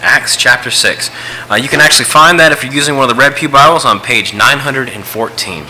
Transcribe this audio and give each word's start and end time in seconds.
Acts 0.00 0.36
chapter 0.36 0.70
6. 0.70 1.10
Uh, 1.50 1.54
you 1.56 1.68
can 1.68 1.80
actually 1.80 2.04
find 2.04 2.38
that 2.38 2.52
if 2.52 2.62
you're 2.62 2.72
using 2.72 2.96
one 2.96 3.08
of 3.08 3.16
the 3.16 3.20
Red 3.20 3.34
Pew 3.36 3.48
Bibles 3.48 3.84
on 3.84 3.98
page 3.98 4.32
914. 4.32 5.64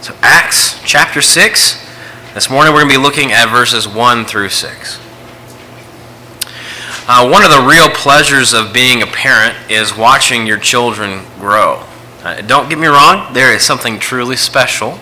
So, 0.00 0.14
Acts 0.22 0.80
chapter 0.84 1.20
6. 1.20 1.86
This 2.34 2.50
morning 2.50 2.72
we're 2.72 2.80
going 2.80 2.92
to 2.92 2.98
be 2.98 3.02
looking 3.02 3.32
at 3.32 3.48
verses 3.50 3.86
1 3.86 4.24
through 4.24 4.48
6. 4.48 5.00
Uh, 7.10 7.28
one 7.28 7.42
of 7.42 7.50
the 7.50 7.64
real 7.66 7.88
pleasures 7.90 8.52
of 8.52 8.72
being 8.72 9.02
a 9.02 9.06
parent 9.06 9.56
is 9.70 9.96
watching 9.96 10.46
your 10.46 10.58
children 10.58 11.24
grow. 11.38 11.84
Uh, 12.22 12.40
don't 12.42 12.68
get 12.68 12.78
me 12.78 12.86
wrong, 12.86 13.32
there 13.32 13.54
is 13.54 13.62
something 13.62 13.98
truly 13.98 14.36
special 14.36 14.98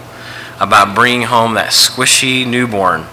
about 0.61 0.95
bringing 0.95 1.23
home 1.23 1.55
that 1.55 1.73
squishy 1.73 2.47
newborn 2.47 3.07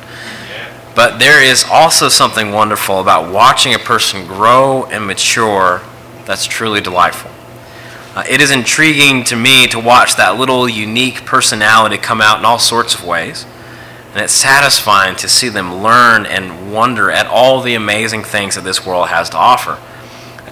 but 0.96 1.18
there 1.20 1.42
is 1.42 1.66
also 1.70 2.10
something 2.10 2.52
wonderful 2.52 3.00
about 3.00 3.32
watching 3.32 3.74
a 3.74 3.80
person 3.80 4.28
grow 4.28 4.86
and 4.86 5.08
mature 5.08 5.82
that's 6.26 6.46
truly 6.46 6.82
delightful. 6.82 7.32
Uh, 8.16 8.24
it 8.30 8.42
is 8.42 8.52
intriguing 8.52 9.24
to 9.24 9.36
me 9.36 9.66
to 9.68 9.80
watch 9.80 10.16
that 10.18 10.38
little 10.38 10.70
unique 10.70 11.26
personality 11.26 11.98
come 11.98 12.22
out 12.22 12.38
in 12.38 12.46
all 12.46 12.60
sorts 12.60 12.94
of 12.94 13.04
ways. 13.04 13.46
And 14.14 14.22
it's 14.22 14.34
satisfying 14.34 15.16
to 15.18 15.28
see 15.28 15.50
them 15.50 15.82
learn 15.82 16.28
and 16.28 16.72
wonder 16.72 17.10
at 17.10 17.26
all 17.26 17.62
the 17.62 17.74
amazing 17.74 18.24
things 18.24 18.54
that 18.54 18.64
this 18.64 18.86
world 18.86 19.08
has 19.08 19.32
to 19.32 19.38
offer. 19.38 19.80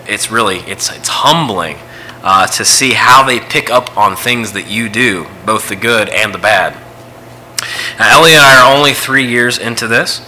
It's 0.08 0.32
really, 0.32 0.58
it's, 0.62 0.92
it's 0.92 1.10
humbling 1.10 1.78
uh, 2.24 2.48
to 2.48 2.66
see 2.66 2.94
how 2.94 3.24
they 3.24 3.40
pick 3.40 3.70
up 3.70 3.96
on 3.96 4.16
things 4.16 4.54
that 4.54 4.68
you 4.68 4.90
do, 4.90 5.28
both 5.46 5.70
the 5.70 5.76
good 5.76 6.10
and 6.10 6.34
the 6.34 6.40
bad. 6.40 6.76
Now, 8.00 8.20
Ellie 8.20 8.32
and 8.32 8.42
I 8.42 8.62
are 8.62 8.78
only 8.78 8.94
three 8.94 9.28
years 9.28 9.58
into 9.58 9.88
this, 9.88 10.26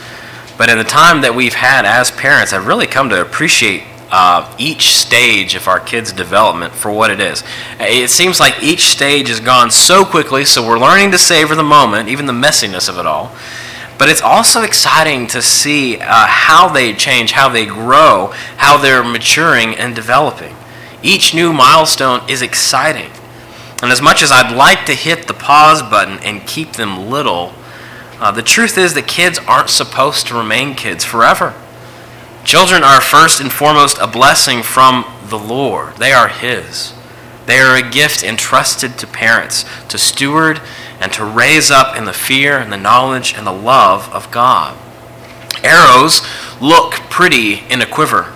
but 0.57 0.69
in 0.69 0.77
the 0.77 0.83
time 0.83 1.21
that 1.21 1.35
we've 1.35 1.53
had 1.53 1.85
as 1.85 2.11
parents, 2.11 2.53
I've 2.53 2.67
really 2.67 2.87
come 2.87 3.09
to 3.09 3.21
appreciate 3.21 3.83
uh, 4.11 4.53
each 4.59 4.89
stage 4.89 5.55
of 5.55 5.67
our 5.67 5.79
kids' 5.79 6.11
development 6.11 6.71
for 6.71 6.91
what 6.91 7.09
it 7.09 7.19
is. 7.19 7.43
It 7.79 8.11
seems 8.11 8.39
like 8.39 8.61
each 8.61 8.85
stage 8.85 9.27
has 9.29 9.39
gone 9.39 9.71
so 9.71 10.05
quickly, 10.05 10.45
so 10.45 10.65
we're 10.65 10.77
learning 10.77 11.11
to 11.11 11.17
savor 11.17 11.55
the 11.55 11.63
moment, 11.63 12.09
even 12.09 12.27
the 12.27 12.33
messiness 12.33 12.87
of 12.87 12.99
it 12.99 13.07
all. 13.07 13.35
But 13.97 14.09
it's 14.09 14.21
also 14.21 14.61
exciting 14.61 15.27
to 15.27 15.41
see 15.41 15.97
uh, 15.97 16.27
how 16.27 16.69
they 16.69 16.93
change, 16.93 17.31
how 17.31 17.49
they 17.49 17.65
grow, 17.65 18.27
how 18.57 18.77
they're 18.77 19.03
maturing 19.03 19.75
and 19.75 19.95
developing. 19.95 20.55
Each 21.01 21.33
new 21.33 21.51
milestone 21.51 22.21
is 22.29 22.41
exciting. 22.41 23.11
And 23.83 23.91
as 23.91 24.01
much 24.01 24.23
as 24.23 24.31
I'd 24.31 24.55
like 24.55 24.85
to 24.85 24.95
hit 24.95 25.27
the 25.27 25.33
pause 25.33 25.83
button 25.83 26.17
and 26.19 26.47
keep 26.47 26.71
them 26.71 27.09
little, 27.09 27.53
uh, 28.17 28.31
the 28.31 28.41
truth 28.41 28.77
is 28.77 28.93
that 28.93 29.09
kids 29.09 29.39
aren't 29.39 29.69
supposed 29.69 30.25
to 30.27 30.35
remain 30.35 30.73
kids 30.73 31.03
forever. 31.03 31.53
Children 32.45 32.81
are 32.81 33.01
first 33.01 33.41
and 33.41 33.51
foremost 33.51 33.97
a 33.99 34.07
blessing 34.07 34.63
from 34.63 35.03
the 35.27 35.37
Lord, 35.37 35.97
they 35.97 36.13
are 36.13 36.29
His. 36.29 36.93
They 37.45 37.59
are 37.59 37.75
a 37.75 37.89
gift 37.89 38.23
entrusted 38.23 38.97
to 38.99 39.05
parents 39.05 39.65
to 39.89 39.97
steward 39.97 40.61
and 41.01 41.11
to 41.11 41.25
raise 41.25 41.69
up 41.69 41.97
in 41.97 42.05
the 42.05 42.13
fear 42.13 42.57
and 42.57 42.71
the 42.71 42.77
knowledge 42.77 43.33
and 43.35 43.45
the 43.45 43.51
love 43.51 44.07
of 44.13 44.31
God. 44.31 44.77
Arrows 45.61 46.21
look 46.61 46.93
pretty 47.09 47.65
in 47.69 47.81
a 47.81 47.85
quiver, 47.85 48.31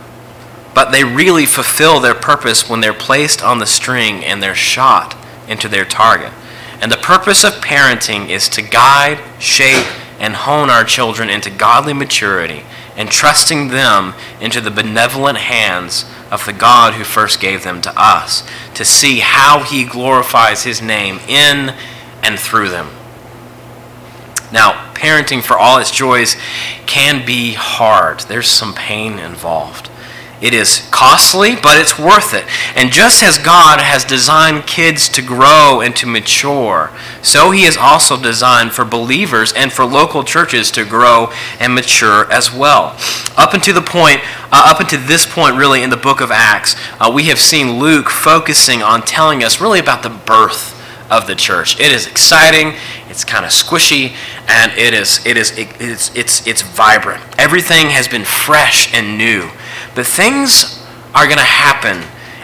but 0.75 0.91
they 0.91 1.05
really 1.05 1.45
fulfill 1.45 2.01
their 2.01 2.13
purpose 2.13 2.69
when 2.69 2.81
they're 2.81 2.93
placed 2.93 3.41
on 3.41 3.59
the 3.59 3.65
string 3.65 4.25
and 4.25 4.43
they're 4.43 4.53
shot 4.53 5.15
into 5.47 5.67
their 5.67 5.85
target. 5.85 6.31
And 6.81 6.91
the 6.91 6.97
purpose 6.97 7.43
of 7.43 7.53
parenting 7.53 8.29
is 8.29 8.47
to 8.49 8.61
guide, 8.61 9.19
shape, 9.41 9.87
and 10.19 10.35
hone 10.35 10.69
our 10.69 10.83
children 10.83 11.29
into 11.29 11.49
godly 11.49 11.93
maturity, 11.93 12.63
entrusting 12.95 13.69
them 13.69 14.13
into 14.41 14.61
the 14.61 14.71
benevolent 14.71 15.37
hands 15.37 16.05
of 16.31 16.45
the 16.45 16.53
God 16.53 16.93
who 16.93 17.03
first 17.03 17.39
gave 17.39 17.63
them 17.63 17.81
to 17.81 17.93
us, 17.95 18.47
to 18.73 18.83
see 18.83 19.19
how 19.19 19.63
He 19.63 19.85
glorifies 19.85 20.63
His 20.63 20.81
name 20.81 21.19
in 21.27 21.73
and 22.23 22.39
through 22.39 22.69
them. 22.69 22.89
Now, 24.51 24.93
parenting 24.93 25.43
for 25.43 25.57
all 25.57 25.77
its 25.77 25.91
joys 25.91 26.35
can 26.85 27.25
be 27.25 27.53
hard, 27.53 28.21
there's 28.21 28.49
some 28.49 28.73
pain 28.73 29.19
involved. 29.19 29.89
It 30.39 30.53
is 30.53 30.87
costly, 30.91 31.55
but 31.55 31.81
it's 31.81 31.97
worth 31.97 32.35
it. 32.35 32.45
And 32.75 32.91
just 32.91 33.23
as 33.23 33.39
God 33.39 33.79
has 33.79 34.05
designed 34.05 34.67
kids 34.67 35.09
to 35.09 35.23
grow 35.23 35.81
and 35.81 35.95
to 35.95 36.05
mature, 36.05 36.91
so 37.23 37.49
He 37.49 37.63
has 37.63 37.75
also 37.75 38.21
designed 38.21 38.71
for 38.71 38.85
believers 38.85 39.51
and 39.53 39.73
for 39.73 39.83
local 39.83 40.23
churches 40.23 40.69
to 40.71 40.85
grow 40.85 41.31
and 41.59 41.73
mature 41.73 42.31
as 42.31 42.53
well. 42.53 42.95
Up 43.35 43.55
until 43.55 43.73
the 43.73 43.81
point, 43.81 44.21
uh, 44.51 44.69
up 44.71 44.79
until 44.79 45.01
this 45.01 45.25
point, 45.25 45.57
really, 45.57 45.81
in 45.81 45.89
the 45.89 45.97
book 45.97 46.21
of 46.21 46.29
Acts, 46.29 46.75
uh, 46.99 47.11
we 47.13 47.23
have 47.25 47.39
seen 47.39 47.79
Luke 47.79 48.09
focusing 48.09 48.83
on 48.83 49.01
telling 49.01 49.43
us 49.43 49.59
really 49.59 49.79
about 49.79 50.03
the 50.03 50.09
birth 50.09 50.75
of 51.09 51.25
the 51.25 51.35
church. 51.35 51.79
It 51.79 51.91
is 51.91 52.05
exciting, 52.05 52.75
it's 53.09 53.23
kind 53.23 53.45
of 53.45 53.51
squishy, 53.51 54.13
and 54.47 54.71
it 54.73 54.93
is 54.93 55.25
it 55.25 55.37
is 55.37 55.57
it, 55.57 55.69
it's 55.79 56.15
it's 56.15 56.45
it's 56.45 56.61
vibrant. 56.61 57.23
Everything 57.39 57.87
has 57.87 58.07
been 58.07 58.25
fresh 58.25 58.93
and 58.93 59.17
new. 59.17 59.49
But 59.97 60.05
things 60.05 60.79
are 61.15 61.25
going 61.25 61.39
to 61.39 61.43
happen, 61.43 62.03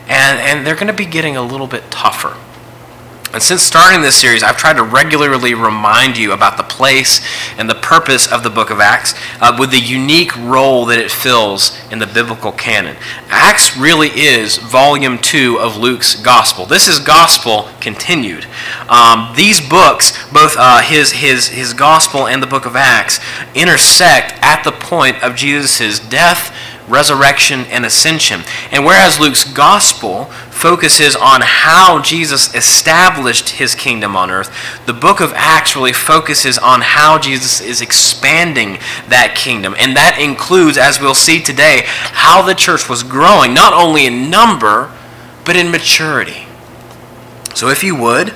and, 0.09 0.39
and 0.39 0.65
they're 0.65 0.73
going 0.73 0.87
to 0.87 0.91
be 0.91 1.05
getting 1.05 1.37
a 1.37 1.43
little 1.43 1.67
bit 1.67 1.83
tougher. 1.91 2.35
And 3.31 3.43
since 3.43 3.61
starting 3.61 4.01
this 4.01 4.15
series, 4.15 4.41
I've 4.41 4.57
tried 4.57 4.77
to 4.77 4.83
regularly 4.83 5.53
remind 5.53 6.17
you 6.17 6.31
about 6.31 6.57
the 6.57 6.63
place 6.63 7.21
and 7.59 7.69
the 7.69 7.75
purpose 7.75 8.31
of 8.31 8.41
the 8.41 8.49
book 8.49 8.71
of 8.71 8.79
Acts 8.79 9.13
uh, 9.39 9.55
with 9.59 9.69
the 9.69 9.79
unique 9.79 10.35
role 10.35 10.85
that 10.85 10.97
it 10.97 11.11
fills 11.11 11.79
in 11.91 11.99
the 11.99 12.07
biblical 12.07 12.51
canon. 12.51 12.95
Acts 13.29 13.77
really 13.77 14.09
is 14.09 14.57
volume 14.57 15.19
two 15.19 15.59
of 15.59 15.77
Luke's 15.77 16.15
gospel. 16.15 16.65
This 16.65 16.87
is 16.87 16.97
gospel 16.97 17.69
continued. 17.79 18.47
Um, 18.89 19.31
these 19.35 19.61
books, 19.61 20.11
both 20.31 20.55
uh, 20.57 20.81
his, 20.81 21.11
his, 21.11 21.49
his 21.49 21.73
gospel 21.75 22.25
and 22.25 22.41
the 22.41 22.47
book 22.47 22.65
of 22.65 22.75
Acts, 22.75 23.19
intersect 23.53 24.33
at 24.41 24.63
the 24.63 24.71
point 24.71 25.23
of 25.23 25.35
Jesus' 25.35 25.99
death 25.99 26.51
resurrection, 26.87 27.61
and 27.69 27.85
ascension. 27.85 28.41
And 28.71 28.85
whereas 28.85 29.19
Luke's 29.19 29.43
gospel 29.43 30.25
focuses 30.49 31.15
on 31.15 31.41
how 31.43 32.01
Jesus 32.01 32.53
established 32.53 33.49
his 33.49 33.75
kingdom 33.75 34.15
on 34.15 34.29
earth, 34.29 34.51
the 34.85 34.93
book 34.93 35.19
of 35.19 35.33
Acts 35.33 35.75
really 35.75 35.93
focuses 35.93 36.57
on 36.57 36.81
how 36.81 37.17
Jesus 37.19 37.61
is 37.61 37.81
expanding 37.81 38.79
that 39.07 39.35
kingdom. 39.35 39.75
And 39.77 39.95
that 39.95 40.19
includes, 40.19 40.77
as 40.77 40.99
we'll 40.99 41.15
see 41.15 41.41
today, 41.41 41.83
how 41.85 42.41
the 42.41 42.55
church 42.55 42.89
was 42.89 43.03
growing, 43.03 43.53
not 43.53 43.73
only 43.73 44.05
in 44.05 44.29
number, 44.29 44.91
but 45.45 45.55
in 45.55 45.71
maturity. 45.71 46.45
So 47.55 47.69
if 47.69 47.83
you 47.83 47.95
would, 47.95 48.33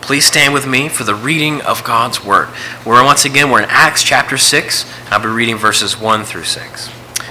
please 0.00 0.26
stand 0.26 0.52
with 0.52 0.66
me 0.66 0.88
for 0.88 1.04
the 1.04 1.14
reading 1.14 1.60
of 1.62 1.84
God's 1.84 2.24
word. 2.24 2.48
We're 2.84 3.04
once 3.04 3.24
again 3.24 3.50
we're 3.50 3.62
in 3.62 3.68
Acts 3.70 4.02
chapter 4.02 4.36
6. 4.36 4.84
I'll 5.10 5.20
be 5.20 5.28
reading 5.28 5.56
verses 5.56 5.98
1 5.98 6.24
through 6.24 6.44
6. 6.44 7.03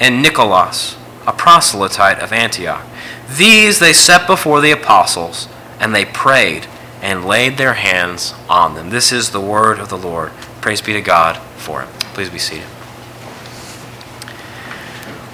and 0.00 0.22
Nicholas, 0.22 0.96
a 1.26 1.32
proselyte 1.32 2.18
of 2.20 2.32
Antioch. 2.32 2.84
These 3.36 3.78
they 3.78 3.92
set 3.92 4.26
before 4.26 4.60
the 4.60 4.70
apostles, 4.70 5.48
and 5.80 5.94
they 5.94 6.04
prayed 6.04 6.66
and 7.02 7.24
laid 7.24 7.58
their 7.58 7.74
hands 7.74 8.34
on 8.48 8.74
them. 8.74 8.90
This 8.90 9.12
is 9.12 9.30
the 9.30 9.40
word 9.40 9.78
of 9.78 9.88
the 9.88 9.98
Lord. 9.98 10.30
Praise 10.60 10.80
be 10.80 10.92
to 10.94 11.02
God 11.02 11.36
for 11.56 11.82
it. 11.82 11.88
Please 12.14 12.30
be 12.30 12.38
seated. 12.38 12.66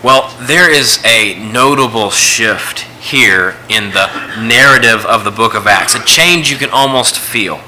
Well, 0.02 0.34
there 0.40 0.70
is 0.70 1.04
a 1.04 1.38
notable 1.52 2.10
shift 2.10 2.80
here 3.00 3.56
in 3.68 3.90
the 3.90 4.06
narrative 4.40 5.04
of 5.04 5.24
the 5.24 5.30
book 5.30 5.54
of 5.54 5.66
Acts, 5.66 5.94
a 5.94 6.02
change 6.04 6.50
you 6.50 6.56
can 6.56 6.70
almost 6.70 7.18
feel. 7.18 7.58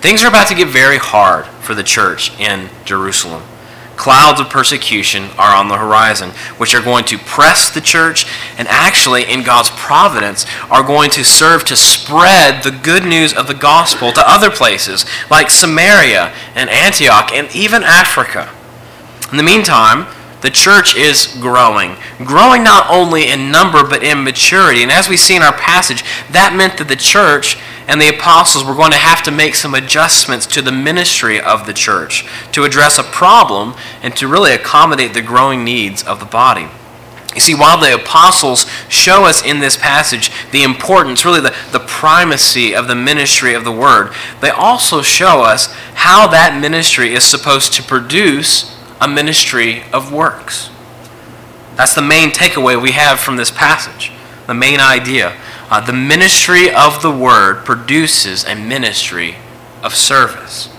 Things 0.00 0.22
are 0.22 0.28
about 0.28 0.48
to 0.48 0.54
get 0.54 0.68
very 0.68 0.98
hard 0.98 1.46
for 1.46 1.74
the 1.74 1.82
church 1.82 2.38
in 2.38 2.68
Jerusalem. 2.84 3.42
Clouds 3.96 4.40
of 4.40 4.50
persecution 4.50 5.24
are 5.38 5.54
on 5.54 5.68
the 5.68 5.76
horizon, 5.76 6.30
which 6.58 6.74
are 6.74 6.82
going 6.82 7.04
to 7.06 7.18
press 7.18 7.70
the 7.70 7.80
church 7.80 8.26
and 8.58 8.66
actually, 8.68 9.24
in 9.24 9.42
God's 9.42 9.70
providence, 9.70 10.46
are 10.70 10.82
going 10.82 11.10
to 11.10 11.24
serve 11.24 11.64
to 11.64 11.76
spread 11.76 12.62
the 12.62 12.70
good 12.70 13.04
news 13.04 13.32
of 13.32 13.46
the 13.46 13.54
gospel 13.54 14.12
to 14.12 14.28
other 14.28 14.50
places 14.50 15.06
like 15.30 15.50
Samaria 15.50 16.34
and 16.54 16.68
Antioch 16.70 17.32
and 17.32 17.54
even 17.54 17.82
Africa. 17.82 18.50
In 19.30 19.36
the 19.36 19.42
meantime, 19.42 20.06
the 20.44 20.50
church 20.50 20.94
is 20.94 21.34
growing. 21.40 21.96
Growing 22.18 22.62
not 22.62 22.90
only 22.90 23.28
in 23.28 23.50
number, 23.50 23.82
but 23.82 24.02
in 24.02 24.22
maturity. 24.22 24.82
And 24.82 24.92
as 24.92 25.08
we 25.08 25.16
see 25.16 25.34
in 25.34 25.42
our 25.42 25.54
passage, 25.54 26.04
that 26.30 26.54
meant 26.54 26.76
that 26.76 26.88
the 26.88 26.96
church 26.96 27.56
and 27.86 28.00
the 28.00 28.08
apostles 28.08 28.64
were 28.64 28.74
going 28.74 28.92
to 28.92 28.96
have 28.96 29.22
to 29.24 29.30
make 29.30 29.54
some 29.54 29.74
adjustments 29.74 30.46
to 30.46 30.62
the 30.62 30.72
ministry 30.72 31.40
of 31.40 31.66
the 31.66 31.72
church 31.72 32.26
to 32.52 32.64
address 32.64 32.98
a 32.98 33.02
problem 33.02 33.74
and 34.02 34.16
to 34.16 34.28
really 34.28 34.52
accommodate 34.52 35.14
the 35.14 35.22
growing 35.22 35.64
needs 35.64 36.02
of 36.02 36.18
the 36.18 36.26
body. 36.26 36.68
You 37.34 37.40
see, 37.40 37.54
while 37.54 37.78
the 37.78 37.94
apostles 37.94 38.66
show 38.88 39.24
us 39.24 39.44
in 39.44 39.58
this 39.58 39.76
passage 39.76 40.30
the 40.52 40.62
importance, 40.62 41.24
really 41.24 41.40
the, 41.40 41.54
the 41.72 41.80
primacy 41.80 42.74
of 42.74 42.86
the 42.86 42.94
ministry 42.94 43.54
of 43.54 43.64
the 43.64 43.72
word, 43.72 44.12
they 44.40 44.50
also 44.50 45.02
show 45.02 45.42
us 45.42 45.72
how 45.94 46.28
that 46.28 46.58
ministry 46.60 47.12
is 47.12 47.24
supposed 47.24 47.72
to 47.74 47.82
produce 47.82 48.74
a 49.00 49.08
ministry 49.08 49.82
of 49.92 50.12
works. 50.12 50.70
That's 51.74 51.94
the 51.94 52.02
main 52.02 52.30
takeaway 52.30 52.80
we 52.80 52.92
have 52.92 53.18
from 53.18 53.36
this 53.36 53.50
passage, 53.50 54.12
the 54.46 54.54
main 54.54 54.78
idea. 54.78 55.36
Uh, 55.74 55.80
the 55.80 55.92
ministry 55.92 56.70
of 56.70 57.02
the 57.02 57.10
word 57.10 57.64
produces 57.64 58.44
a 58.44 58.54
ministry 58.54 59.34
of 59.82 59.92
service. 59.92 60.72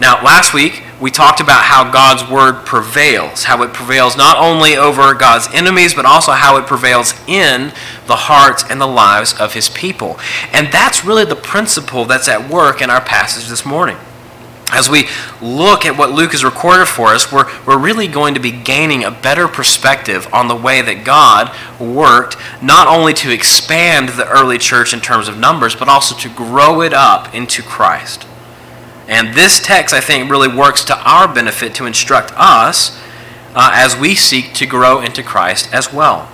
Now, 0.00 0.20
last 0.20 0.52
week 0.52 0.82
we 1.00 1.12
talked 1.12 1.38
about 1.38 1.62
how 1.62 1.92
God's 1.92 2.28
word 2.28 2.66
prevails, 2.66 3.44
how 3.44 3.62
it 3.62 3.72
prevails 3.72 4.16
not 4.16 4.36
only 4.36 4.74
over 4.76 5.14
God's 5.14 5.46
enemies, 5.54 5.94
but 5.94 6.06
also 6.06 6.32
how 6.32 6.56
it 6.56 6.66
prevails 6.66 7.14
in 7.28 7.72
the 8.08 8.16
hearts 8.16 8.64
and 8.68 8.80
the 8.80 8.86
lives 8.88 9.32
of 9.38 9.54
his 9.54 9.68
people. 9.68 10.18
And 10.52 10.72
that's 10.72 11.04
really 11.04 11.24
the 11.24 11.36
principle 11.36 12.04
that's 12.04 12.26
at 12.26 12.50
work 12.50 12.82
in 12.82 12.90
our 12.90 13.00
passage 13.00 13.46
this 13.46 13.64
morning 13.64 13.96
as 14.74 14.90
we 14.90 15.06
look 15.40 15.86
at 15.86 15.96
what 15.96 16.10
Luke 16.10 16.32
has 16.32 16.44
recorded 16.44 16.88
for 16.88 17.14
us, 17.14 17.30
we're, 17.30 17.48
we're 17.64 17.78
really 17.78 18.08
going 18.08 18.34
to 18.34 18.40
be 18.40 18.50
gaining 18.50 19.04
a 19.04 19.10
better 19.12 19.46
perspective 19.46 20.26
on 20.32 20.48
the 20.48 20.56
way 20.56 20.82
that 20.82 21.04
God 21.04 21.54
worked, 21.80 22.36
not 22.60 22.88
only 22.88 23.14
to 23.14 23.32
expand 23.32 24.08
the 24.10 24.28
early 24.28 24.58
church 24.58 24.92
in 24.92 25.00
terms 25.00 25.28
of 25.28 25.38
numbers, 25.38 25.76
but 25.76 25.88
also 25.88 26.16
to 26.16 26.28
grow 26.28 26.82
it 26.82 26.92
up 26.92 27.32
into 27.32 27.62
Christ. 27.62 28.26
And 29.06 29.32
this 29.34 29.60
text, 29.60 29.94
I 29.94 30.00
think, 30.00 30.28
really 30.28 30.48
works 30.48 30.82
to 30.84 30.98
our 31.08 31.32
benefit 31.32 31.76
to 31.76 31.86
instruct 31.86 32.32
us 32.34 33.00
uh, 33.54 33.70
as 33.72 33.96
we 33.96 34.16
seek 34.16 34.54
to 34.54 34.66
grow 34.66 35.00
into 35.00 35.22
Christ 35.22 35.72
as 35.72 35.92
well. 35.92 36.28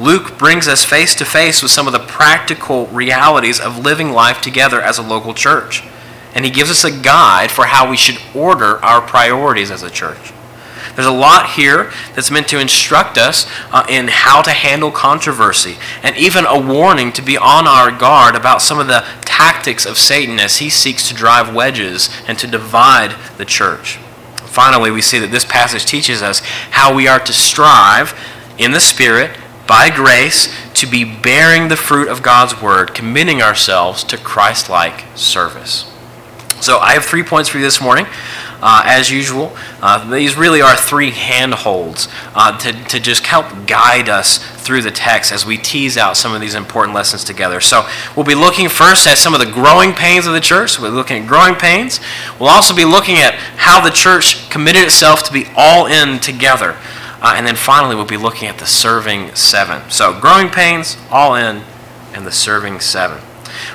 Luke 0.00 0.36
brings 0.36 0.66
us 0.66 0.84
face 0.84 1.14
to 1.14 1.24
face 1.24 1.62
with 1.62 1.70
some 1.70 1.86
of 1.86 1.92
the 1.92 2.00
practical 2.00 2.88
realities 2.88 3.60
of 3.60 3.78
living 3.78 4.10
life 4.10 4.40
together 4.40 4.80
as 4.80 4.98
a 4.98 5.02
local 5.02 5.32
church 5.32 5.84
and 6.38 6.44
he 6.44 6.52
gives 6.52 6.70
us 6.70 6.84
a 6.84 7.02
guide 7.02 7.50
for 7.50 7.66
how 7.66 7.90
we 7.90 7.96
should 7.96 8.16
order 8.32 8.76
our 8.84 9.00
priorities 9.00 9.72
as 9.72 9.82
a 9.82 9.90
church. 9.90 10.32
There's 10.94 11.04
a 11.04 11.10
lot 11.10 11.50
here 11.50 11.90
that's 12.14 12.30
meant 12.30 12.46
to 12.50 12.60
instruct 12.60 13.18
us 13.18 13.50
uh, 13.72 13.84
in 13.88 14.06
how 14.06 14.42
to 14.42 14.52
handle 14.52 14.92
controversy, 14.92 15.78
and 16.00 16.16
even 16.16 16.46
a 16.46 16.56
warning 16.56 17.10
to 17.14 17.22
be 17.22 17.36
on 17.36 17.66
our 17.66 17.90
guard 17.90 18.36
about 18.36 18.62
some 18.62 18.78
of 18.78 18.86
the 18.86 19.04
tactics 19.22 19.84
of 19.84 19.98
Satan 19.98 20.38
as 20.38 20.58
he 20.58 20.70
seeks 20.70 21.08
to 21.08 21.14
drive 21.14 21.52
wedges 21.52 22.08
and 22.28 22.38
to 22.38 22.46
divide 22.46 23.16
the 23.36 23.44
church. 23.44 23.96
Finally, 24.46 24.92
we 24.92 25.02
see 25.02 25.18
that 25.18 25.32
this 25.32 25.44
passage 25.44 25.86
teaches 25.86 26.22
us 26.22 26.38
how 26.70 26.94
we 26.94 27.08
are 27.08 27.18
to 27.18 27.32
strive 27.32 28.16
in 28.58 28.70
the 28.70 28.78
Spirit, 28.78 29.36
by 29.66 29.90
grace, 29.90 30.54
to 30.74 30.86
be 30.86 31.02
bearing 31.02 31.66
the 31.66 31.74
fruit 31.74 32.06
of 32.06 32.22
God's 32.22 32.62
word, 32.62 32.94
committing 32.94 33.42
ourselves 33.42 34.04
to 34.04 34.16
Christ 34.16 34.70
like 34.70 35.04
service. 35.16 35.92
So 36.60 36.78
I 36.78 36.92
have 36.92 37.04
three 37.04 37.22
points 37.22 37.48
for 37.48 37.58
you 37.58 37.64
this 37.64 37.80
morning. 37.80 38.06
Uh, 38.60 38.82
as 38.86 39.08
usual, 39.08 39.56
uh, 39.80 40.10
these 40.10 40.36
really 40.36 40.60
are 40.60 40.74
three 40.74 41.12
handholds 41.12 42.08
uh, 42.34 42.58
to, 42.58 42.72
to 42.88 42.98
just 42.98 43.24
help 43.24 43.46
guide 43.68 44.08
us 44.08 44.38
through 44.38 44.82
the 44.82 44.90
text 44.90 45.30
as 45.30 45.46
we 45.46 45.56
tease 45.56 45.96
out 45.96 46.16
some 46.16 46.34
of 46.34 46.40
these 46.40 46.56
important 46.56 46.92
lessons 46.92 47.22
together. 47.22 47.60
So 47.60 47.88
we'll 48.16 48.26
be 48.26 48.34
looking 48.34 48.68
first 48.68 49.06
at 49.06 49.16
some 49.16 49.32
of 49.32 49.38
the 49.38 49.46
growing 49.46 49.92
pains 49.92 50.26
of 50.26 50.32
the 50.32 50.40
church. 50.40 50.76
We'll 50.78 50.90
be 50.90 50.96
looking 50.96 51.22
at 51.22 51.28
growing 51.28 51.54
pains. 51.54 52.00
We'll 52.40 52.48
also 52.48 52.74
be 52.74 52.84
looking 52.84 53.18
at 53.18 53.34
how 53.34 53.80
the 53.80 53.90
church 53.90 54.50
committed 54.50 54.82
itself 54.82 55.22
to 55.24 55.32
be 55.32 55.46
all 55.56 55.86
in 55.86 56.18
together. 56.18 56.76
Uh, 57.20 57.34
and 57.36 57.46
then 57.46 57.56
finally, 57.56 57.94
we'll 57.94 58.06
be 58.06 58.16
looking 58.16 58.48
at 58.48 58.58
the 58.58 58.66
serving 58.66 59.34
seven. 59.36 59.88
So 59.88 60.18
growing 60.20 60.48
pains, 60.48 60.96
all 61.10 61.36
in, 61.36 61.62
and 62.12 62.26
the 62.26 62.32
serving 62.32 62.80
seven. 62.80 63.20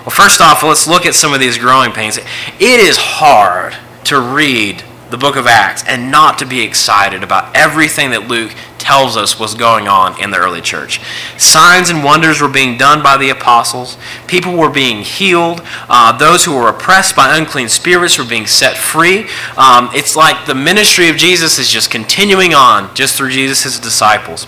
Well, 0.02 0.10
first 0.10 0.42
off, 0.42 0.64
let's 0.64 0.88
look 0.88 1.06
at 1.06 1.16
some 1.16 1.34
of 1.34 1.40
these 1.40 1.58
growing 1.58 1.92
pains. 1.92 2.18
It 2.18 2.80
is 2.80 2.98
hard 2.98 3.76
to 4.06 4.20
read 4.20 4.84
the 5.10 5.18
book 5.18 5.36
of 5.36 5.46
Acts 5.46 5.84
and 5.88 6.10
not 6.10 6.40
to 6.40 6.46
be 6.46 6.62
excited 6.62 7.24
about 7.24 7.56
everything 7.56 8.10
that 8.10 8.28
Luke 8.28 8.52
tells 8.80 9.16
us 9.16 9.40
was 9.40 9.54
going 9.54 9.88
on 9.88 10.20
in 10.20 10.32
the 10.32 10.38
early 10.38 10.60
church. 10.60 11.00
Signs 11.38 11.90
and 11.90 12.04
wonders 12.04 12.42
were 12.42 12.50
being 12.50 12.78
done 12.78 13.04
by 13.04 13.16
the 13.16 13.30
apostles. 13.30 13.96
People 14.28 14.58
were 14.58 14.72
being 14.72 15.04
healed. 15.04 15.62
Uh, 15.88 16.18
those 16.18 16.44
who 16.44 16.56
were 16.56 16.68
oppressed 16.68 17.16
by 17.16 17.38
unclean 17.38 17.70
spirits 17.70 18.18
were 18.18 18.26
being 18.26 18.48
set 18.48 18.76
free. 18.76 19.30
Um, 19.56 19.90
it's 19.94 20.16
like 20.16 20.48
the 20.48 20.56
ministry 20.56 21.10
of 21.10 21.16
Jesus 21.16 21.60
is 21.60 21.70
just 21.70 21.92
continuing 21.92 22.54
on 22.54 22.94
just 22.96 23.16
through 23.16 23.30
Jesus' 23.30 23.80
disciples. 23.80 24.48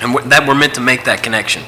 And 0.00 0.14
that 0.30 0.46
we're 0.46 0.54
meant 0.54 0.74
to 0.74 0.80
make 0.80 1.04
that 1.04 1.24
connection. 1.24 1.64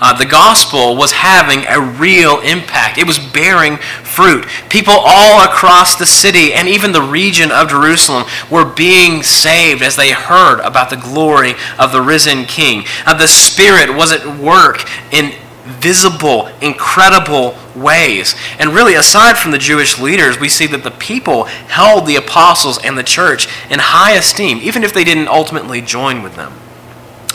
Uh, 0.00 0.16
the 0.16 0.24
gospel 0.24 0.96
was 0.96 1.12
having 1.12 1.66
a 1.68 1.78
real 1.78 2.40
impact. 2.40 2.96
It 2.96 3.06
was 3.06 3.18
bearing 3.18 3.76
fruit. 4.02 4.46
People 4.70 4.94
all 4.96 5.44
across 5.44 5.96
the 5.96 6.06
city 6.06 6.54
and 6.54 6.66
even 6.66 6.92
the 6.92 7.02
region 7.02 7.52
of 7.52 7.68
Jerusalem 7.68 8.24
were 8.50 8.64
being 8.64 9.22
saved 9.22 9.82
as 9.82 9.96
they 9.96 10.12
heard 10.12 10.60
about 10.60 10.88
the 10.88 10.96
glory 10.96 11.54
of 11.78 11.92
the 11.92 12.00
risen 12.00 12.44
King. 12.44 12.84
Uh, 13.04 13.12
the 13.14 13.28
Spirit 13.28 13.94
was 13.94 14.12
at 14.12 14.40
work 14.40 14.88
in 15.12 15.34
visible, 15.64 16.48
incredible 16.60 17.56
ways. 17.74 18.34
And 18.58 18.70
really, 18.70 18.94
aside 18.94 19.36
from 19.36 19.50
the 19.50 19.58
Jewish 19.58 19.98
leaders, 19.98 20.38
we 20.38 20.48
see 20.48 20.66
that 20.68 20.84
the 20.84 20.90
people 20.90 21.44
held 21.44 22.06
the 22.06 22.16
apostles 22.16 22.78
and 22.82 22.96
the 22.96 23.02
church 23.02 23.46
in 23.70 23.78
high 23.80 24.12
esteem, 24.12 24.58
even 24.62 24.84
if 24.84 24.92
they 24.92 25.04
didn't 25.04 25.28
ultimately 25.28 25.80
join 25.80 26.22
with 26.22 26.36
them. 26.36 26.52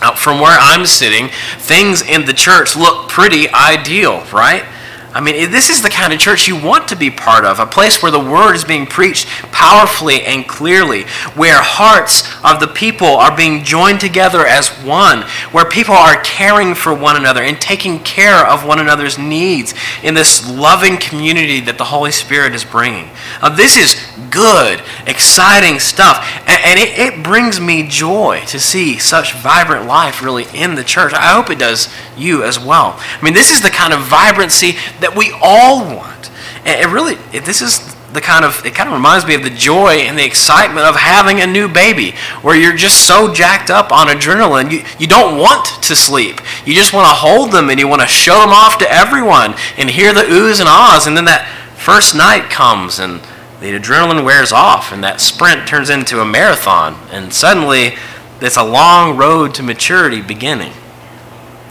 Now, 0.02 0.16
from 0.16 0.40
where 0.40 0.58
I'm 0.60 0.86
sitting, 0.86 1.30
things 1.58 2.02
in 2.02 2.26
the 2.26 2.34
church 2.34 2.76
look 2.76 3.10
pretty 3.10 3.50
ideal, 3.50 4.24
right? 4.32 4.64
I 5.12 5.22
mean, 5.22 5.50
this 5.50 5.72
is 5.72 5.82
the 5.82 5.90
kind 5.90 6.14
of 6.14 6.20
church 6.20 6.48
you 6.48 6.62
want 6.62 6.88
to 6.90 6.96
be 6.96 7.10
part 7.10 7.44
of, 7.44 7.60
a 7.60 7.66
place 7.66 8.04
where 8.04 8.12
the 8.12 8.20
word 8.20 8.54
is 8.54 8.64
being 8.64 8.86
preached 8.86 9.28
powerfully 9.52 10.22
and 10.22 10.48
clearly, 10.48 11.04
where 11.34 11.60
hearts 11.62 12.24
of 12.44 12.60
the 12.60 12.68
people 12.68 13.08
are 13.08 13.36
being 13.36 13.64
joined 13.64 14.00
together 14.00 14.46
as 14.46 14.70
one, 14.84 15.24
where 15.52 15.66
people 15.66 15.96
are 15.96 16.22
caring 16.22 16.76
for 16.76 16.94
one 16.94 17.16
another 17.16 17.42
and 17.42 17.60
taking 17.60 18.00
care 18.00 18.46
of 18.46 18.66
one 18.66 18.80
another's 18.80 19.18
needs 19.18 19.74
in 20.04 20.14
this 20.14 20.48
loving 20.48 20.98
community 20.98 21.60
that 21.62 21.80
the 21.80 21.86
Holy 21.86 22.12
Spirit 22.12 22.54
is 22.54 22.64
bringing. 22.64 23.10
Uh, 23.42 23.50
this 23.50 23.78
is 23.78 23.96
good, 24.30 24.80
exciting 25.08 25.80
stuff, 25.80 26.24
and, 26.48 26.62
and 26.64 26.80
it, 26.80 27.00
it 27.00 27.24
brings 27.24 27.60
me 27.60 27.88
joy 27.88 28.44
to 28.46 28.60
see 28.60 29.00
such 29.00 29.34
vibrant 29.34 29.88
life 29.88 30.22
really 30.22 30.46
in 30.54 30.76
the 30.76 30.84
church. 30.84 31.14
I 31.14 31.34
hope 31.34 31.50
it 31.50 31.58
does 31.58 31.92
you 32.16 32.44
as 32.44 32.60
well. 32.60 32.96
I 33.00 33.20
mean, 33.24 33.34
this 33.34 33.50
is 33.50 33.62
the 33.62 33.70
kind 33.70 33.92
of 33.92 34.02
vibrancy 34.02 34.74
that 35.02 35.16
we 35.16 35.34
all 35.42 35.84
want. 35.84 36.32
And 36.66 36.80
it 36.80 36.88
really, 36.92 37.16
it, 37.34 37.46
this 37.46 37.62
is 37.62 37.96
the 38.14 38.22
kind 38.22 38.44
of, 38.44 38.66
it 38.66 38.74
kind 38.74 38.90
of 38.90 38.94
reminds 38.94 39.26
me 39.26 39.36
of 39.36 39.44
the 39.44 39.50
joy 39.50 40.02
and 40.02 40.18
the 40.18 40.26
excitement 40.26 40.86
of 40.86 40.96
having 40.96 41.42
a 41.42 41.48
new 41.48 41.68
baby, 41.68 42.12
where 42.42 42.56
you're 42.56 42.76
just 42.76 43.08
so 43.08 43.34
jacked 43.34 43.70
up 43.70 43.92
on 43.92 44.08
adrenaline, 44.08 44.72
you, 44.72 44.84
you 44.98 45.08
don't 45.08 45.38
want 45.38 45.66
to 45.84 45.96
sleep. 45.96 46.42
You 46.66 46.74
just 46.74 46.94
want 46.94 47.08
to 47.08 47.14
hold 47.14 47.52
them 47.52 47.70
and 47.70 47.80
you 47.80 47.88
want 47.88 48.02
to 48.02 48.08
show 48.08 48.40
them 48.40 48.50
off 48.50 48.78
to 48.80 48.92
everyone 48.92 49.54
and 49.78 49.90
hear 49.90 50.14
the 50.14 50.22
oohs 50.22 50.60
and 50.60 50.70
ahs. 50.70 51.08
And 51.08 51.16
then 51.16 51.26
that 51.26 51.48
first 51.78 52.16
night 52.16 52.50
comes 52.50 53.00
and 53.00 53.22
the 53.62 53.78
adrenaline 53.78 54.24
wears 54.24 54.52
off 54.52 54.92
and 54.92 55.04
that 55.04 55.22
sprint 55.22 55.68
turns 55.68 55.90
into 55.90 56.22
a 56.22 56.26
marathon. 56.26 56.96
And 57.12 57.32
suddenly, 57.32 57.94
it's 58.42 58.58
a 58.58 58.64
long 58.64 59.18
road 59.18 59.54
to 59.56 59.64
maturity 59.64 60.22
beginning. 60.22 60.74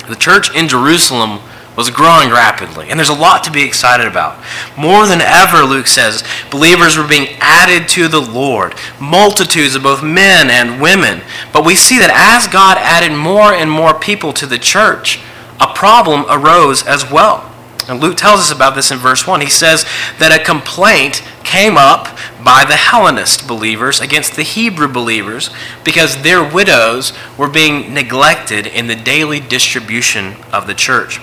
The 0.08 0.16
church 0.16 0.54
in 0.54 0.68
Jerusalem 0.68 1.40
was 1.78 1.90
growing 1.90 2.28
rapidly, 2.28 2.90
and 2.90 2.98
there's 2.98 3.08
a 3.08 3.14
lot 3.14 3.44
to 3.44 3.52
be 3.52 3.62
excited 3.62 4.08
about. 4.08 4.36
More 4.76 5.06
than 5.06 5.20
ever, 5.20 5.62
Luke 5.62 5.86
says, 5.86 6.24
believers 6.50 6.98
were 6.98 7.06
being 7.06 7.36
added 7.38 7.88
to 7.90 8.08
the 8.08 8.20
Lord, 8.20 8.74
multitudes 9.00 9.76
of 9.76 9.84
both 9.84 10.02
men 10.02 10.50
and 10.50 10.82
women. 10.82 11.20
But 11.52 11.64
we 11.64 11.76
see 11.76 12.00
that 12.00 12.10
as 12.10 12.52
God 12.52 12.78
added 12.78 13.16
more 13.16 13.52
and 13.52 13.70
more 13.70 13.96
people 13.96 14.32
to 14.32 14.46
the 14.46 14.58
church, 14.58 15.20
a 15.60 15.72
problem 15.72 16.24
arose 16.28 16.84
as 16.84 17.08
well. 17.08 17.48
And 17.86 18.00
Luke 18.00 18.16
tells 18.16 18.40
us 18.40 18.52
about 18.52 18.74
this 18.74 18.90
in 18.90 18.98
verse 18.98 19.24
1. 19.24 19.40
He 19.40 19.48
says 19.48 19.84
that 20.18 20.36
a 20.36 20.44
complaint 20.44 21.22
came 21.44 21.76
up 21.76 22.18
by 22.42 22.64
the 22.64 22.74
Hellenist 22.74 23.46
believers 23.46 24.00
against 24.00 24.34
the 24.34 24.42
Hebrew 24.42 24.88
believers 24.88 25.48
because 25.84 26.22
their 26.22 26.42
widows 26.42 27.12
were 27.38 27.48
being 27.48 27.94
neglected 27.94 28.66
in 28.66 28.88
the 28.88 28.96
daily 28.96 29.38
distribution 29.38 30.34
of 30.52 30.66
the 30.66 30.74
church. 30.74 31.20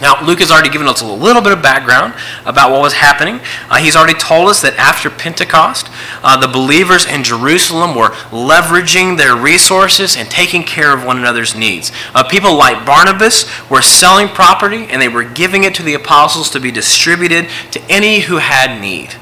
Now, 0.00 0.22
Luke 0.22 0.40
has 0.40 0.50
already 0.50 0.68
given 0.68 0.86
us 0.88 1.00
a 1.00 1.06
little 1.06 1.40
bit 1.40 1.52
of 1.52 1.62
background 1.62 2.12
about 2.44 2.70
what 2.70 2.82
was 2.82 2.92
happening. 2.92 3.40
Uh, 3.70 3.76
he's 3.76 3.96
already 3.96 4.18
told 4.18 4.48
us 4.48 4.60
that 4.60 4.76
after 4.76 5.08
Pentecost, 5.08 5.88
uh, 6.22 6.36
the 6.36 6.48
believers 6.48 7.06
in 7.06 7.24
Jerusalem 7.24 7.94
were 7.94 8.10
leveraging 8.30 9.16
their 9.16 9.34
resources 9.34 10.14
and 10.16 10.30
taking 10.30 10.64
care 10.64 10.92
of 10.92 11.04
one 11.04 11.16
another's 11.16 11.54
needs. 11.54 11.92
Uh, 12.14 12.22
people 12.22 12.54
like 12.54 12.84
Barnabas 12.84 13.46
were 13.70 13.80
selling 13.80 14.28
property 14.28 14.84
and 14.90 15.00
they 15.00 15.08
were 15.08 15.24
giving 15.24 15.64
it 15.64 15.74
to 15.76 15.82
the 15.82 15.94
apostles 15.94 16.50
to 16.50 16.60
be 16.60 16.70
distributed 16.70 17.48
to 17.70 17.80
any 17.88 18.20
who 18.20 18.36
had 18.36 18.78
need. 18.78 19.14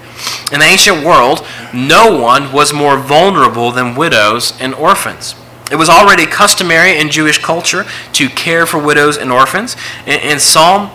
In 0.53 0.59
the 0.59 0.67
ancient 0.67 1.05
world, 1.05 1.47
no 1.73 2.21
one 2.21 2.53
was 2.53 2.73
more 2.73 2.99
vulnerable 2.99 3.71
than 3.71 3.95
widows 3.95 4.59
and 4.61 4.75
orphans. 4.75 5.37
It 5.75 5.77
was 5.77 5.89
already 5.89 6.25
customary 6.25 7.01
in 7.01 7.11
Jewish 7.11 7.39
culture 7.39 7.85
to 8.13 8.29
care 8.29 8.65
for 8.65 8.79
widows 8.79 9.17
and 9.17 9.33
orphans. 9.33 9.75
In, 10.07 10.21
in, 10.21 10.39
Psalm 10.39 10.89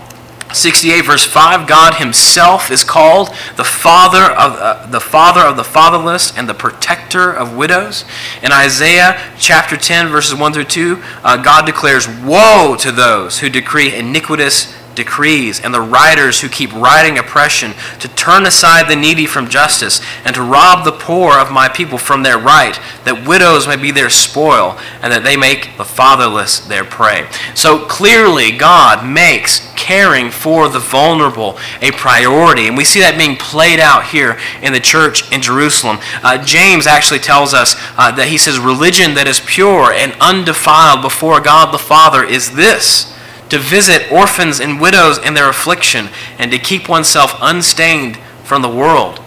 68 0.53 1.01
verse 1.01 1.25
5, 1.25 1.67
God 1.67 1.95
himself 1.95 2.71
is 2.71 2.85
called 2.85 3.27
the 3.57 3.65
father 3.65 4.23
of 4.23 4.53
uh, 4.55 4.85
the 4.85 5.01
father 5.01 5.41
of 5.41 5.57
the 5.57 5.65
fatherless 5.65 6.37
and 6.37 6.47
the 6.47 6.53
protector 6.53 7.29
of 7.29 7.57
widows. 7.57 8.05
In 8.41 8.53
Isaiah 8.53 9.21
chapter 9.37 9.75
10 9.75 10.07
verses 10.07 10.39
1 10.39 10.53
through 10.53 10.63
2, 10.63 11.03
uh, 11.25 11.43
God 11.43 11.65
declares 11.65 12.07
woe 12.07 12.77
to 12.79 12.93
those 12.93 13.39
who 13.39 13.49
decree 13.49 13.93
iniquitous 13.93 14.73
decrees 14.95 15.59
and 15.59 15.73
the 15.73 15.81
writers 15.81 16.41
who 16.41 16.49
keep 16.49 16.73
writing 16.73 17.17
oppression, 17.17 17.73
to 17.99 18.07
turn 18.09 18.45
aside 18.45 18.89
the 18.89 18.95
needy 18.95 19.25
from 19.25 19.49
justice, 19.49 20.01
and 20.25 20.35
to 20.35 20.41
rob 20.41 20.85
the 20.85 20.91
poor 20.91 21.33
of 21.39 21.51
my 21.51 21.69
people 21.69 21.97
from 21.97 22.23
their 22.23 22.37
right, 22.37 22.79
that 23.05 23.27
widows 23.27 23.67
may 23.67 23.75
be 23.75 23.91
their 23.91 24.09
spoil, 24.09 24.77
and 25.01 25.11
that 25.11 25.23
they 25.23 25.37
make 25.37 25.77
the 25.77 25.85
fatherless 25.85 26.59
their 26.59 26.83
prey. 26.83 27.27
So 27.55 27.85
clearly, 27.85 28.51
God 28.51 29.07
makes 29.07 29.67
caring 29.75 30.29
for 30.29 30.67
the 30.67 30.79
vulnerable 30.79 31.57
a 31.81 31.91
priority, 31.91 32.67
and 32.67 32.77
we 32.77 32.83
see 32.83 32.99
that 32.99 33.17
being 33.17 33.37
played 33.37 33.79
out 33.79 34.05
here 34.05 34.37
in 34.61 34.73
the 34.73 34.79
church 34.79 35.31
in 35.31 35.41
Jerusalem. 35.41 35.99
Uh, 36.23 36.43
James 36.43 36.85
actually 36.85 37.19
tells 37.19 37.53
us 37.53 37.75
uh, 37.97 38.11
that 38.11 38.27
he 38.27 38.37
says, 38.37 38.59
Religion 38.59 39.13
that 39.13 39.27
is 39.27 39.39
pure 39.39 39.93
and 39.93 40.15
undefiled 40.19 41.01
before 41.01 41.39
God 41.39 41.73
the 41.73 41.79
Father 41.79 42.23
is 42.23 42.53
this 42.55 43.15
to 43.49 43.57
visit 43.57 44.11
orphans 44.11 44.59
and 44.59 44.79
widows 44.79 45.17
in 45.17 45.33
their 45.33 45.49
affliction, 45.49 46.09
and 46.37 46.51
to 46.51 46.59
keep 46.59 46.87
oneself 46.87 47.33
unstained 47.41 48.17
from 48.43 48.61
the 48.61 48.69
world. 48.69 49.21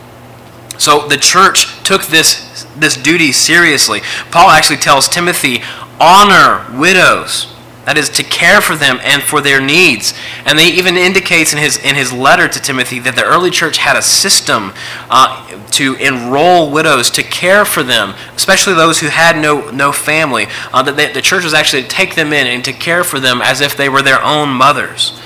So 0.79 1.07
the 1.07 1.17
church 1.17 1.83
took 1.85 2.07
this, 2.07 2.67
this 2.77 2.97
duty 2.97 3.33
seriously. 3.33 4.01
Paul 4.31 4.51
actually 4.51 4.79
tells 4.79 5.09
Timothy, 5.09 5.63
honor 6.01 6.67
widows 6.77 7.52
that 7.85 7.99
is 7.99 8.09
to 8.11 8.23
care 8.23 8.61
for 8.61 8.77
them 8.77 8.99
and 9.03 9.23
for 9.23 9.41
their 9.41 9.61
needs. 9.61 10.15
And 10.45 10.59
he 10.59 10.79
even 10.79 10.97
indicates 10.97 11.53
in 11.53 11.59
his, 11.59 11.77
in 11.79 11.97
his 11.97 12.13
letter 12.13 12.47
to 12.47 12.61
Timothy 12.61 13.01
that 13.01 13.17
the 13.17 13.25
early 13.25 13.51
church 13.51 13.79
had 13.79 13.97
a 13.97 14.03
system 14.03 14.73
uh, 15.11 15.49
to 15.73 15.95
enroll 15.95 16.71
widows, 16.71 17.11
to 17.11 17.23
care 17.23 17.65
for 17.65 17.83
them, 17.83 18.15
especially 18.37 18.75
those 18.75 19.01
who 19.01 19.09
had 19.09 19.37
no, 19.37 19.71
no 19.71 19.91
family. 19.91 20.47
Uh, 20.73 20.83
that 20.83 20.97
they, 20.97 21.13
the 21.13 21.23
church 21.23 21.43
was 21.43 21.55
actually 21.55 21.83
to 21.83 21.89
take 21.89 22.15
them 22.15 22.33
in 22.33 22.47
and 22.47 22.65
to 22.65 22.73
care 22.73 23.03
for 23.03 23.19
them 23.19 23.41
as 23.43 23.61
if 23.61 23.77
they 23.77 23.89
were 23.89 24.03
their 24.03 24.23
own 24.23 24.49
mothers. 24.51 25.21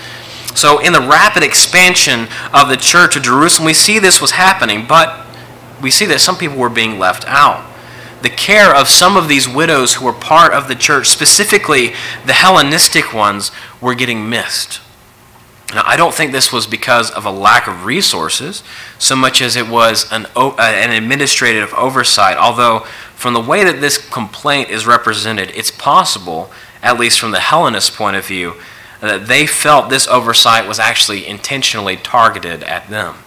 So, 0.55 0.79
in 0.79 0.95
the 0.95 1.01
rapid 1.01 1.43
expansion 1.43 2.29
of 2.55 2.71
the 2.71 2.79
church 2.79 3.15
of 3.15 3.23
Jerusalem, 3.23 3.67
we 3.67 3.75
see 3.75 3.99
this 3.99 4.23
was 4.23 4.31
happening, 4.31 4.87
but 4.87 5.27
we 5.83 5.91
see 5.91 6.07
that 6.07 6.21
some 6.21 6.37
people 6.39 6.57
were 6.57 6.71
being 6.71 6.99
left 6.99 7.27
out 7.27 7.66
the 8.27 8.35
care 8.35 8.75
of 8.75 8.89
some 8.89 9.17
of 9.17 9.29
these 9.29 9.49
widows 9.49 9.95
who 9.95 10.05
were 10.05 10.13
part 10.13 10.53
of 10.53 10.67
the 10.67 10.75
church, 10.75 11.07
specifically 11.07 11.93
the 12.25 12.33
Hellenistic 12.33 13.15
ones, 13.15 13.53
were 13.81 13.95
getting 13.95 14.29
missed. 14.29 14.81
Now, 15.73 15.83
I 15.85 15.97
don't 15.97 16.13
think 16.13 16.33
this 16.33 16.53
was 16.53 16.67
because 16.67 17.13
of 17.13 17.25
a 17.25 17.31
lack 17.31 17.69
of 17.69 17.85
resources, 17.85 18.65
so 18.99 19.15
much 19.15 19.41
as 19.41 19.55
it 19.55 19.69
was 19.69 20.11
an, 20.11 20.27
uh, 20.35 20.57
an 20.59 20.91
administrative 20.91 21.73
oversight. 21.75 22.37
Although, 22.37 22.81
from 23.15 23.33
the 23.33 23.41
way 23.41 23.63
that 23.63 23.81
this 23.81 23.97
complaint 23.97 24.71
is 24.71 24.89
represented, 24.89 25.53
it's 25.55 25.71
possible, 25.71 26.51
at 26.83 26.99
least 26.99 27.21
from 27.21 27.31
the 27.31 27.39
Hellenist 27.39 27.95
point 27.95 28.17
of 28.17 28.27
view, 28.27 28.55
that 29.01 29.29
they 29.29 29.47
felt 29.47 29.89
this 29.89 30.09
oversight 30.09 30.67
was 30.67 30.81
actually 30.81 31.25
intentionally 31.29 31.97
targeted 31.97 32.65
at 32.65 32.91
them. 32.91 33.19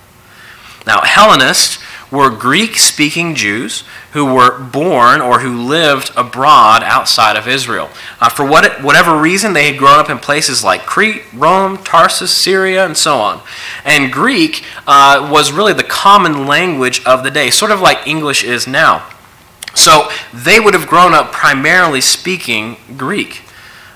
Now, 0.86 1.02
Hellenists 1.04 1.82
were 2.12 2.30
Greek 2.30 2.78
speaking 2.78 3.36
Jews 3.36 3.84
who 4.14 4.34
were 4.34 4.60
born 4.60 5.22
or 5.22 5.40
who 5.40 5.62
lived 5.62 6.12
abroad 6.16 6.82
outside 6.84 7.36
of 7.36 7.48
Israel. 7.48 7.90
Uh, 8.20 8.30
for 8.30 8.46
what, 8.46 8.84
whatever 8.84 9.18
reason, 9.18 9.54
they 9.54 9.72
had 9.72 9.78
grown 9.78 10.00
up 10.00 10.10
in 10.10 10.18
places 10.18 10.64
like 10.64 10.86
Crete, 10.86 11.22
Rome, 11.34 11.78
Tarsus, 11.78 12.36
Syria, 12.36 12.86
and 12.86 12.98
so 12.98 13.18
on. 13.18 13.42
And 13.86 14.12
Greek 14.12 14.64
uh, 14.88 15.30
was 15.32 15.52
really 15.52 15.74
the 15.74 15.84
common 15.84 16.48
language 16.48 17.04
of 17.06 17.24
the 17.24 17.32
day, 17.32 17.50
sort 17.50 17.72
of 17.72 17.82
like 17.82 18.08
English 18.08 18.44
is 18.44 18.68
now. 18.68 19.08
So 19.76 20.10
they 20.34 20.60
would 20.60 20.74
have 20.74 20.88
grown 20.88 21.14
up 21.14 21.32
primarily 21.32 22.02
speaking 22.02 22.78
Greek. 22.98 23.44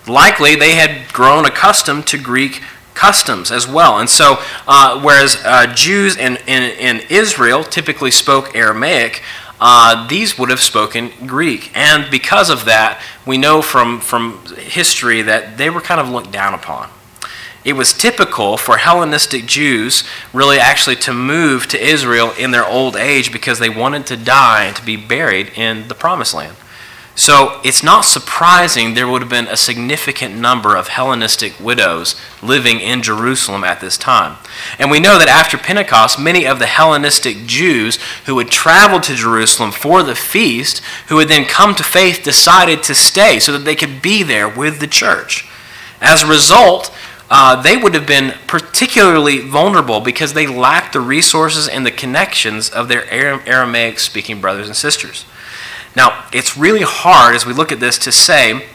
Likely, 0.08 0.56
they 0.56 0.76
had 0.76 1.12
grown 1.12 1.46
accustomed 1.46 2.06
to 2.08 2.18
Greek 2.18 2.62
customs 2.94 3.52
as 3.52 3.68
well. 3.68 4.00
And 4.00 4.10
so, 4.10 4.38
uh, 4.68 5.02
whereas 5.02 5.38
uh, 5.44 5.74
Jews 5.74 6.16
in, 6.16 6.38
in, 6.48 6.64
in, 6.78 7.02
Israel 7.10 7.64
typically 7.64 8.12
spoke 8.12 8.56
Aramaic, 8.56 9.24
uh, 9.60 10.08
these 10.08 10.38
would 10.38 10.50
have 10.50 10.60
spoken 10.60 11.12
Greek. 11.26 11.72
And 11.76 12.10
because 12.12 12.50
of 12.50 12.66
that, 12.66 13.02
we 13.26 13.38
know 13.38 13.62
from, 13.62 14.00
from 14.00 14.44
history 14.58 15.22
that 15.22 15.58
they 15.58 15.70
were 15.70 15.82
kind 15.82 16.02
of 16.02 16.10
looked 16.10 16.32
down 16.32 16.54
upon. 16.54 16.90
It 17.64 17.74
was 17.74 17.94
typical 17.94 18.58
for 18.58 18.78
Hellenistic 18.78 19.46
Jews 19.46 20.04
really 20.34 20.58
actually 20.58 20.98
to 20.98 21.14
move 21.14 21.68
to 21.68 21.82
Israel 21.82 22.34
in 22.38 22.52
their 22.52 22.66
old 22.66 22.98
age 22.98 23.32
because 23.32 23.60
they 23.60 23.70
wanted 23.70 24.06
to 24.08 24.18
die 24.18 24.66
and 24.66 24.76
to 24.76 24.86
be 24.86 24.98
buried 24.98 25.52
in 25.56 25.88
the 25.88 25.96
promised 25.96 26.34
land. 26.34 26.58
So 27.16 27.62
it's 27.64 27.84
not 27.84 28.06
surprising 28.06 28.94
there 28.94 29.08
would 29.08 29.22
have 29.22 29.30
been 29.30 29.48
a 29.48 29.56
significant 29.56 30.36
number 30.36 30.76
of 30.76 30.88
Hellenistic 30.88 31.60
widows 31.60 32.20
living 32.42 32.80
in 32.80 33.04
Jerusalem 33.04 33.64
at 33.64 33.82
this 33.82 33.98
time. 33.98 34.38
And 34.80 34.90
we 34.90 35.00
know 35.00 35.20
that 35.20 35.28
after 35.28 35.58
Pentecost, 35.58 36.20
many 36.20 36.48
of 36.48 36.58
the 36.58 36.66
Hellenistic 36.66 37.46
Jews 37.46 38.00
who 38.26 38.40
had 38.40 38.50
traveled 38.50 39.04
to 39.04 39.16
Jerusalem 39.16 39.72
for 39.72 40.02
the 40.02 40.16
feast, 40.16 40.80
who 41.08 41.20
had 41.20 41.28
then 41.28 41.46
come 41.46 41.76
to 41.76 41.84
faith, 41.84 42.24
decided 42.24 42.82
to 42.84 42.96
stay 42.96 43.40
so 43.40 43.52
that 43.52 43.64
they 43.64 43.76
could 43.76 44.02
be 44.02 44.24
there 44.24 44.50
with 44.50 44.80
the 44.80 44.88
church. 44.88 45.48
As 46.02 46.24
a 46.24 46.28
result, 46.28 46.92
uh, 47.30 47.62
they 47.62 47.78
would 47.78 47.94
have 47.94 48.08
been 48.08 48.34
particularly 48.48 49.40
vulnerable 49.40 50.02
because 50.02 50.34
they 50.34 50.48
lacked 50.48 50.94
the 50.94 51.00
resources 51.00 51.68
and 51.68 51.86
the 51.86 51.92
connections 51.92 52.72
of 52.72 52.88
their 52.88 53.08
Aramaic 53.12 54.00
speaking 54.00 54.42
brothers 54.42 54.68
and 54.68 54.76
sisters. 54.76 55.26
Now, 55.96 56.26
it's 56.34 56.58
really 56.58 56.82
hard 56.82 57.36
as 57.36 57.46
we 57.46 57.54
look 57.54 57.72
at 57.72 57.80
this 57.80 57.98
to 58.00 58.12
say 58.12 58.68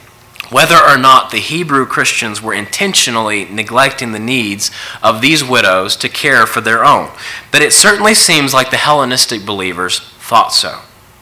whether 0.50 0.76
or 0.76 0.96
not 0.96 1.30
the 1.30 1.38
Hebrew 1.38 1.84
Christians 1.84 2.40
were 2.40 2.54
intentionally 2.54 3.44
neglecting 3.44 4.12
the 4.12 4.18
needs 4.18 4.70
of 5.02 5.20
these 5.20 5.44
widows 5.44 5.94
to 5.96 6.08
care 6.08 6.46
for 6.46 6.60
their 6.60 6.84
own. 6.84 7.10
But 7.52 7.62
it 7.62 7.72
certainly 7.72 8.14
seems 8.14 8.54
like 8.54 8.70
the 8.70 8.78
Hellenistic 8.78 9.44
believers 9.44 10.00
thought 10.00 10.52
so. 10.52 10.80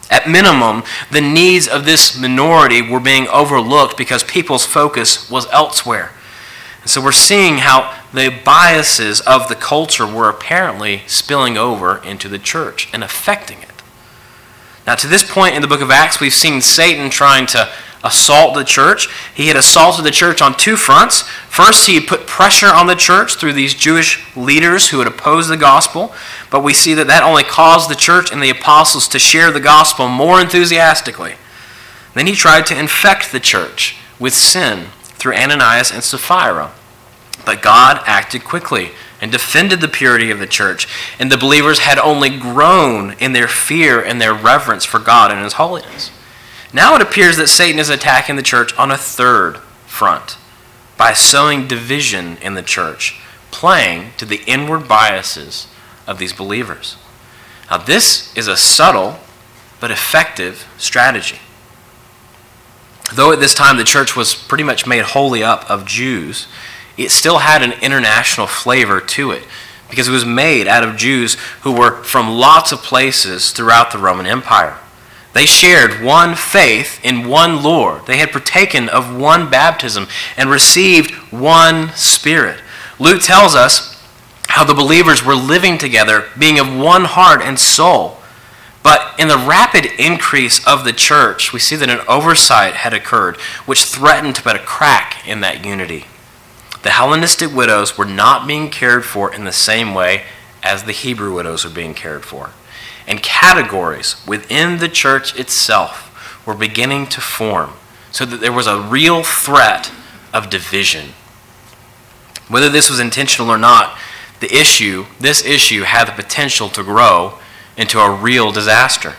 At 0.09 0.29
minimum, 0.29 0.85
the 1.11 1.21
needs 1.21 1.67
of 1.67 1.85
this 1.85 2.17
minority 2.17 2.81
were 2.81 3.01
being 3.01 3.27
overlooked 3.29 3.97
because 3.97 4.23
people's 4.23 4.65
focus 4.65 5.29
was 5.29 5.49
elsewhere. 5.51 6.13
And 6.83 6.91
so 6.91 7.03
we're 7.03 7.11
seeing 7.11 7.59
how 7.59 8.01
the 8.15 8.41
biases 8.45 9.21
of 9.23 9.49
the 9.49 9.57
culture 9.57 10.07
were 10.07 10.29
apparently 10.29 11.03
spilling 11.09 11.59
over 11.59 11.99
into 12.05 12.29
the 12.29 12.39
church 12.39 12.89
and 12.93 13.03
affecting 13.03 13.61
it. 13.63 13.76
Now, 14.87 14.95
to 14.95 15.09
this 15.09 15.29
point 15.29 15.57
in 15.57 15.63
the 15.63 15.69
book 15.69 15.81
of 15.81 15.91
Acts, 15.91 16.21
we've 16.21 16.33
seen 16.33 16.61
Satan 16.61 17.11
trying 17.11 17.47
to 17.49 17.69
assault 18.05 18.55
the 18.55 18.65
church. 18.65 19.09
He 19.35 19.49
had 19.49 19.57
assaulted 19.57 20.05
the 20.05 20.11
church 20.11 20.41
on 20.41 20.57
two 20.57 20.77
fronts. 20.77 21.23
First, 21.49 21.87
he 21.87 21.97
had 21.97 22.07
put 22.07 22.27
pressure 22.27 22.69
on 22.69 22.87
the 22.87 22.95
church 22.95 23.35
through 23.35 23.55
these 23.55 23.75
Jewish 23.75 24.25
leaders 24.37 24.91
who 24.91 24.99
had 24.99 25.09
opposed 25.09 25.51
the 25.51 25.57
gospel. 25.57 26.15
But 26.51 26.63
we 26.63 26.73
see 26.73 26.95
that 26.95 27.09
that 27.09 27.25
only 27.25 27.43
caused 27.43 27.91
the 27.91 27.97
church 27.97 28.31
and 28.31 28.41
the 28.41 28.51
apostles 28.51 29.09
to 29.09 29.19
share 29.19 29.51
the 29.51 29.61
gospel 29.61 30.09
more 30.09 30.41
enthusiastically. 30.41 31.35
Then 32.15 32.27
he 32.27 32.35
tried 32.35 32.67
to 32.67 32.79
infect 32.79 33.33
the 33.33 33.41
church 33.41 33.97
with 34.19 34.35
sin 34.35 34.87
through 35.03 35.35
Ananias 35.35 35.91
and 35.91 36.05
Sapphira. 36.05 36.73
But 37.45 37.63
God 37.63 38.03
acted 38.07 38.45
quickly 38.45 38.93
and 39.21 39.33
defended 39.33 39.81
the 39.81 39.89
purity 39.89 40.31
of 40.31 40.39
the 40.39 40.47
church, 40.47 40.87
and 41.19 41.31
the 41.31 41.39
believers 41.39 41.81
had 41.81 41.99
only 41.99 42.39
grown 42.39 43.13
in 43.15 43.33
their 43.33 43.49
fear 43.49 44.03
and 44.03 44.21
their 44.21 44.35
reverence 44.35 44.85
for 44.85 44.99
God 44.99 45.31
and 45.31 45.43
His 45.43 45.55
holiness. 45.55 46.11
Now 46.73 46.95
it 46.97 47.03
appears 47.03 47.37
that 47.37 47.49
Satan 47.49 47.79
is 47.79 47.89
attacking 47.89 48.37
the 48.37 48.43
church 48.43 48.77
on 48.77 48.91
a 48.91 48.99
third 48.99 49.59
front 49.87 50.37
by 50.97 51.13
sowing 51.13 51.67
division 51.67 52.37
in 52.39 52.55
the 52.55 52.63
church, 52.63 53.21
playing 53.51 54.11
to 54.19 54.25
the 54.25 54.43
inward 54.47 54.89
biases 54.89 55.69
of 56.07 56.19
these 56.19 56.33
believers. 56.33 56.97
Now, 57.71 57.79
this 57.79 58.35
is 58.37 58.49
a 58.49 58.57
subtle 58.57 59.19
but 59.81 59.91
effective 59.91 60.67
strategy. 60.79 61.39
Though 63.15 63.33
at 63.33 63.41
this 63.41 63.55
time 63.55 63.77
the 63.77 63.85
church 63.85 64.17
was 64.17 64.35
pretty 64.35 64.65
much 64.65 64.87
made 64.87 65.03
wholly 65.03 65.43
up 65.43 65.69
of 65.71 65.85
Jews, 65.87 66.49
it 66.97 67.11
still 67.11 67.39
had 67.39 67.63
an 67.63 67.73
international 67.83 68.47
flavor 68.47 69.01
to 69.01 69.31
it 69.31 69.45
because 69.89 70.09
it 70.09 70.13
was 70.13 70.25
made 70.25 70.67
out 70.67 70.83
of 70.83 70.97
Jews 70.97 71.35
who 71.63 71.73
were 71.73 72.03
from 72.03 72.31
lots 72.31 72.73
of 72.73 72.83
places 72.83 73.51
throughout 73.51 73.93
the 73.93 73.99
Roman 73.99 74.27
Empire. 74.27 74.79
They 75.33 75.47
shared 75.47 76.03
one 76.03 76.35
faith 76.35 76.99
in 77.05 77.29
one 77.29 77.63
Lord. 77.63 78.07
They 78.07 78.17
had 78.17 78.33
partaken 78.33 78.89
of 78.89 79.15
one 79.15 79.51
baptism 79.51 80.07
and 80.37 80.49
received 80.49 81.11
one 81.31 81.91
Spirit. 81.95 82.61
Luke 82.99 83.23
tells 83.23 83.55
us 83.55 84.03
how 84.49 84.65
the 84.65 84.73
believers 84.73 85.23
were 85.23 85.35
living 85.35 85.77
together, 85.77 86.25
being 86.39 86.59
of 86.59 86.75
one 86.75 87.05
heart 87.05 87.43
and 87.43 87.59
soul. 87.59 88.17
But 88.83 89.19
in 89.19 89.29
the 89.29 89.37
rapid 89.37 89.87
increase 89.99 90.67
of 90.67 90.85
the 90.85 90.93
church, 90.93 91.53
we 91.53 91.59
see 91.59 91.77
that 91.77 91.91
an 91.91 92.07
oversight 92.09 92.73
had 92.73 92.95
occurred, 92.95 93.37
which 93.67 93.85
threatened 93.85 94.37
to 94.37 94.43
put 94.43 94.57
a 94.57 94.61
crack 94.61 95.29
in 95.29 95.41
that 95.41 95.67
unity. 95.67 96.07
The 96.87 96.93
Hellenistic 96.93 97.53
widows 97.53 97.99
were 97.99 98.05
not 98.05 98.47
being 98.47 98.71
cared 98.71 99.05
for 99.05 99.35
in 99.35 99.43
the 99.43 99.51
same 99.51 99.93
way 99.93 100.23
as 100.63 100.85
the 100.85 100.93
Hebrew 100.93 101.35
widows 101.35 101.65
were 101.65 101.71
being 101.71 101.95
cared 101.95 102.25
for. 102.25 102.51
And 103.09 103.21
categories 103.25 104.25
within 104.25 104.79
the 104.79 104.89
church 104.89 105.37
itself 105.37 106.47
were 106.47 106.55
beginning 106.55 107.09
to 107.09 107.21
form, 107.21 107.73
so 108.13 108.25
that 108.27 108.41
there 108.41 108.53
was 108.53 108.69
a 108.69 108.81
real 108.81 109.25
threat 109.25 109.91
of 110.33 110.49
division. 110.49 111.15
Whether 112.47 112.69
this 112.69 112.89
was 112.89 113.01
intentional 113.01 113.51
or 113.51 113.59
not, 113.59 113.99
the 114.39 114.55
issue, 114.55 115.07
this 115.19 115.45
issue 115.45 115.83
had 115.83 116.07
the 116.07 116.13
potential 116.13 116.69
to 116.69 116.85
grow 116.85 117.41
into 117.77 117.99
a 117.99 118.15
real 118.15 118.53
disaster. 118.53 119.15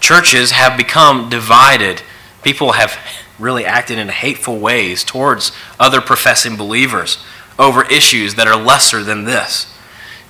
Churches 0.00 0.52
have 0.52 0.78
become 0.78 1.28
divided. 1.28 2.00
People 2.42 2.72
have 2.72 2.98
really 3.40 3.64
acted 3.64 3.98
in 3.98 4.08
hateful 4.08 4.58
ways 4.58 5.02
towards 5.02 5.52
other 5.78 6.00
professing 6.00 6.56
believers 6.56 7.18
over 7.58 7.84
issues 7.84 8.34
that 8.36 8.46
are 8.46 8.56
lesser 8.56 9.02
than 9.02 9.24
this. 9.24 9.72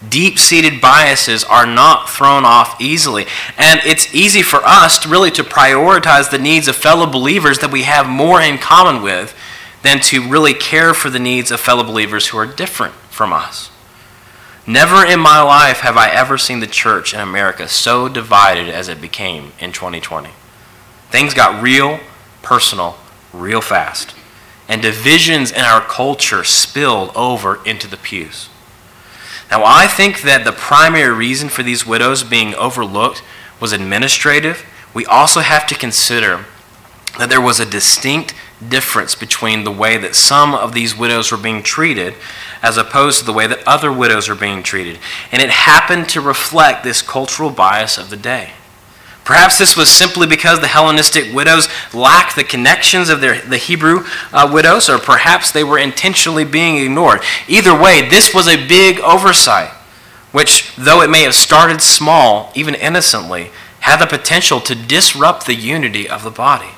Deep 0.09 0.38
seated 0.38 0.81
biases 0.81 1.45
are 1.45 1.67
not 1.67 2.09
thrown 2.09 2.45
off 2.45 2.81
easily. 2.81 3.26
And 3.59 3.81
it's 3.85 4.14
easy 4.14 4.43
for 4.43 4.61
us 4.64 4.99
to 5.00 5.09
really 5.09 5.31
to 5.33 5.45
prioritize 5.45 6.31
the 6.31 6.38
needs 6.38 6.69
of 6.69 6.76
fellow 6.76 7.07
believers 7.07 7.59
that 7.59 7.71
we 7.71 7.83
have 7.83 8.09
more 8.09 8.40
in 8.40 8.57
common 8.57 9.02
with 9.02 9.37
than 9.83 10.00
to 10.00 10.26
really 10.29 10.55
care 10.55 10.95
for 10.95 11.11
the 11.11 11.19
needs 11.19 11.50
of 11.50 11.61
fellow 11.61 11.85
believers 11.85 12.29
who 12.29 12.38
are 12.38 12.47
different 12.47 12.95
from 13.11 13.33
us. 13.33 13.71
Never 14.67 15.05
in 15.05 15.21
my 15.21 15.43
life 15.43 15.81
have 15.81 15.97
I 15.97 16.11
ever 16.11 16.38
seen 16.38 16.61
the 16.61 16.67
church 16.67 17.12
in 17.12 17.21
America 17.21 17.69
so 17.69 18.09
divided 18.09 18.69
as 18.69 18.88
it 18.88 19.00
became 19.00 19.52
in 19.59 19.73
2020. 19.73 20.31
Things 21.11 21.35
got 21.35 21.62
real, 21.62 22.00
personal, 22.43 22.97
real 23.33 23.61
fast. 23.61 24.15
And 24.69 24.81
divisions 24.81 25.51
in 25.51 25.63
our 25.63 25.81
culture 25.81 26.45
spilled 26.45 27.11
over 27.17 27.65
into 27.65 27.89
the 27.89 27.97
pews. 27.97 28.49
Now, 29.51 29.65
I 29.65 29.89
think 29.89 30.23
that 30.23 30.45
the 30.45 30.53
primary 30.53 31.13
reason 31.13 31.49
for 31.49 31.65
these 31.65 31.85
widows 31.85 32.23
being 32.23 32.55
overlooked 32.55 33.23
was 33.61 33.73
administrative. 33.73 34.65
We 34.95 35.05
also 35.07 35.41
have 35.41 35.67
to 35.67 35.75
consider 35.75 36.45
that 37.19 37.29
there 37.29 37.41
was 37.41 37.59
a 37.59 37.67
distinct 37.67 38.35
difference 38.67 39.15
between 39.15 39.65
the 39.65 39.73
way 39.73 39.97
that 39.97 40.15
some 40.15 40.55
of 40.55 40.73
these 40.73 40.97
widows 40.97 41.33
were 41.33 41.39
being 41.39 41.63
treated 41.63 42.15
as 42.63 42.77
opposed 42.77 43.19
to 43.19 43.25
the 43.25 43.33
way 43.33 43.47
that 43.47 43.67
other 43.67 43.93
widows 43.93 44.29
are 44.29 44.35
being 44.35 44.63
treated. 44.63 44.99
And 45.33 45.43
it 45.43 45.51
happened 45.51 46.09
to 46.11 46.21
reflect 46.21 46.85
this 46.85 47.03
cultural 47.03 47.51
bias 47.51 47.99
of 47.99 48.11
the 48.11 48.17
day. 48.17 48.51
Perhaps 49.25 49.59
this 49.59 49.76
was 49.76 49.91
simply 49.91 50.26
because 50.26 50.61
the 50.61 50.67
Hellenistic 50.67 51.33
widows 51.33 51.69
lacked 51.95 52.37
the 52.37 52.45
connections 52.45 53.09
of 53.09 53.21
their, 53.21 53.41
the 53.41 53.59
Hebrew 53.59 54.04
uh, 54.33 54.50
widows, 54.52 54.89
or 54.89 54.99
perhaps 54.99 55.52
they 55.52 55.63
were 55.63 55.78
intentionally 55.78 56.45
being 56.45 56.78
ignored. 56.78 57.21
Either 57.47 57.78
way, 57.78 58.09
this 58.09 58.35
was 58.35 58.49
a 58.49 58.67
big 58.67 58.99
oversight, 59.00 59.71
which, 60.33 60.75
though 60.76 61.02
it 61.02 61.11
may 61.11 61.23
have 61.23 61.35
started 61.35 61.80
small, 61.80 62.50
even 62.54 62.75
innocently, 62.75 63.50
had 63.80 63.99
the 63.99 64.06
potential 64.06 64.61
to 64.61 64.75
disrupt 64.75 65.47
the 65.47 65.54
unity 65.54 66.09
of 66.09 66.25
the 66.25 66.30
body. 66.30 66.71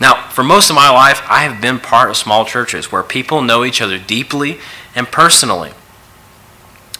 Now, 0.00 0.28
for 0.30 0.42
most 0.42 0.70
of 0.70 0.76
my 0.76 0.90
life, 0.90 1.22
I 1.28 1.44
have 1.44 1.62
been 1.62 1.78
part 1.78 2.10
of 2.10 2.16
small 2.16 2.44
churches 2.44 2.90
where 2.90 3.02
people 3.02 3.42
know 3.42 3.64
each 3.64 3.80
other 3.80 3.98
deeply 3.98 4.58
and 4.94 5.06
personally. 5.06 5.72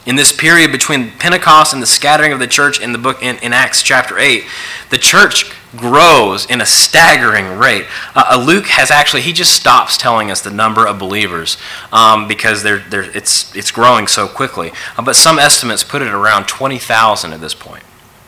In 0.07 0.17
this 0.17 0.37
period 0.37 0.71
between 0.71 1.13
Pentecost 1.13 1.73
and 1.73 1.83
the 1.83 1.87
scattering 1.87 2.33
of 2.33 2.39
the 2.39 2.47
church 2.47 2.79
in 2.79 2.93
the 2.93 2.99
book 2.99 3.23
in, 3.23 3.39
in 3.39 3.55
Acts 3.55 3.83
chapter 3.83 4.19
8, 4.19 4.45
the 4.91 4.99
church 4.99 5.51
grows 5.77 6.45
in 6.47 6.61
a 6.61 6.67
staggering 6.67 7.59
rate. 7.59 7.87
Uh, 8.15 8.25
uh, 8.33 8.45
Luke 8.45 8.67
has 8.67 8.91
actually, 8.91 9.23
he 9.23 9.33
just 9.33 9.53
stops 9.53 9.97
telling 9.97 10.31
us 10.31 10.43
the 10.43 10.51
number 10.51 10.87
of 10.87 10.99
believers 10.99 11.57
um, 11.91 12.29
because 12.29 12.63
they're, 12.63 12.81
they're, 12.91 13.17
it's, 13.17 13.55
it's 13.57 13.71
growing 13.71 14.07
so 14.07 14.29
quickly. 14.29 14.73
Uh, 14.97 15.03
but 15.03 15.17
some 15.17 15.39
estimates 15.39 15.83
put 15.83 16.03
it 16.03 16.09
around 16.09 16.47
20,000 16.47 17.33
at 17.33 17.41
this 17.41 17.55
point. 17.55 17.83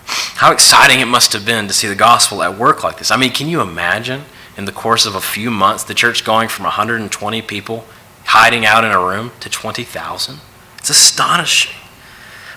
How 0.06 0.52
exciting 0.52 1.00
it 1.00 1.06
must 1.06 1.32
have 1.34 1.44
been 1.44 1.68
to 1.68 1.74
see 1.74 1.88
the 1.88 1.94
gospel 1.94 2.42
at 2.42 2.58
work 2.58 2.82
like 2.82 2.98
this. 2.98 3.10
I 3.10 3.16
mean, 3.16 3.32
can 3.32 3.48
you 3.48 3.60
imagine 3.60 4.22
in 4.56 4.64
the 4.64 4.72
course 4.72 5.04
of 5.04 5.14
a 5.14 5.20
few 5.20 5.50
months 5.50 5.84
the 5.84 5.94
church 5.94 6.24
going 6.24 6.48
from 6.48 6.64
120 6.64 7.42
people 7.42 7.84
hiding 8.24 8.64
out 8.64 8.84
in 8.84 8.92
a 8.92 9.00
room 9.00 9.32
to 9.40 9.50
20,000? 9.50 10.40
It's 10.86 11.00
astonishing. 11.00 11.74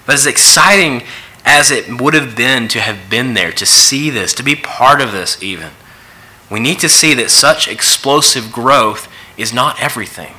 But 0.06 0.14
as 0.14 0.28
exciting 0.28 1.02
as 1.46 1.72
it 1.72 2.00
would 2.00 2.14
have 2.14 2.36
been 2.36 2.68
to 2.68 2.80
have 2.80 3.10
been 3.10 3.34
there, 3.34 3.52
to 3.54 3.66
see 3.66 4.12
this, 4.12 4.36
to 4.36 4.44
be 4.44 4.56
part 4.56 5.02
of 5.02 5.12
this, 5.12 5.42
even, 5.42 5.72
we 6.48 6.60
need 6.60 6.78
to 6.82 6.90
see 6.90 7.16
that 7.16 7.32
such 7.32 7.68
explosive 7.68 8.52
growth 8.52 9.12
is 9.36 9.52
not 9.52 9.82
everything. 9.82 10.36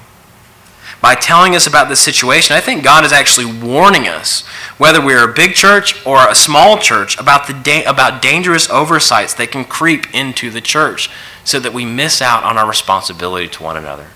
By 1.02 1.16
telling 1.16 1.56
us 1.56 1.66
about 1.66 1.88
this 1.88 2.00
situation, 2.00 2.54
I 2.54 2.60
think 2.60 2.84
God 2.84 3.04
is 3.04 3.12
actually 3.12 3.60
warning 3.60 4.06
us, 4.06 4.46
whether 4.78 5.04
we're 5.04 5.28
a 5.28 5.34
big 5.34 5.54
church 5.54 6.06
or 6.06 6.28
a 6.28 6.36
small 6.36 6.78
church, 6.78 7.18
about, 7.18 7.48
the 7.48 7.54
da- 7.54 7.86
about 7.86 8.22
dangerous 8.22 8.70
oversights 8.70 9.34
that 9.34 9.50
can 9.50 9.64
creep 9.64 10.14
into 10.14 10.48
the 10.48 10.60
church 10.60 11.10
so 11.42 11.58
that 11.58 11.74
we 11.74 11.84
miss 11.84 12.22
out 12.22 12.44
on 12.44 12.56
our 12.56 12.68
responsibility 12.68 13.48
to 13.48 13.64
one 13.64 13.76
another. 13.76 14.06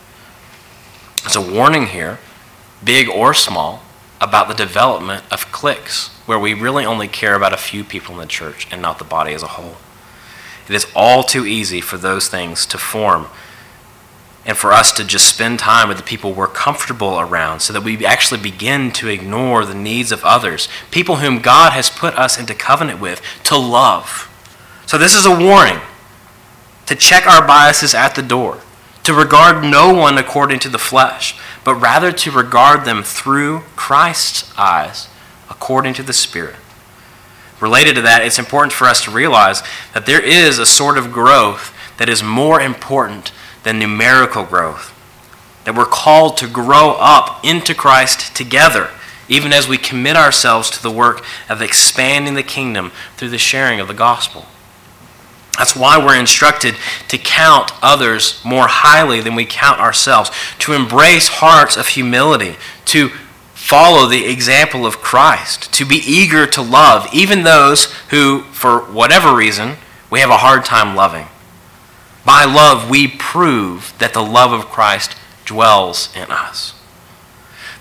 It's 1.24 1.34
a 1.34 1.40
warning 1.40 1.86
here 1.86 2.20
big 2.84 3.08
or 3.08 3.34
small, 3.34 3.82
about 4.20 4.48
the 4.48 4.54
development 4.54 5.24
of 5.30 5.50
cliques 5.52 6.08
where 6.26 6.38
we 6.38 6.54
really 6.54 6.84
only 6.84 7.08
care 7.08 7.34
about 7.34 7.52
a 7.52 7.58
few 7.58 7.84
people 7.84 8.14
in 8.14 8.20
the 8.20 8.26
church 8.26 8.66
and 8.70 8.80
not 8.80 8.98
the 8.98 9.04
body 9.04 9.34
as 9.34 9.42
a 9.42 9.48
whole. 9.48 9.76
It 10.68 10.74
is 10.74 10.86
all 10.94 11.22
too 11.22 11.44
easy 11.44 11.80
for 11.80 11.98
those 11.98 12.28
things 12.28 12.64
to 12.66 12.78
form 12.78 13.26
and 14.46 14.56
for 14.56 14.72
us 14.72 14.92
to 14.92 15.04
just 15.04 15.26
spend 15.26 15.58
time 15.58 15.88
with 15.88 15.96
the 15.96 16.02
people 16.02 16.32
we're 16.32 16.46
comfortable 16.46 17.18
around 17.18 17.60
so 17.60 17.72
that 17.72 17.82
we 17.82 18.04
actually 18.04 18.40
begin 18.40 18.90
to 18.92 19.08
ignore 19.08 19.64
the 19.64 19.74
needs 19.74 20.12
of 20.12 20.24
others, 20.24 20.68
people 20.90 21.16
whom 21.16 21.38
God 21.38 21.72
has 21.72 21.88
put 21.88 22.14
us 22.14 22.38
into 22.38 22.54
covenant 22.54 23.00
with 23.00 23.22
to 23.44 23.56
love. 23.56 24.30
So, 24.86 24.98
this 24.98 25.14
is 25.14 25.24
a 25.24 25.30
warning 25.30 25.80
to 26.86 26.94
check 26.94 27.26
our 27.26 27.46
biases 27.46 27.94
at 27.94 28.14
the 28.14 28.22
door, 28.22 28.60
to 29.04 29.14
regard 29.14 29.62
no 29.62 29.92
one 29.92 30.18
according 30.18 30.58
to 30.60 30.68
the 30.68 30.78
flesh, 30.78 31.38
but 31.62 31.76
rather 31.76 32.10
to 32.10 32.30
regard 32.30 32.84
them 32.84 33.02
through 33.02 33.60
Christ's 33.76 34.52
eyes, 34.58 35.08
according 35.48 35.94
to 35.94 36.02
the 36.02 36.12
Spirit. 36.12 36.56
Related 37.60 37.94
to 37.94 38.02
that, 38.02 38.24
it's 38.24 38.38
important 38.38 38.72
for 38.72 38.86
us 38.86 39.04
to 39.04 39.10
realize 39.10 39.62
that 39.92 40.06
there 40.06 40.22
is 40.22 40.58
a 40.58 40.66
sort 40.66 40.98
of 40.98 41.12
growth 41.12 41.74
that 41.98 42.08
is 42.08 42.22
more 42.22 42.60
important 42.60 43.30
than 43.62 43.78
numerical 43.78 44.44
growth. 44.44 44.90
That 45.64 45.74
we're 45.74 45.86
called 45.86 46.36
to 46.38 46.48
grow 46.48 46.96
up 46.98 47.44
into 47.44 47.74
Christ 47.74 48.34
together, 48.34 48.90
even 49.28 49.52
as 49.52 49.68
we 49.68 49.78
commit 49.78 50.16
ourselves 50.16 50.70
to 50.70 50.82
the 50.82 50.90
work 50.90 51.24
of 51.48 51.62
expanding 51.62 52.34
the 52.34 52.42
kingdom 52.42 52.90
through 53.16 53.30
the 53.30 53.38
sharing 53.38 53.80
of 53.80 53.88
the 53.88 53.94
gospel. 53.94 54.46
That's 55.58 55.76
why 55.76 55.98
we're 55.98 56.18
instructed 56.18 56.74
to 57.08 57.18
count 57.18 57.70
others 57.80 58.44
more 58.44 58.66
highly 58.66 59.20
than 59.20 59.34
we 59.34 59.44
count 59.44 59.80
ourselves, 59.80 60.30
to 60.60 60.72
embrace 60.72 61.28
hearts 61.28 61.76
of 61.76 61.88
humility, 61.88 62.56
to 62.86 63.10
follow 63.54 64.08
the 64.08 64.26
example 64.26 64.84
of 64.84 64.98
Christ, 64.98 65.72
to 65.74 65.84
be 65.84 66.02
eager 66.04 66.46
to 66.48 66.60
love 66.60 67.08
even 67.14 67.44
those 67.44 67.92
who, 68.10 68.42
for 68.52 68.80
whatever 68.80 69.34
reason, 69.34 69.76
we 70.10 70.20
have 70.20 70.30
a 70.30 70.38
hard 70.38 70.64
time 70.64 70.96
loving. 70.96 71.26
By 72.24 72.44
love, 72.44 72.90
we 72.90 73.06
prove 73.06 73.94
that 73.98 74.12
the 74.12 74.22
love 74.22 74.52
of 74.52 74.66
Christ 74.66 75.16
dwells 75.44 76.14
in 76.16 76.30
us. 76.30 76.74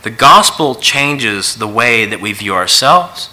The 0.03 0.09
gospel 0.09 0.75
changes 0.75 1.55
the 1.55 1.67
way 1.67 2.05
that 2.05 2.21
we 2.21 2.33
view 2.33 2.53
ourselves, 2.53 3.29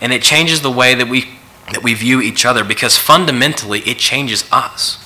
and 0.00 0.12
it 0.12 0.22
changes 0.22 0.62
the 0.62 0.70
way 0.70 0.94
that 0.94 1.08
we 1.08 1.33
that 1.72 1.82
we 1.82 1.94
view 1.94 2.20
each 2.20 2.44
other 2.44 2.62
because 2.64 2.96
fundamentally 2.96 3.80
it 3.80 3.98
changes 3.98 4.44
us. 4.52 5.00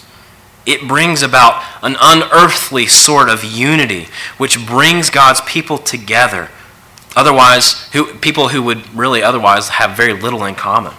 it 0.67 0.87
brings 0.87 1.23
about 1.23 1.65
an 1.83 1.97
unearthly 1.99 2.87
sort 2.87 3.31
of 3.31 3.43
unity, 3.43 4.07
which 4.37 4.67
brings 4.67 5.09
God's 5.09 5.41
people 5.43 5.79
together. 5.79 6.51
Otherwise, 7.17 7.89
who, 7.95 8.13
people 8.19 8.49
who 8.49 8.63
would 8.63 8.95
really 8.95 9.23
otherwise 9.23 9.71
have 9.71 9.97
very 9.97 10.13
little 10.13 10.45
in 10.45 10.55
common. 10.55 10.93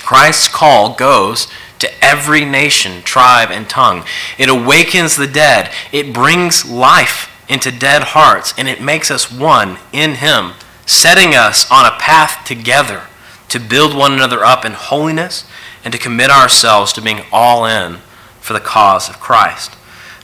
Christ's 0.00 0.48
call 0.48 0.94
goes 0.94 1.46
to 1.78 1.90
every 2.02 2.46
nation, 2.46 3.02
tribe, 3.02 3.50
and 3.50 3.68
tongue. 3.68 4.04
It 4.38 4.48
awakens 4.48 5.14
the 5.14 5.26
dead. 5.26 5.70
It 5.92 6.14
brings 6.14 6.64
life 6.64 7.30
into 7.50 7.70
dead 7.70 8.02
hearts, 8.02 8.54
and 8.56 8.66
it 8.66 8.80
makes 8.80 9.10
us 9.10 9.30
one 9.30 9.76
in 9.92 10.14
Him, 10.14 10.52
setting 10.86 11.34
us 11.34 11.70
on 11.70 11.84
a 11.84 11.98
path 11.98 12.46
together 12.46 13.02
to 13.48 13.58
build 13.60 13.96
one 13.96 14.12
another 14.12 14.44
up 14.44 14.64
in 14.64 14.72
holiness 14.72 15.44
and 15.84 15.92
to 15.92 15.98
commit 15.98 16.30
ourselves 16.30 16.92
to 16.92 17.02
being 17.02 17.22
all 17.30 17.66
in 17.66 17.98
for 18.40 18.52
the 18.52 18.60
cause 18.60 19.08
of 19.08 19.20
Christ. 19.20 19.76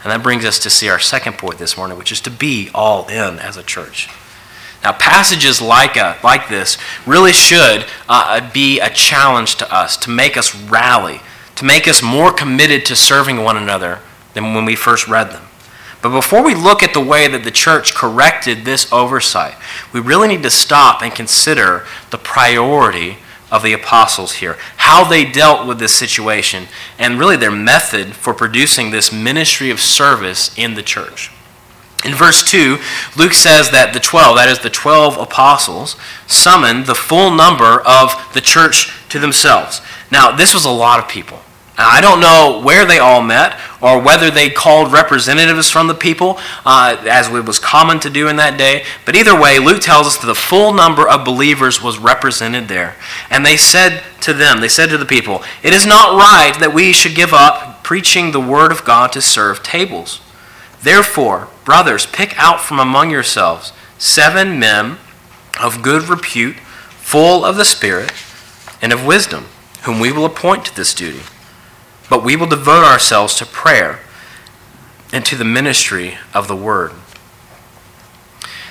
And 0.03 0.11
that 0.11 0.23
brings 0.23 0.45
us 0.45 0.59
to 0.61 0.71
see 0.71 0.89
our 0.89 0.99
second 0.99 1.37
point 1.39 1.59
this 1.59 1.77
morning, 1.77 1.99
which 1.99 2.13
is 2.13 2.21
to 2.23 2.31
be 2.31 2.71
all 2.75 3.07
in 3.09 3.39
as 3.39 3.57
a 3.57 3.63
church. 3.63 4.09
Now, 4.83 4.93
passages 4.93 5.61
like, 5.61 5.97
a, 5.97 6.19
like 6.25 6.49
this 6.49 6.79
really 7.05 7.33
should 7.33 7.85
uh, 8.09 8.51
be 8.53 8.81
a 8.81 8.89
challenge 8.89 9.57
to 9.57 9.75
us, 9.75 9.99
to 9.99 10.11
make 10.11 10.39
us 10.39 10.55
rally, 10.55 11.21
to 11.57 11.67
make 11.67 11.87
us 11.87 12.03
more 12.03 12.33
committed 12.33 12.87
to 12.87 12.97
serving 12.97 13.43
one 13.43 13.59
another 13.59 14.01
than 14.33 14.55
when 14.55 14.65
we 14.65 14.75
first 14.75 15.07
read 15.07 15.31
them. 15.33 15.45
But 16.03 16.11
before 16.11 16.43
we 16.43 16.55
look 16.55 16.83
at 16.83 16.95
the 16.95 17.01
way 17.01 17.29
that 17.29 17.45
the 17.45 17.51
church 17.51 17.95
corrected 17.95 18.65
this 18.65 18.91
oversight, 18.93 19.55
we 19.93 20.01
really 20.01 20.29
need 20.29 20.43
to 20.43 20.51
stop 20.51 21.03
and 21.03 21.15
consider 21.15 21.85
the 22.11 22.19
priority 22.19 23.19
of 23.51 23.63
the 23.63 23.73
apostles 23.73 24.35
here, 24.35 24.57
how 24.77 25.05
they 25.05 25.25
dealt 25.25 25.67
with 25.67 25.79
this 25.79 25.95
situation, 25.95 26.69
and 26.99 27.19
really 27.19 27.37
their 27.37 27.51
method 27.51 28.15
for 28.15 28.33
producing 28.33 28.91
this 28.91 29.13
ministry 29.13 29.71
of 29.71 29.81
service 29.81 30.57
in 30.57 30.75
the 30.75 30.83
church. 30.83 31.31
In 32.05 32.15
verse 32.15 32.43
2, 32.49 32.79
Luke 33.17 33.35
says 33.35 33.71
that 33.71 33.93
the 33.93 34.01
12, 34.01 34.37
that 34.37 34.49
is 34.49 34.61
the 34.61 34.71
12 34.71 35.19
apostles, 35.19 35.97
summoned 36.27 36.87
the 36.87 36.95
full 36.95 37.31
number 37.31 37.81
of 37.81 38.15
the 38.33 38.41
church 38.41 38.91
to 39.11 39.19
themselves. 39.19 39.83
Now, 40.11 40.35
this 40.35 40.55
was 40.55 40.65
a 40.65 40.71
lot 40.71 40.99
of 40.99 41.09
people. 41.09 41.41
I 41.83 42.01
don't 42.01 42.21
know 42.21 42.61
where 42.63 42.85
they 42.85 42.99
all 42.99 43.23
met 43.23 43.59
or 43.81 44.01
whether 44.01 44.31
they 44.31 44.51
called 44.51 44.93
representatives 44.93 45.71
from 45.71 45.87
the 45.87 45.95
people, 45.95 46.39
uh, 46.65 47.03
as 47.09 47.29
it 47.29 47.45
was 47.47 47.59
common 47.59 48.01
to 48.01 48.11
do 48.11 48.29
in 48.29 48.37
that 48.37 48.59
day. 48.59 48.85
But 49.07 49.17
either 49.17 49.39
way, 49.39 49.59
Luke 49.59 49.81
tells 49.81 50.07
us 50.07 50.19
that 50.19 50.27
the 50.27 50.35
full 50.35 50.73
number 50.73 51.09
of 51.09 51.25
believers 51.25 51.83
was 51.83 51.99
represented 51.99 52.69
there. 52.69 52.97
And 53.31 53.45
they 53.45 53.57
said 53.57 54.03
to 54.23 54.33
them, 54.33 54.61
they 54.61 54.69
said 54.69 54.91
to 54.91 54.99
the 54.99 55.07
people, 55.07 55.43
It 55.63 55.73
is 55.73 55.87
not 55.87 56.19
right 56.19 56.55
that 56.61 56.75
we 56.75 56.93
should 56.93 57.15
give 57.15 57.33
up 57.33 57.83
preaching 57.83 58.33
the 58.33 58.41
word 58.41 58.73
of 58.73 58.85
God 58.85 59.13
to 59.13 59.23
serve 59.23 59.63
tables. 59.63 60.21
Therefore, 60.83 61.49
brothers, 61.65 62.07
pick 62.07 62.39
out 62.39 62.61
from 62.61 62.79
among 62.79 63.11
yourselves 63.11 63.73
seven 63.99 64.59
men 64.59 64.99
of 65.61 65.83
good 65.83 66.09
repute, 66.09 66.57
full 66.57 67.45
of 67.45 67.57
the 67.57 67.65
Spirit 67.65 68.13
and 68.81 68.93
of 68.93 69.05
wisdom, 69.05 69.47
whom 69.83 70.01
we 70.01 70.13
will 70.13 70.25
appoint 70.25 70.65
to 70.67 70.77
this 70.77 70.95
duty. 70.95 71.21
But 72.11 72.23
we 72.23 72.37
will 72.37 72.49
devote 72.49 72.85
ourselves 72.85 73.37
to 73.37 73.47
prayer 73.47 74.01
and 75.13 75.25
to 75.25 75.37
the 75.37 75.45
ministry 75.45 76.19
of 76.35 76.49
the 76.49 76.57
word. 76.57 76.93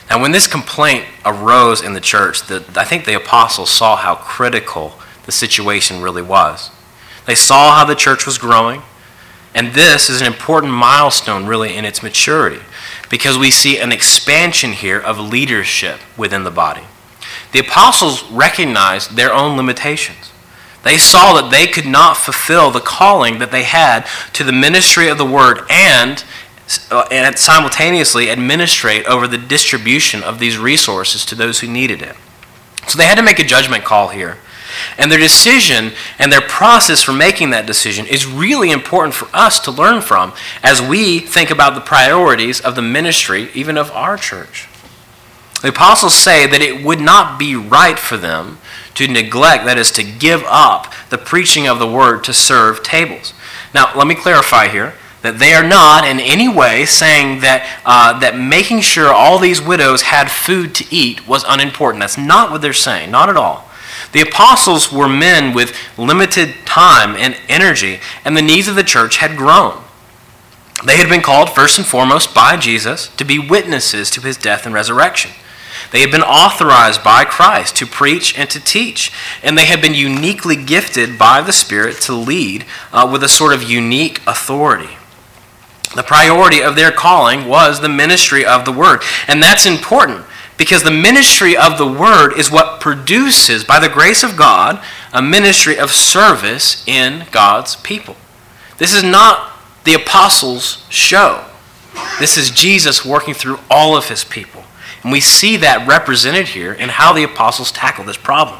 Now, 0.09 0.21
when 0.21 0.31
this 0.31 0.47
complaint 0.47 1.05
arose 1.25 1.81
in 1.81 1.93
the 1.93 2.01
church, 2.01 2.47
the, 2.47 2.65
I 2.75 2.83
think 2.83 3.05
the 3.05 3.15
apostles 3.15 3.69
saw 3.69 3.95
how 3.95 4.15
critical 4.15 4.93
the 5.25 5.31
situation 5.31 6.01
really 6.01 6.21
was. 6.21 6.71
They 7.25 7.35
saw 7.35 7.75
how 7.75 7.85
the 7.85 7.95
church 7.95 8.25
was 8.25 8.39
growing, 8.39 8.81
and 9.53 9.73
this 9.73 10.09
is 10.09 10.19
an 10.19 10.25
important 10.25 10.73
milestone, 10.73 11.45
really, 11.45 11.75
in 11.75 11.85
its 11.85 12.01
maturity, 12.01 12.61
because 13.09 13.37
we 13.37 13.51
see 13.51 13.79
an 13.79 13.91
expansion 13.91 14.71
here 14.71 14.99
of 14.99 15.19
leadership 15.19 15.99
within 16.17 16.43
the 16.43 16.51
body. 16.51 16.83
The 17.51 17.59
apostles 17.59 18.23
recognized 18.31 19.15
their 19.15 19.31
own 19.31 19.57
limitations. 19.57 20.31
They 20.83 20.97
saw 20.97 21.39
that 21.41 21.51
they 21.51 21.67
could 21.67 21.85
not 21.85 22.17
fulfill 22.17 22.71
the 22.71 22.79
calling 22.79 23.39
that 23.39 23.51
they 23.51 23.63
had 23.63 24.05
to 24.33 24.43
the 24.43 24.53
ministry 24.53 25.09
of 25.09 25.17
the 25.17 25.25
word 25.25 25.61
and, 25.69 26.23
uh, 26.89 27.07
and 27.11 27.37
simultaneously 27.37 28.29
administrate 28.29 29.05
over 29.05 29.27
the 29.27 29.37
distribution 29.37 30.23
of 30.23 30.39
these 30.39 30.57
resources 30.57 31.25
to 31.25 31.35
those 31.35 31.59
who 31.59 31.67
needed 31.67 32.01
it. 32.01 32.15
So 32.87 32.97
they 32.97 33.05
had 33.05 33.15
to 33.15 33.23
make 33.23 33.39
a 33.39 33.43
judgment 33.43 33.83
call 33.83 34.09
here. 34.09 34.37
And 34.97 35.11
their 35.11 35.19
decision 35.19 35.91
and 36.17 36.31
their 36.31 36.41
process 36.41 37.01
for 37.01 37.11
making 37.11 37.49
that 37.49 37.65
decision 37.65 38.05
is 38.05 38.25
really 38.25 38.71
important 38.71 39.13
for 39.13 39.27
us 39.33 39.59
to 39.61 39.71
learn 39.71 40.01
from 40.01 40.33
as 40.63 40.81
we 40.81 41.19
think 41.19 41.49
about 41.49 41.75
the 41.75 41.81
priorities 41.81 42.61
of 42.61 42.75
the 42.75 42.81
ministry, 42.81 43.49
even 43.53 43.77
of 43.77 43.91
our 43.91 44.15
church. 44.15 44.67
The 45.61 45.69
apostles 45.69 46.15
say 46.15 46.47
that 46.47 46.61
it 46.61 46.85
would 46.85 47.01
not 47.01 47.37
be 47.37 47.55
right 47.55 47.99
for 47.99 48.15
them 48.15 48.59
to 48.95 49.07
neglect, 49.07 49.65
that 49.65 49.77
is, 49.77 49.91
to 49.91 50.03
give 50.03 50.43
up 50.45 50.93
the 51.09 51.17
preaching 51.17 51.67
of 51.67 51.79
the 51.79 51.89
word 51.89 52.23
to 52.25 52.33
serve 52.33 52.83
tables. 52.83 53.33
Now, 53.73 53.91
let 53.95 54.07
me 54.07 54.15
clarify 54.15 54.67
here 54.67 54.93
that 55.21 55.39
they 55.39 55.53
are 55.53 55.67
not 55.67 56.07
in 56.07 56.19
any 56.19 56.47
way 56.47 56.85
saying 56.85 57.41
that, 57.41 57.67
uh, 57.85 58.17
that 58.19 58.37
making 58.37 58.81
sure 58.81 59.11
all 59.11 59.37
these 59.37 59.61
widows 59.61 60.03
had 60.03 60.31
food 60.31 60.73
to 60.75 60.85
eat 60.95 61.27
was 61.27 61.43
unimportant. 61.47 62.01
That's 62.01 62.17
not 62.17 62.51
what 62.51 62.61
they're 62.61 62.73
saying, 62.73 63.11
not 63.11 63.29
at 63.29 63.37
all. 63.37 63.69
The 64.11 64.21
apostles 64.21 64.91
were 64.91 65.09
men 65.09 65.53
with 65.53 65.75
limited 65.97 66.55
time 66.65 67.15
and 67.15 67.35
energy, 67.47 67.99
and 68.25 68.35
the 68.35 68.41
needs 68.41 68.67
of 68.67 68.75
the 68.75 68.83
church 68.83 69.17
had 69.17 69.37
grown. 69.37 69.83
They 70.85 70.97
had 70.97 71.09
been 71.09 71.21
called, 71.21 71.49
first 71.49 71.77
and 71.77 71.85
foremost, 71.85 72.33
by 72.33 72.55
Jesus 72.55 73.09
to 73.17 73.25
be 73.25 73.37
witnesses 73.37 74.09
to 74.11 74.21
his 74.21 74.37
death 74.37 74.65
and 74.65 74.73
resurrection. 74.73 75.31
They 75.91 76.01
had 76.01 76.11
been 76.11 76.21
authorized 76.21 77.03
by 77.03 77.25
Christ 77.25 77.75
to 77.77 77.87
preach 77.87 78.37
and 78.37 78.49
to 78.49 78.59
teach, 78.59 79.11
and 79.41 79.57
they 79.57 79.65
had 79.65 79.81
been 79.81 79.95
uniquely 79.95 80.55
gifted 80.55 81.17
by 81.17 81.41
the 81.41 81.51
Spirit 81.51 81.97
to 82.01 82.13
lead 82.13 82.65
uh, 82.93 83.09
with 83.11 83.23
a 83.23 83.29
sort 83.29 83.53
of 83.53 83.63
unique 83.63 84.21
authority. 84.27 84.97
The 85.95 86.03
priority 86.03 86.61
of 86.61 86.75
their 86.75 86.91
calling 86.91 87.47
was 87.47 87.79
the 87.79 87.89
ministry 87.89 88.45
of 88.45 88.65
the 88.65 88.71
Word, 88.71 89.01
and 89.27 89.41
that's 89.41 89.65
important 89.65 90.25
because 90.57 90.83
the 90.83 90.91
ministry 90.91 91.57
of 91.57 91.77
the 91.77 91.87
Word 91.87 92.33
is 92.37 92.51
what 92.51 92.79
produces, 92.79 93.63
by 93.63 93.79
the 93.79 93.89
grace 93.89 94.21
of 94.23 94.37
God, 94.37 94.83
a 95.11 95.21
ministry 95.21 95.79
of 95.79 95.89
service 95.89 96.83
in 96.87 97.25
God's 97.31 97.77
people. 97.77 98.15
This 98.77 98.93
is 98.93 99.03
not 99.03 99.53
the 99.85 99.95
apostles' 99.95 100.85
show. 100.89 101.45
This 102.19 102.37
is 102.37 102.51
Jesus 102.51 103.03
working 103.03 103.33
through 103.33 103.59
all 103.71 103.97
of 103.97 104.09
his 104.09 104.23
people. 104.23 104.63
And 105.03 105.11
we 105.11 105.21
see 105.21 105.57
that 105.57 105.87
represented 105.87 106.49
here 106.49 106.73
in 106.73 106.89
how 106.89 107.13
the 107.13 107.23
apostles 107.23 107.71
tackle 107.71 108.03
this 108.03 108.17
problem. 108.17 108.59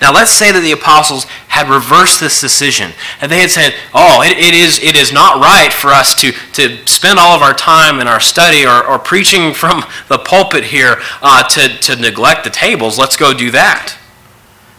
Now, 0.00 0.12
let's 0.12 0.30
say 0.30 0.52
that 0.52 0.60
the 0.60 0.72
apostles 0.72 1.24
had 1.48 1.68
reversed 1.68 2.20
this 2.20 2.40
decision 2.40 2.92
and 3.20 3.30
they 3.30 3.40
had 3.40 3.50
said, 3.50 3.74
Oh, 3.94 4.22
it, 4.22 4.38
it, 4.38 4.54
is, 4.54 4.78
it 4.78 4.96
is 4.96 5.12
not 5.12 5.40
right 5.40 5.72
for 5.72 5.88
us 5.88 6.14
to, 6.16 6.32
to 6.54 6.86
spend 6.86 7.18
all 7.18 7.36
of 7.36 7.42
our 7.42 7.54
time 7.54 8.00
in 8.00 8.06
our 8.06 8.20
study 8.20 8.64
or, 8.64 8.84
or 8.86 8.98
preaching 8.98 9.52
from 9.52 9.84
the 10.08 10.18
pulpit 10.18 10.64
here 10.64 11.00
uh, 11.20 11.42
to, 11.48 11.68
to 11.78 11.96
neglect 11.96 12.44
the 12.44 12.50
tables. 12.50 12.98
Let's 12.98 13.16
go 13.16 13.34
do 13.34 13.50
that. 13.50 13.98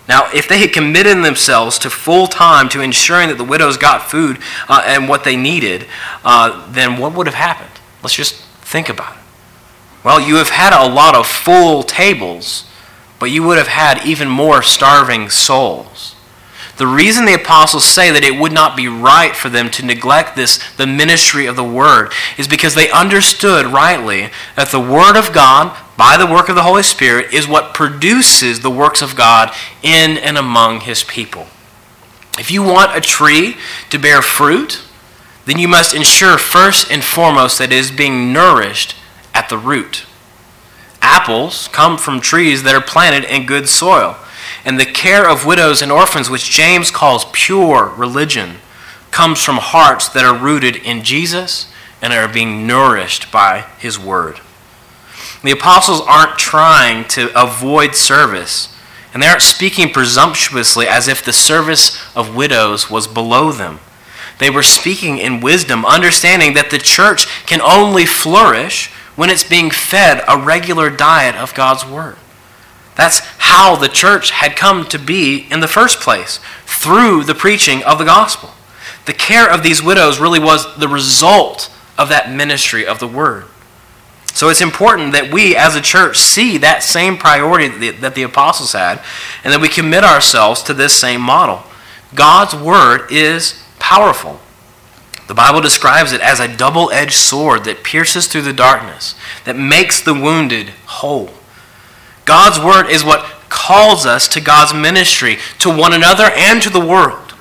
Now, 0.08 0.29
if 0.34 0.49
they 0.49 0.60
had 0.60 0.73
committed 0.73 1.23
themselves 1.23 1.79
to 1.79 1.89
full 1.89 2.27
time 2.27 2.67
to 2.69 2.82
ensuring 2.82 3.29
that 3.29 3.38
the 3.38 3.43
widows 3.43 3.77
got 3.77 4.10
food 4.10 4.39
uh, 4.67 4.84
and 4.86 5.08
what 5.08 5.23
they 5.23 5.38
needed, 5.38 5.86
uh, 6.25 6.69
then 6.71 6.97
what 6.97 7.13
would 7.13 7.27
have 7.27 7.36
happened? 7.36 7.79
Let's 8.01 8.15
just 8.15 8.36
think 8.36 8.89
about 8.89 9.15
it. 9.15 9.23
Well, 10.04 10.20
you 10.20 10.36
have 10.36 10.50
had 10.50 10.74
a 10.74 10.92
lot 10.92 11.16
of 11.16 11.26
full 11.26 11.84
tables, 11.84 12.68
but 13.20 13.32
you 13.32 13.44
would 13.44 13.58
have 13.58 13.68
had 13.68 14.06
even 14.06 14.28
more 14.28 14.62
starving 14.62 15.30
souls. 15.30 16.16
The 16.78 16.88
reason 16.88 17.26
the 17.26 17.36
apostles 17.36 17.86
say 17.86 18.12
that 18.12 18.24
it 18.24 18.39
would 18.39 18.52
not 18.52 18.76
be 18.76 18.88
right 18.88 19.36
for 19.36 19.48
them 19.48 19.70
to 19.72 19.86
neglect 19.86 20.36
this, 20.36 20.60
the 20.76 20.88
ministry 20.88 21.46
of 21.46 21.56
the 21.56 21.63
word, 21.63 22.12
is 22.38 22.48
because 22.48 22.74
they 22.74 22.89
understood 22.89 23.68
rightly 23.68 24.32
that 24.56 24.70
the 24.70 24.80
word 24.80 25.16
of 25.16 25.32
God, 25.32 25.78
by 25.96 26.18
the 26.18 26.26
work 26.26 26.50
of 26.50 26.56
the 26.56 26.63
Holy 26.63 26.82
Spirit, 26.82 27.32
is 27.32 27.48
what 27.48 27.76
produces 27.76 28.60
the 28.60 28.72
works 28.72 29.04
of 29.04 29.16
God 29.16 29.54
in 29.84 30.18
and 30.18 30.38
among 30.38 30.82
his 30.82 31.04
people. 31.04 31.46
If 32.39 32.50
you 32.50 32.63
want 32.63 32.98
a 32.98 33.02
tree 33.02 33.56
to 33.92 34.00
bear 34.00 34.24
fruit, 34.24 34.82
then 35.46 35.60
you 35.60 35.68
must 35.68 35.94
ensure 35.94 36.39
first 36.39 36.92
and 36.92 37.04
foremost 37.04 37.60
that 37.60 37.72
it 37.72 37.78
is 37.78 37.92
being 37.92 38.34
nourished 38.34 38.96
at 39.34 39.50
the 39.50 39.58
root. 39.58 40.06
Apples 41.02 41.67
come 41.69 41.98
from 41.98 42.22
trees 42.22 42.63
that 42.63 42.76
are 42.76 42.82
planted 42.82 43.30
in 43.30 43.46
good 43.46 43.67
soil. 43.67 44.17
And 44.65 44.80
the 44.80 44.86
care 44.86 45.30
of 45.30 45.46
widows 45.46 45.82
and 45.82 45.91
orphans, 45.91 46.30
which 46.30 46.50
James 46.50 46.89
calls 46.89 47.26
pure 47.34 47.93
religion, 47.98 48.56
comes 49.12 49.43
from 49.43 49.58
hearts 49.58 50.08
that 50.10 50.26
are 50.26 50.38
rooted 50.38 50.76
in 50.76 51.04
Jesus 51.04 51.72
and 52.02 52.13
are 52.13 52.28
being 52.28 52.65
nourished 52.65 53.32
by 53.32 53.62
his 53.78 54.00
word. 54.00 54.39
The 55.43 55.52
apostles 55.52 56.02
aren't 56.02 56.39
trying 56.39 57.08
to 57.10 57.30
avoid 57.39 57.96
service, 57.96 58.76
and 59.13 59.22
they 59.22 59.28
aren't 59.28 59.41
speaking 59.41 59.89
presumptuously 59.89 60.88
as 60.88 61.08
if 61.08 61.24
the 61.24 61.34
service 61.34 62.02
of 62.15 62.36
widows 62.36 62.89
was 62.89 63.08
below 63.08 63.52
them. 63.52 63.80
They 64.39 64.50
were 64.50 64.63
speaking 64.63 65.17
in 65.17 65.41
wisdom, 65.41 65.86
understanding 65.86 66.54
that 66.54 66.72
the 66.72 66.80
church 66.80 67.28
can 67.46 67.62
only 67.62 68.06
flourish 68.06 68.91
when 69.15 69.30
it's 69.30 69.43
being 69.43 69.69
fed 69.69 70.23
a 70.28 70.38
regular 70.38 70.89
diet 70.89 71.36
of 71.36 71.54
God's 71.54 71.86
Word. 71.86 72.17
That's 72.95 73.19
how 73.19 73.76
the 73.76 73.88
church 73.88 74.32
had 74.32 74.56
come 74.56 74.86
to 74.89 74.99
be 74.99 75.47
in 75.49 75.60
the 75.60 75.67
first 75.67 75.99
place, 75.99 76.39
through 76.65 77.23
the 77.23 77.36
preaching 77.36 77.84
of 77.84 77.97
the 77.97 78.06
gospel. 78.06 78.52
The 79.06 79.13
care 79.13 79.49
of 79.49 79.63
these 79.63 79.82
widows 79.82 80.19
really 80.19 80.39
was 80.39 80.78
the 80.78 80.88
result 80.88 81.71
of 81.97 82.10
that 82.10 82.32
ministry 82.32 82.86
of 82.86 82.99
the 82.99 83.08
Word. 83.08 83.45
So 84.34 84.49
it's 84.49 84.62
important 84.62 85.13
that 85.13 85.32
we 85.32 85.56
as 85.56 85.76
a 85.76 85.82
church 85.82 86.17
see 86.17 86.58
that 86.58 86.82
same 86.82 87.17
priority 87.17 87.91
that 87.91 88.15
the 88.15 88.23
apostles 88.23 88.73
had 88.73 88.99
and 89.43 89.54
that 89.54 89.62
we 89.62 89.69
commit 89.69 90.04
ourselves 90.04 90.63
to 90.63 90.73
this 90.73 90.99
same 90.99 91.21
model. 91.21 91.62
God's 92.15 92.56
word 92.56 93.12
is 93.12 93.63
powerful. 93.78 94.39
The 95.28 95.34
Bible 95.34 95.62
describes 95.62 96.12
it 96.12 96.22
as 96.22 96.40
a 96.40 96.54
double 96.54 96.92
edged 96.92 97.14
sword 97.14 97.64
that 97.64 97.84
pierces 97.84 98.28
through 98.28 98.42
the 98.42 98.54
darkness, 98.54 99.16
that 99.46 99.56
makes 99.56 100.02
the 100.02 100.14
wounded 100.14 100.70
whole. 100.86 101.30
God's 102.26 102.60
word 102.60 102.90
is 102.90 103.04
what 103.04 103.26
calls 103.50 104.06
us 104.06 104.28
to 104.30 104.42
God's 104.42 104.74
ministry, 104.74 105.38
to 105.60 105.70
one 105.70 105.94
another 105.94 106.30
and 106.36 106.62
to 106.62 106.70
the 106.70 106.86
world. 106.86 107.34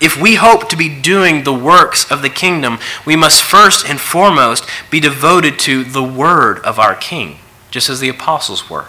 If 0.00 0.20
we 0.20 0.36
hope 0.36 0.68
to 0.70 0.76
be 0.76 0.88
doing 0.88 1.44
the 1.44 1.52
works 1.52 2.10
of 2.10 2.22
the 2.22 2.30
kingdom, 2.30 2.78
we 3.04 3.16
must 3.16 3.42
first 3.42 3.88
and 3.88 4.00
foremost 4.00 4.64
be 4.90 4.98
devoted 4.98 5.58
to 5.60 5.84
the 5.84 6.02
word 6.02 6.58
of 6.60 6.78
our 6.78 6.94
King, 6.94 7.38
just 7.70 7.90
as 7.90 8.00
the 8.00 8.08
apostles 8.08 8.70
were. 8.70 8.86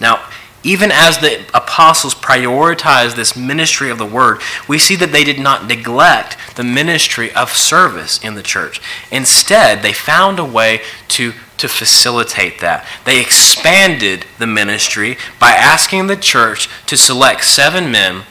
Now, 0.00 0.24
even 0.62 0.90
as 0.92 1.18
the 1.18 1.42
apostles 1.54 2.14
prioritized 2.14 3.16
this 3.16 3.36
ministry 3.36 3.90
of 3.90 3.98
the 3.98 4.06
word, 4.06 4.40
we 4.68 4.78
see 4.78 4.94
that 4.96 5.10
they 5.10 5.24
did 5.24 5.38
not 5.38 5.66
neglect 5.66 6.36
the 6.56 6.64
ministry 6.64 7.32
of 7.32 7.50
service 7.50 8.22
in 8.22 8.34
the 8.34 8.42
church. 8.42 8.80
Instead, 9.10 9.82
they 9.82 9.92
found 9.92 10.38
a 10.38 10.44
way 10.44 10.82
to, 11.08 11.32
to 11.56 11.66
facilitate 11.68 12.60
that. 12.60 12.86
They 13.06 13.20
expanded 13.20 14.26
the 14.38 14.46
ministry 14.46 15.16
by 15.38 15.52
asking 15.52 16.06
the 16.06 16.16
church 16.16 16.68
to 16.86 16.96
select 16.96 17.44
seven 17.44 17.90
men 17.90 18.24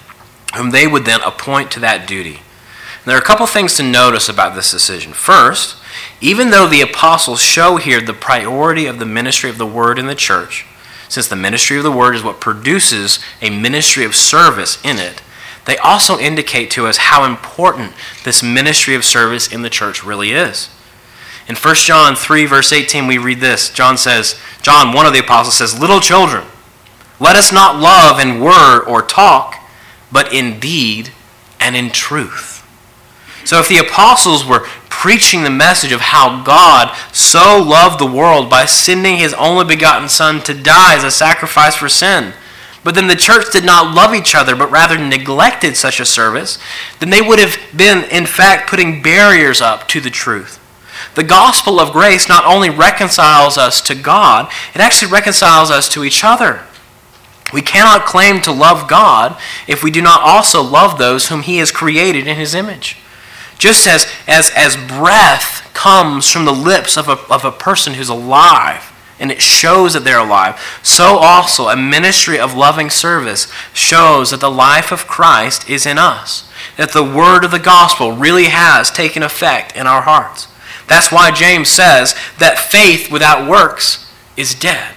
whom 0.56 0.70
they 0.70 0.86
would 0.86 1.06
then 1.06 1.22
appoint 1.22 1.72
to 1.72 1.80
that 1.80 2.08
duty. 2.08 2.36
And 2.36 3.06
there 3.06 3.16
are 3.16 3.22
a 3.22 3.26
couple 3.26 3.48
things 3.48 3.76
to 3.78 3.84
notice 3.84 4.30
about 4.30 4.54
this 4.54 4.72
decision. 4.72 5.14
First, 5.14 5.78
even 6.22 6.52
though 6.52 6.68
the 6.68 6.82
apostles 6.82 7.42
show 7.42 7.78
here 7.78 8.02
the 8.02 8.14
priority 8.14 8.86
of 8.86 9.00
the 9.00 9.06
ministry 9.06 9.50
of 9.50 9.58
the 9.58 9.66
word 9.66 9.98
in 9.98 10.06
the 10.06 10.16
church, 10.16 10.66
since 11.10 11.28
the 11.28 11.36
ministry 11.36 11.78
of 11.78 11.84
the 11.84 11.92
word 11.92 12.16
is 12.16 12.24
what 12.24 12.40
produces 12.40 13.20
a 13.42 13.50
ministry 13.50 14.06
of 14.06 14.16
service 14.16 14.84
in 14.86 14.98
it, 14.98 15.22
they 15.66 15.78
also 15.78 16.18
indicate 16.18 16.72
to 16.72 16.88
us 16.88 16.98
how 16.98 17.26
important 17.26 17.94
this 18.24 18.42
ministry 18.42 18.96
of 18.96 19.04
service 19.04 19.52
in 19.52 19.62
the 19.62 19.70
church 19.70 20.04
really 20.04 20.32
is. 20.32 20.70
In 21.48 21.56
1 21.56 21.76
John 21.76 22.16
3, 22.16 22.46
verse 22.46 22.72
18, 22.72 23.08
we 23.08 23.18
read 23.18 23.40
this. 23.40 23.70
John 23.70 23.98
says, 23.98 24.40
John, 24.62 24.94
one 24.94 25.06
of 25.06 25.14
the 25.14 25.20
apostles, 25.20 25.58
says, 25.58 25.80
Little 25.80 26.00
children, 26.00 26.46
let 27.20 27.36
us 27.36 27.52
not 27.52 27.80
love 27.80 28.20
in 28.20 28.40
word 28.40 28.86
or 28.86 29.02
talk 29.02 29.60
but 30.12 30.34
in 30.34 30.60
deed 30.60 31.12
and 31.60 31.76
in 31.76 31.92
truth. 31.92 32.66
So, 33.46 33.60
if 33.60 33.68
the 33.68 33.78
apostles 33.78 34.46
were 34.46 34.68
preaching 35.00 35.44
the 35.44 35.50
message 35.50 35.94
of 35.94 36.02
how 36.02 36.44
God 36.44 36.94
so 37.14 37.58
loved 37.58 38.02
the 38.02 38.06
world 38.06 38.50
by 38.50 38.66
sending 38.66 39.16
his 39.16 39.34
only 39.36 39.64
begotten 39.64 40.10
Son 40.10 40.42
to 40.42 40.54
die 40.54 40.94
as 40.94 41.06
a 41.06 41.10
sacrifice 41.10 41.78
for 41.78 41.88
sin, 41.88 42.34
but 42.84 42.96
then 42.96 43.08
the 43.08 43.16
church 43.16 43.46
did 43.50 43.64
not 43.64 43.96
love 43.96 44.14
each 44.14 44.36
other, 44.36 44.58
but 44.58 44.70
rather 44.70 44.98
neglected 44.98 45.78
such 45.78 46.02
a 46.02 46.06
service, 46.06 46.60
then 47.00 47.12
they 47.12 47.22
would 47.22 47.40
have 47.40 47.56
been, 47.74 48.04
in 48.12 48.26
fact, 48.26 48.70
putting 48.70 49.02
barriers 49.02 49.62
up 49.62 49.88
to 49.88 50.02
the 50.02 50.10
truth. 50.10 50.60
The 51.16 51.24
gospel 51.24 51.80
of 51.80 51.94
grace 51.94 52.28
not 52.28 52.44
only 52.44 52.70
reconciles 52.70 53.58
us 53.58 53.80
to 53.84 53.96
God, 53.96 54.52
it 54.76 54.82
actually 54.82 55.14
reconciles 55.14 55.72
us 55.72 55.88
to 55.94 56.04
each 56.04 56.26
other. 56.26 56.66
We 57.54 57.62
cannot 57.62 58.06
claim 58.06 58.42
to 58.42 58.52
love 58.52 58.90
God 58.90 59.40
if 59.66 59.82
we 59.82 59.92
do 59.92 60.02
not 60.02 60.24
also 60.24 60.62
love 60.62 60.98
those 60.98 61.30
whom 61.30 61.44
He 61.44 61.60
has 61.60 61.72
created 61.72 62.28
in 62.28 62.36
His 62.36 62.54
image. 62.54 62.98
Just 63.60 63.86
as, 63.86 64.08
as, 64.26 64.50
as 64.56 64.76
breath 64.76 65.70
comes 65.74 66.32
from 66.32 66.46
the 66.46 66.52
lips 66.52 66.98
of 66.98 67.08
a, 67.08 67.20
of 67.32 67.46
a 67.46 67.52
person 67.52 67.94
who's 67.94 68.10
alive, 68.10 68.92
and 69.20 69.32
it 69.32 69.42
shows 69.42 69.94
that 69.94 70.06
they're 70.06 70.18
alive, 70.18 70.60
so 70.82 71.18
also 71.18 71.68
a 71.68 71.76
ministry 71.76 72.40
of 72.40 72.56
loving 72.56 72.90
service 72.90 73.52
shows 73.74 74.32
that 74.32 74.40
the 74.40 74.50
life 74.50 74.92
of 74.94 75.08
Christ 75.08 75.70
is 75.70 75.86
in 75.86 75.98
us, 75.98 76.50
that 76.78 76.94
the 76.94 77.04
word 77.04 77.44
of 77.44 77.52
the 77.52 77.60
gospel 77.60 78.14
really 78.14 78.46
has 78.46 78.90
taken 78.90 79.22
effect 79.22 79.76
in 79.76 79.86
our 79.86 80.04
hearts. 80.04 80.48
That's 80.88 81.12
why 81.12 81.30
James 81.30 81.68
says 81.68 82.16
that 82.40 82.58
faith 82.58 83.12
without 83.12 83.48
works 83.48 84.10
is 84.38 84.56
dead. 84.56 84.96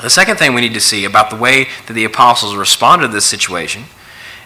The 0.00 0.10
second 0.10 0.36
thing 0.36 0.54
we 0.54 0.60
need 0.60 0.74
to 0.74 0.80
see 0.80 1.04
about 1.04 1.30
the 1.30 1.36
way 1.36 1.66
that 1.86 1.94
the 1.94 2.04
apostles 2.04 2.54
responded 2.54 3.08
to 3.08 3.12
this 3.12 3.26
situation 3.26 3.84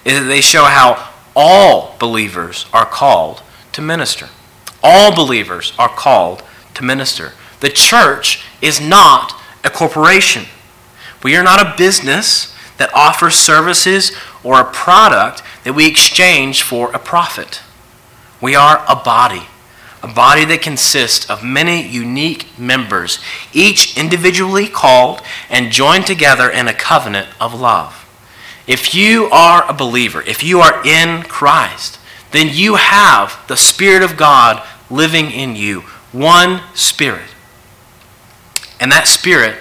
is 0.05 0.19
that 0.19 0.27
they 0.27 0.41
show 0.41 0.65
how 0.65 1.10
all 1.43 1.97
believers 1.99 2.67
are 2.71 2.85
called 2.85 3.43
to 3.73 3.81
minister. 3.81 4.29
All 4.83 5.15
believers 5.15 5.73
are 5.79 5.89
called 5.89 6.43
to 6.75 6.85
minister. 6.85 7.33
The 7.61 7.71
church 7.71 8.45
is 8.61 8.79
not 8.79 9.35
a 9.65 9.71
corporation. 9.71 10.45
We 11.25 11.37
are 11.37 11.43
not 11.43 11.67
a 11.67 11.75
business 11.79 12.55
that 12.77 12.93
offers 12.93 13.37
services 13.37 14.13
or 14.45 14.61
a 14.61 14.71
product 14.71 15.43
that 15.65 15.73
we 15.73 15.89
exchange 15.89 16.63
for 16.63 16.93
a 16.93 16.99
profit. 16.99 17.63
We 18.43 18.55
are 18.55 18.85
a 18.87 18.97
body 18.97 19.47
a 20.03 20.09
body 20.09 20.47
that 20.47 20.63
consists 20.63 21.29
of 21.29 21.45
many 21.45 21.87
unique 21.87 22.59
members, 22.59 23.19
each 23.53 23.99
individually 23.99 24.67
called 24.67 25.21
and 25.51 25.71
joined 25.71 26.07
together 26.07 26.49
in 26.49 26.69
a 26.69 26.73
covenant 26.73 27.29
of 27.39 27.53
love. 27.53 28.00
If 28.67 28.95
you 28.95 29.27
are 29.27 29.69
a 29.69 29.75
believer, 29.75 30.23
if 30.23 30.43
you 30.43 30.61
are 30.61 30.85
in 30.87 31.23
Christ, 31.23 31.99
then 32.31 32.49
you 32.51 32.77
have 32.77 33.43
the 33.49 33.57
Spirit 33.57 34.03
of 34.03 34.17
God 34.17 34.67
living 34.91 35.31
in 35.31 35.57
you, 35.57 35.81
one 36.13 36.63
Spirit. 36.75 37.31
And 38.79 38.91
that 38.93 39.07
Spirit 39.07 39.57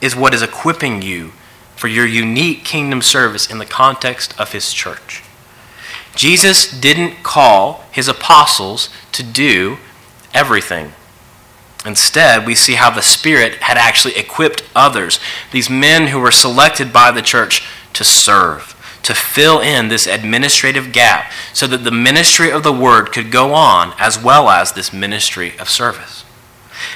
is 0.00 0.14
what 0.14 0.34
is 0.34 0.42
equipping 0.42 1.02
you 1.02 1.32
for 1.76 1.88
your 1.88 2.06
unique 2.06 2.64
kingdom 2.64 3.02
service 3.02 3.50
in 3.50 3.58
the 3.58 3.66
context 3.66 4.38
of 4.38 4.52
His 4.52 4.72
church. 4.72 5.22
Jesus 6.14 6.70
didn't 6.70 7.22
call 7.22 7.84
his 7.90 8.08
apostles 8.08 8.88
to 9.12 9.22
do 9.22 9.78
everything. 10.32 10.92
Instead, 11.84 12.46
we 12.46 12.54
see 12.54 12.74
how 12.74 12.90
the 12.90 13.02
Spirit 13.02 13.54
had 13.56 13.76
actually 13.76 14.16
equipped 14.16 14.62
others, 14.74 15.18
these 15.52 15.68
men 15.68 16.08
who 16.08 16.18
were 16.18 16.30
selected 16.30 16.92
by 16.92 17.10
the 17.10 17.20
church 17.20 17.66
to 17.94 18.04
serve, 18.04 18.76
to 19.02 19.14
fill 19.14 19.60
in 19.60 19.88
this 19.88 20.06
administrative 20.06 20.92
gap 20.92 21.32
so 21.52 21.66
that 21.66 21.84
the 21.84 21.90
ministry 21.90 22.50
of 22.50 22.62
the 22.62 22.72
Word 22.72 23.12
could 23.12 23.30
go 23.30 23.54
on 23.54 23.94
as 23.98 24.22
well 24.22 24.48
as 24.48 24.72
this 24.72 24.92
ministry 24.92 25.58
of 25.58 25.68
service. 25.68 26.24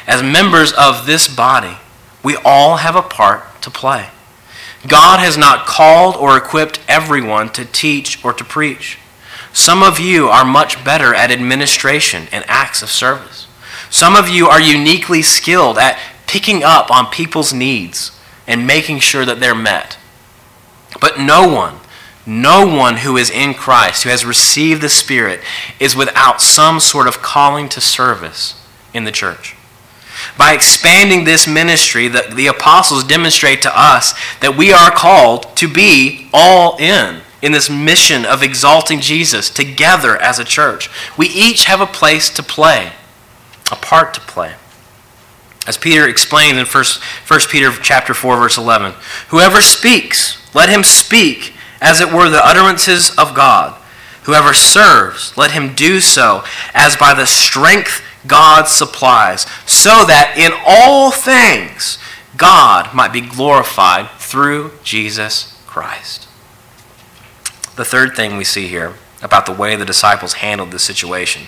As 0.07 0.23
members 0.23 0.73
of 0.73 1.07
this 1.07 1.29
body, 1.29 1.77
we 2.23 2.37
all 2.45 2.77
have 2.77 2.97
a 2.97 3.03
part 3.03 3.63
to 3.63 3.71
play. 3.71 4.11
God 4.87 5.19
has 5.19 5.37
not 5.37 5.67
called 5.67 6.17
or 6.17 6.37
equipped 6.37 6.81
everyone 6.89 7.51
to 7.51 7.65
teach 7.65 8.25
or 8.25 8.33
to 8.33 8.45
preach. 8.45 8.99
Some 9.53 9.83
of 9.83 9.99
you 9.99 10.29
are 10.29 10.45
much 10.45 10.85
better 10.85 11.15
at 11.15 11.31
administration 11.31 12.29
and 12.31 12.45
acts 12.47 12.83
of 12.83 12.91
service. 12.91 13.47
Some 13.91 14.15
of 14.15 14.29
you 14.29 14.47
are 14.47 14.61
uniquely 14.61 15.23
skilled 15.23 15.79
at 15.79 15.99
picking 16.27 16.63
up 16.63 16.91
on 16.91 17.11
people's 17.11 17.53
needs 17.53 18.13
and 18.47 18.67
making 18.67 19.01
sure 19.01 19.25
that 19.25 19.41
they're 19.41 19.55
met. 19.55 19.99
But 21.01 21.19
no 21.19 21.47
one, 21.47 21.77
no 22.27 22.67
one 22.67 22.99
who 22.99 23.17
is 23.17 23.31
in 23.31 23.55
Christ, 23.55 24.05
who 24.05 24.11
has 24.11 24.25
received 24.25 24.83
the 24.83 24.89
Spirit, 24.89 25.41
is 25.81 25.97
without 25.97 26.41
some 26.41 26.81
sort 26.81 27.07
of 27.07 27.23
calling 27.23 27.69
to 27.71 27.81
service 27.81 28.61
in 28.93 29.05
the 29.05 29.13
church. 29.13 29.57
By 30.37 30.53
expanding 30.53 31.25
this 31.25 31.47
ministry, 31.47 32.09
the, 32.09 32.27
the 32.35 32.49
apostles 32.49 33.05
demonstrate 33.05 33.63
to 33.63 33.81
us 33.81 34.15
that 34.41 34.57
we 34.57 34.73
are 34.73 34.91
called 34.91 35.57
to 35.57 35.69
be 35.69 36.29
all 36.33 36.77
in 36.79 37.23
in 37.41 37.53
this 37.53 37.71
mission 37.71 38.25
of 38.25 38.43
exalting 38.43 39.01
Jesus 39.01 39.49
together 39.49 40.17
as 40.17 40.39
a 40.39 40.45
church. 40.45 40.91
We 41.17 41.29
each 41.29 41.67
have 41.67 41.81
a 41.81 41.87
place 41.87 42.31
to 42.31 42.43
play, 42.43 42.93
a 43.71 43.77
part 43.77 44.13
to 44.15 44.21
play. 44.21 44.55
As 45.67 45.77
Peter 45.77 46.09
explained 46.09 46.59
in 46.59 46.67
1, 46.67 46.85
1 47.27 47.41
Peter 47.51 47.71
chapter 47.83 48.15
4 48.15 48.37
verse 48.39 48.59
11, 48.59 48.95
whoever 49.29 49.61
speaks, 49.61 50.38
let 50.55 50.69
him 50.69 50.83
speak 50.83 51.55
as 51.81 52.01
it 52.01 52.13
were 52.13 52.29
the 52.29 52.45
utterances 52.45 53.11
of 53.17 53.35
God. 53.35 53.81
Whoever 54.25 54.53
serves, 54.53 55.37
let 55.37 55.53
him 55.53 55.75
do 55.75 56.01
so 56.01 56.45
as 56.75 56.97
by 56.97 57.15
the 57.15 57.27
strength 57.27 58.03
God 58.27 58.65
supplies, 58.65 59.43
so 59.65 60.05
that 60.05 60.35
in 60.37 60.53
all 60.67 61.11
things 61.11 61.99
God 62.37 62.95
might 62.95 63.13
be 63.13 63.21
glorified 63.21 64.11
through 64.19 64.73
Jesus 64.83 65.59
Christ. 65.67 66.29
The 67.77 67.85
third 67.85 68.17
thing 68.17 68.37
we 68.37 68.45
see 68.45 68.67
here 68.67 68.95
about 69.23 69.47
the 69.47 69.53
way 69.53 69.77
the 69.77 69.85
disciples 69.85 70.35
handled 70.35 70.73
this 70.73 70.85
situation 70.85 71.47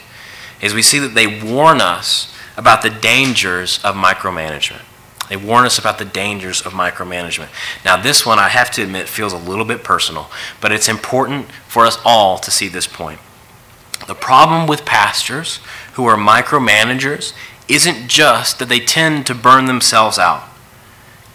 is 0.61 0.75
we 0.75 0.83
see 0.83 0.99
that 0.99 1.15
they 1.15 1.43
warn 1.43 1.81
us 1.81 2.35
about 2.57 2.83
the 2.83 2.91
dangers 2.91 3.81
of 3.85 3.95
micromanagement. 3.95 4.83
They 5.31 5.37
warn 5.37 5.65
us 5.65 5.79
about 5.79 5.99
the 5.99 6.05
dangers 6.05 6.61
of 6.61 6.73
micromanagement. 6.73 7.51
Now, 7.85 7.97
this 7.97 8.27
one, 8.27 8.41
I 8.41 8.49
have 8.49 8.73
to 8.73 8.83
admit, 8.83 9.09
feels 9.09 9.33
a 9.33 9.39
little 9.39 9.65
bit 9.65 9.85
personal, 9.85 10.29
but 10.61 10.73
it's 10.73 10.89
important 10.89 11.47
for 11.69 11.87
us 11.87 11.99
all 12.05 12.37
to 12.39 12.51
see 12.51 12.67
this 12.67 12.89
point. 12.89 13.21
The 14.09 14.17
problem 14.17 14.67
with 14.67 14.85
pastors 14.85 15.61
who 15.93 16.05
are 16.07 16.17
micromanagers 16.17 17.33
isn't 17.69 18.09
just 18.09 18.59
that 18.59 18.69
they 18.69 18.81
tend 18.81 19.25
to 19.29 19.35
burn 19.37 19.67
themselves 19.67 20.19
out, 20.19 20.43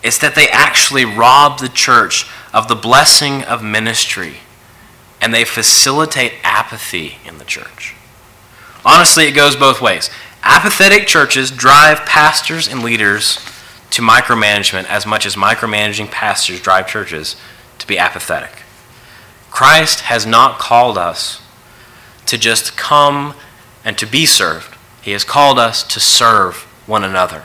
it's 0.04 0.18
that 0.18 0.36
they 0.36 0.50
actually 0.50 1.06
rob 1.06 1.60
the 1.60 1.70
church 1.70 2.30
of 2.54 2.68
the 2.68 2.76
blessing 2.76 3.44
of 3.44 3.64
ministry 3.64 4.40
and 5.22 5.34
they 5.34 5.46
facilitate 5.46 6.34
apathy 6.44 7.16
in 7.26 7.38
the 7.38 7.46
church. 7.46 7.96
Honestly, 8.84 9.24
it 9.26 9.32
goes 9.32 9.56
both 9.56 9.82
ways. 9.82 10.10
Apathetic 10.44 11.08
churches 11.08 11.50
drive 11.50 12.06
pastors 12.06 12.68
and 12.68 12.84
leaders 12.84 13.40
to 13.96 14.02
micromanagement 14.02 14.84
as 14.90 15.06
much 15.06 15.26
as 15.26 15.38
micromanaging 15.38 16.12
pastors 16.12 16.60
drive 16.60 16.86
churches 16.86 17.38
to 17.78 17.88
be 17.88 17.98
apathetic. 17.98 18.64
Christ 19.50 20.02
has 20.02 20.26
not 20.26 20.60
called 20.60 20.98
us 20.98 21.42
to 22.26 22.38
just 22.38 22.76
come 22.76 23.36
and 23.86 23.98
to 23.98 24.06
be 24.06 24.26
served, 24.26 24.76
He 25.02 25.12
has 25.12 25.24
called 25.24 25.58
us 25.58 25.82
to 25.84 26.02
serve 26.02 26.58
one 26.86 27.06
another. 27.06 27.44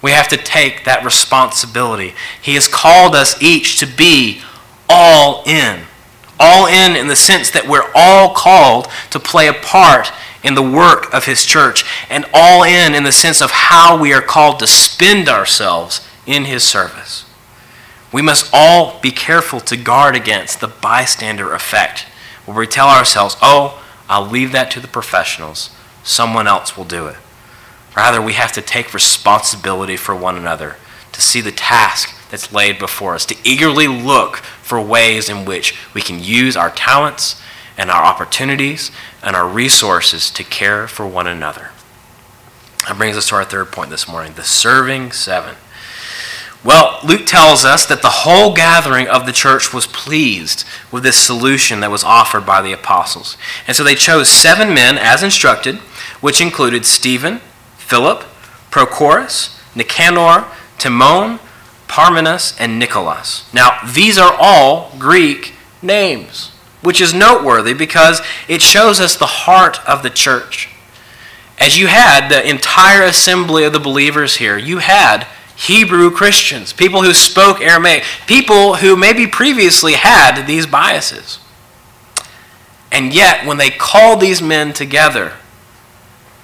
We 0.00 0.12
have 0.12 0.28
to 0.28 0.36
take 0.36 0.84
that 0.84 1.04
responsibility. 1.04 2.14
He 2.40 2.54
has 2.54 2.68
called 2.68 3.16
us 3.16 3.42
each 3.42 3.80
to 3.80 3.86
be 3.86 4.42
all 4.88 5.42
in. 5.46 5.80
All 6.38 6.68
in 6.68 6.94
in 6.94 7.08
the 7.08 7.16
sense 7.16 7.50
that 7.50 7.66
we're 7.66 7.90
all 7.92 8.34
called 8.34 8.86
to 9.10 9.18
play 9.18 9.48
a 9.48 9.52
part 9.52 10.12
in 10.42 10.54
the 10.54 10.62
work 10.62 11.12
of 11.12 11.24
His 11.24 11.44
church, 11.44 11.84
and 12.08 12.24
all 12.32 12.62
in 12.62 12.94
in 12.94 13.02
the 13.02 13.12
sense 13.12 13.42
of 13.42 13.50
how 13.50 14.00
we 14.00 14.12
are 14.12 14.22
called 14.22 14.58
to 14.60 14.66
spend 14.66 15.28
ourselves 15.28 16.06
in 16.26 16.44
His 16.44 16.62
service. 16.62 17.24
We 18.12 18.22
must 18.22 18.50
all 18.52 18.98
be 19.00 19.10
careful 19.10 19.60
to 19.60 19.76
guard 19.76 20.16
against 20.16 20.60
the 20.60 20.68
bystander 20.68 21.52
effect, 21.52 22.06
where 22.46 22.56
we 22.56 22.66
tell 22.66 22.88
ourselves, 22.88 23.36
oh, 23.42 23.84
I'll 24.08 24.26
leave 24.26 24.52
that 24.52 24.70
to 24.72 24.80
the 24.80 24.88
professionals. 24.88 25.70
Someone 26.02 26.46
else 26.46 26.76
will 26.76 26.84
do 26.84 27.06
it. 27.08 27.16
Rather, 27.94 28.22
we 28.22 28.34
have 28.34 28.52
to 28.52 28.62
take 28.62 28.94
responsibility 28.94 29.96
for 29.96 30.14
one 30.14 30.36
another, 30.36 30.76
to 31.12 31.20
see 31.20 31.40
the 31.40 31.52
task 31.52 32.14
that's 32.30 32.52
laid 32.52 32.78
before 32.78 33.14
us, 33.14 33.26
to 33.26 33.36
eagerly 33.44 33.88
look 33.88 34.36
for 34.36 34.80
ways 34.80 35.28
in 35.28 35.44
which 35.44 35.74
we 35.94 36.00
can 36.00 36.22
use 36.22 36.56
our 36.56 36.70
talents 36.70 37.42
and 37.76 37.90
our 37.90 38.04
opportunities 38.04 38.90
and 39.22 39.34
our 39.34 39.48
resources 39.48 40.30
to 40.30 40.44
care 40.44 40.88
for 40.88 41.06
one 41.06 41.26
another. 41.26 41.70
That 42.86 42.96
brings 42.96 43.16
us 43.16 43.28
to 43.28 43.34
our 43.34 43.44
third 43.44 43.72
point 43.72 43.90
this 43.90 44.08
morning 44.08 44.34
the 44.34 44.44
serving 44.44 45.12
seven. 45.12 45.56
Well, 46.64 46.98
Luke 47.04 47.24
tells 47.24 47.64
us 47.64 47.86
that 47.86 48.02
the 48.02 48.08
whole 48.08 48.52
gathering 48.52 49.06
of 49.06 49.26
the 49.26 49.32
church 49.32 49.72
was 49.72 49.86
pleased 49.86 50.64
with 50.90 51.04
this 51.04 51.16
solution 51.16 51.80
that 51.80 51.90
was 51.90 52.02
offered 52.02 52.44
by 52.44 52.62
the 52.62 52.72
apostles. 52.72 53.36
And 53.68 53.76
so 53.76 53.84
they 53.84 53.94
chose 53.94 54.28
seven 54.28 54.74
men 54.74 54.98
as 54.98 55.22
instructed, 55.22 55.76
which 56.20 56.40
included 56.40 56.84
Stephen, 56.84 57.40
Philip, 57.76 58.24
Prochorus, 58.70 59.56
Nicanor, 59.76 60.46
Timon, 60.78 61.38
Parmenas, 61.86 62.56
and 62.58 62.78
Nicholas. 62.78 63.48
Now, 63.54 63.78
these 63.86 64.18
are 64.18 64.34
all 64.38 64.92
Greek 64.98 65.54
names, 65.80 66.50
which 66.82 67.00
is 67.00 67.12
noteworthy 67.12 67.74
because 67.74 68.20
it 68.48 68.62
shows 68.62 69.00
us 69.00 69.16
the 69.16 69.26
heart 69.26 69.78
of 69.88 70.02
the 70.02 70.10
church. 70.10 70.68
As 71.58 71.78
you 71.78 71.88
had 71.88 72.28
the 72.28 72.48
entire 72.48 73.02
assembly 73.02 73.64
of 73.64 73.72
the 73.72 73.80
believers 73.80 74.36
here, 74.36 74.56
you 74.56 74.78
had 74.78 75.26
Hebrew 75.56 76.12
Christians, 76.12 76.72
people 76.72 77.02
who 77.02 77.12
spoke 77.12 77.60
Aramaic, 77.60 78.04
people 78.28 78.76
who 78.76 78.96
maybe 78.96 79.26
previously 79.26 79.94
had 79.94 80.46
these 80.46 80.66
biases. 80.66 81.40
And 82.92 83.12
yet, 83.12 83.44
when 83.44 83.56
they 83.56 83.70
called 83.70 84.20
these 84.20 84.40
men 84.40 84.72
together, 84.72 85.32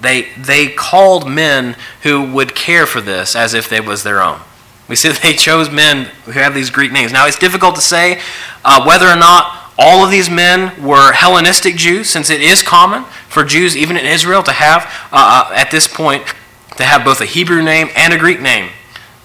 they, 0.01 0.29
they 0.37 0.67
called 0.67 1.29
men 1.29 1.77
who 2.03 2.21
would 2.33 2.53
care 2.53 2.85
for 2.85 2.99
this 2.99 3.35
as 3.35 3.53
if 3.53 3.71
it 3.71 3.85
was 3.85 4.03
their 4.03 4.21
own. 4.21 4.41
We 4.87 4.95
see 4.95 5.09
they 5.23 5.33
chose 5.33 5.71
men 5.71 6.05
who 6.25 6.31
have 6.31 6.53
these 6.53 6.69
Greek 6.69 6.91
names. 6.91 7.13
Now, 7.13 7.25
it's 7.25 7.39
difficult 7.39 7.75
to 7.75 7.81
say 7.81 8.21
uh, 8.63 8.83
whether 8.85 9.07
or 9.07 9.15
not 9.15 9.64
all 9.77 10.05
of 10.05 10.11
these 10.11 10.29
men 10.29 10.81
were 10.83 11.11
Hellenistic 11.13 11.75
Jews, 11.75 12.09
since 12.09 12.29
it 12.29 12.41
is 12.41 12.63
common 12.63 13.03
for 13.27 13.43
Jews, 13.43 13.75
even 13.75 13.97
in 13.97 14.05
Israel, 14.05 14.41
to 14.43 14.51
have, 14.51 14.83
uh, 15.11 15.49
uh 15.49 15.53
at 15.53 15.71
this 15.71 15.87
point, 15.87 16.23
to 16.77 16.83
have 16.83 17.03
both 17.03 17.21
a 17.21 17.25
Hebrew 17.25 17.61
name 17.61 17.89
and 17.95 18.13
a 18.13 18.17
Greek 18.17 18.41
name. 18.41 18.71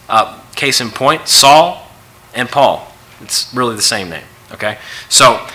Uh, 0.08 0.40
case 0.56 0.80
in 0.80 0.90
point, 0.90 1.28
Saul 1.28 1.86
and 2.34 2.48
Paul. 2.48 2.92
It's 3.20 3.52
really 3.54 3.76
the 3.76 3.82
same 3.82 4.10
name. 4.10 4.24
Okay? 4.52 4.78
So 5.08 5.46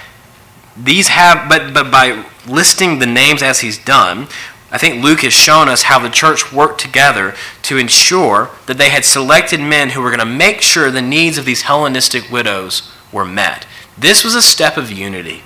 these 0.77 1.09
have, 1.09 1.49
but, 1.49 1.73
but 1.73 1.91
by 1.91 2.25
listing 2.47 2.99
the 2.99 3.05
names 3.05 3.41
as 3.41 3.59
he's 3.61 3.77
done, 3.77 4.27
I 4.71 4.77
think 4.77 5.03
Luke 5.03 5.21
has 5.21 5.33
shown 5.33 5.69
us 5.69 5.83
how 5.83 5.99
the 5.99 6.09
church 6.09 6.51
worked 6.51 6.81
together 6.81 7.35
to 7.63 7.77
ensure 7.77 8.49
that 8.65 8.77
they 8.77 8.89
had 8.89 9.05
selected 9.05 9.59
men 9.59 9.91
who 9.91 10.01
were 10.01 10.09
going 10.09 10.19
to 10.19 10.25
make 10.25 10.61
sure 10.61 10.91
the 10.91 11.01
needs 11.01 11.37
of 11.37 11.45
these 11.45 11.63
Hellenistic 11.63 12.29
widows 12.31 12.91
were 13.11 13.25
met. 13.25 13.65
This 13.97 14.23
was 14.23 14.35
a 14.35 14.41
step 14.41 14.77
of 14.77 14.91
unity. 14.91 15.43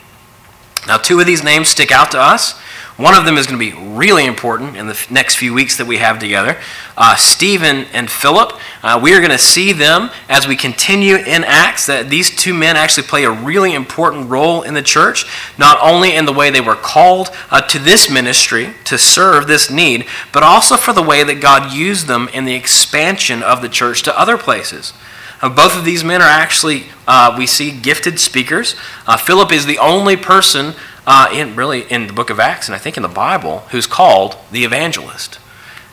Now, 0.87 0.97
two 0.97 1.19
of 1.19 1.25
these 1.25 1.43
names 1.43 1.67
stick 1.67 1.91
out 1.91 2.11
to 2.11 2.19
us. 2.19 2.59
One 2.99 3.13
of 3.13 3.23
them 3.23 3.37
is 3.37 3.47
going 3.47 3.57
to 3.57 3.71
be 3.71 3.95
really 3.95 4.25
important 4.25 4.75
in 4.75 4.87
the 4.87 5.07
next 5.09 5.35
few 5.35 5.53
weeks 5.53 5.77
that 5.77 5.87
we 5.87 5.97
have 5.99 6.19
together. 6.19 6.57
Uh, 6.97 7.15
Stephen 7.15 7.85
and 7.93 8.11
Philip, 8.11 8.51
uh, 8.83 8.99
we 9.01 9.13
are 9.13 9.19
going 9.19 9.31
to 9.31 9.37
see 9.37 9.71
them 9.71 10.09
as 10.27 10.47
we 10.49 10.57
continue 10.57 11.15
in 11.15 11.45
Acts, 11.45 11.85
that 11.85 12.09
these 12.09 12.35
two 12.35 12.53
men 12.53 12.75
actually 12.75 13.07
play 13.07 13.23
a 13.23 13.31
really 13.31 13.73
important 13.73 14.29
role 14.29 14.63
in 14.63 14.73
the 14.73 14.81
church, 14.81 15.25
not 15.57 15.77
only 15.81 16.13
in 16.13 16.25
the 16.25 16.33
way 16.33 16.49
they 16.49 16.59
were 16.59 16.75
called 16.75 17.29
uh, 17.49 17.61
to 17.61 17.79
this 17.79 18.09
ministry 18.09 18.73
to 18.83 18.97
serve 18.97 19.47
this 19.47 19.71
need, 19.71 20.05
but 20.33 20.43
also 20.43 20.75
for 20.75 20.91
the 20.91 21.01
way 21.01 21.23
that 21.23 21.39
God 21.39 21.71
used 21.71 22.07
them 22.07 22.27
in 22.33 22.43
the 22.43 22.55
expansion 22.55 23.41
of 23.41 23.61
the 23.61 23.69
church 23.69 24.03
to 24.03 24.19
other 24.19 24.37
places. 24.37 24.91
Uh, 25.41 25.49
both 25.49 25.77
of 25.77 25.85
these 25.85 26.03
men 26.03 26.21
are 26.21 26.27
actually, 26.27 26.85
uh, 27.07 27.33
we 27.37 27.47
see, 27.47 27.71
gifted 27.71 28.19
speakers. 28.19 28.75
Uh, 29.07 29.17
Philip 29.17 29.51
is 29.51 29.65
the 29.65 29.77
only 29.77 30.17
person 30.17 30.73
uh, 31.07 31.29
in 31.33 31.55
really 31.55 31.81
in 31.91 32.07
the 32.07 32.13
book 32.13 32.29
of 32.29 32.39
Acts 32.39 32.67
and 32.67 32.75
I 32.75 32.77
think 32.77 32.97
in 32.97 33.03
the 33.03 33.09
Bible 33.09 33.59
who's 33.71 33.87
called 33.87 34.37
the 34.51 34.63
evangelist. 34.63 35.39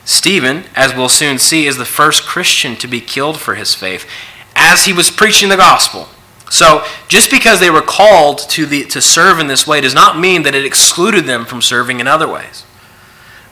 Stephen, 0.05 0.63
as 0.75 0.95
we'll 0.95 1.09
soon 1.09 1.37
see, 1.37 1.65
is 1.65 1.77
the 1.77 1.85
first 1.85 2.23
Christian 2.23 2.75
to 2.77 2.87
be 2.87 3.01
killed 3.01 3.39
for 3.39 3.55
his 3.55 3.73
faith 3.73 4.05
as 4.55 4.85
he 4.85 4.93
was 4.93 5.09
preaching 5.09 5.49
the 5.49 5.57
gospel. 5.57 6.07
So, 6.49 6.85
just 7.09 7.29
because 7.29 7.59
they 7.59 7.69
were 7.69 7.81
called 7.81 8.39
to, 8.51 8.65
the, 8.65 8.85
to 8.85 9.01
serve 9.01 9.39
in 9.39 9.47
this 9.47 9.67
way 9.67 9.81
does 9.81 9.93
not 9.93 10.17
mean 10.17 10.43
that 10.43 10.55
it 10.55 10.65
excluded 10.65 11.25
them 11.25 11.45
from 11.45 11.61
serving 11.61 11.99
in 11.99 12.07
other 12.07 12.27
ways. 12.27 12.63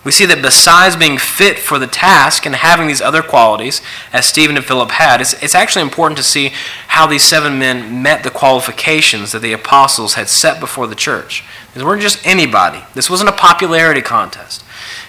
We 0.06 0.12
see 0.12 0.28
that 0.28 0.44
besides 0.44 0.96
being 0.96 1.18
fit 1.18 1.58
for 1.58 1.80
the 1.80 1.88
task 1.88 2.46
and 2.46 2.54
having 2.54 2.86
these 2.86 3.02
other 3.02 3.24
qualities, 3.24 3.82
as 4.14 4.30
Stephen 4.30 4.56
and 4.56 4.64
Philip 4.64 4.92
had, 4.92 5.20
it's, 5.20 5.34
it's 5.42 5.56
actually 5.56 5.82
important 5.82 6.18
to 6.18 6.24
see 6.24 6.52
how 6.90 7.08
these 7.08 7.24
seven 7.24 7.58
men 7.58 8.04
met 8.04 8.24
the 8.24 8.30
qualifications 8.30 9.32
that 9.32 9.42
the 9.42 9.52
apostles 9.52 10.14
had 10.14 10.30
set 10.30 10.60
before 10.60 10.86
the 10.86 10.94
church. 10.94 11.44
These 11.74 11.84
weren't 11.84 12.04
just 12.04 12.26
anybody, 12.26 12.84
this 12.94 13.10
wasn't 13.10 13.30
a 13.30 13.34
popularity 13.34 14.02
contest. 14.02 14.64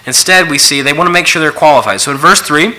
Instead, 0.07 0.49
we 0.49 0.57
see 0.57 0.81
they 0.81 0.95
want 0.95 1.09
to 1.09 1.13
make 1.13 1.27
sure 1.27 1.43
they're 1.43 1.53
qualified. 1.53 2.01
So 2.01 2.11
in 2.11 2.17
verse 2.17 2.41
3, 2.41 2.75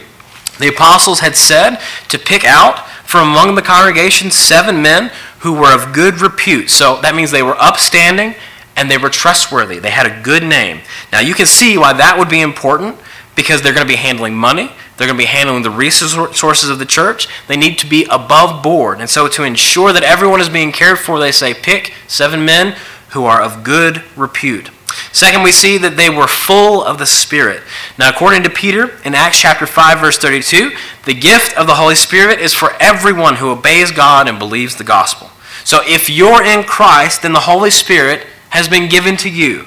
the 0.58 0.70
apostles 0.70 1.20
had 1.20 1.36
said 1.36 1.78
to 2.08 2.18
pick 2.18 2.44
out 2.44 2.88
from 3.06 3.30
among 3.30 3.54
the 3.54 3.62
congregation 3.62 4.32
seven 4.32 4.82
men 4.82 5.12
who 5.40 5.54
were 5.54 5.72
of 5.72 5.94
good 5.94 6.20
repute. 6.20 6.72
So 6.72 7.00
that 7.02 7.14
means 7.14 7.30
they 7.30 7.44
were 7.44 7.58
upstanding 7.60 8.34
and 8.78 8.90
they 8.90 8.98
were 8.98 9.10
trustworthy. 9.10 9.80
They 9.80 9.90
had 9.90 10.06
a 10.06 10.22
good 10.22 10.44
name. 10.44 10.82
Now, 11.12 11.20
you 11.20 11.34
can 11.34 11.48
see 11.48 11.78
why 11.78 11.94
that 11.94 12.18
would 12.18 12.30
be 12.30 12.40
important 12.40 12.96
because 13.36 13.62
they're 13.62 13.74
going 13.74 13.86
to 13.86 13.92
be 13.92 13.98
handling 13.98 14.36
money. 14.36 14.72
They're 14.96 15.08
going 15.08 15.18
to 15.18 15.24
be 15.24 15.28
handling 15.28 15.64
the 15.64 15.70
resources 15.70 16.70
of 16.70 16.80
the 16.80 16.86
church. 16.86 17.28
They 17.48 17.58
need 17.58 17.78
to 17.80 17.88
be 17.88 18.06
above 18.06 18.64
board. 18.64 19.00
And 19.00 19.10
so, 19.10 19.28
to 19.28 19.44
ensure 19.44 19.92
that 19.94 20.04
everyone 20.04 20.40
is 20.40 20.50
being 20.50 20.72
cared 20.72 21.00
for, 21.00 21.20
they 21.20 21.32
say, 21.32 21.54
pick 21.54 21.94
seven 22.08 22.46
men 22.46 22.76
who 23.10 23.26
are 23.26 23.42
of 23.42 23.64
good 23.64 24.04
repute. 24.16 24.70
Second, 25.12 25.44
we 25.44 25.52
see 25.52 25.78
that 25.78 25.98
they 25.98 26.10
were 26.10 26.28
full 26.28 26.84
of 26.84 26.98
the 26.98 27.06
Spirit. 27.06 27.62
Now, 27.98 28.10
according 28.10 28.44
to 28.44 28.50
Peter 28.50 28.98
in 29.04 29.14
Acts 29.14 29.40
chapter 29.40 29.66
5, 29.66 30.00
verse 30.00 30.18
32, 30.18 30.72
the 31.06 31.14
gift 31.14 31.56
of 31.58 31.68
the 31.68 31.76
Holy 31.76 31.96
Spirit 31.96 32.40
is 32.40 32.54
for 32.54 32.72
everyone 32.80 33.36
who 33.36 33.52
obeys 33.52 33.92
God 33.92 34.28
and 34.28 34.40
believes 34.40 34.76
the 34.76 34.84
gospel. 34.84 35.30
So, 35.64 35.82
if 35.86 36.10
you're 36.10 36.44
in 36.44 36.64
Christ, 36.64 37.22
then 37.22 37.34
the 37.34 37.42
Holy 37.42 37.70
Spirit 37.70 38.26
has 38.58 38.68
been 38.68 38.90
given 38.90 39.16
to 39.18 39.30
you. 39.30 39.66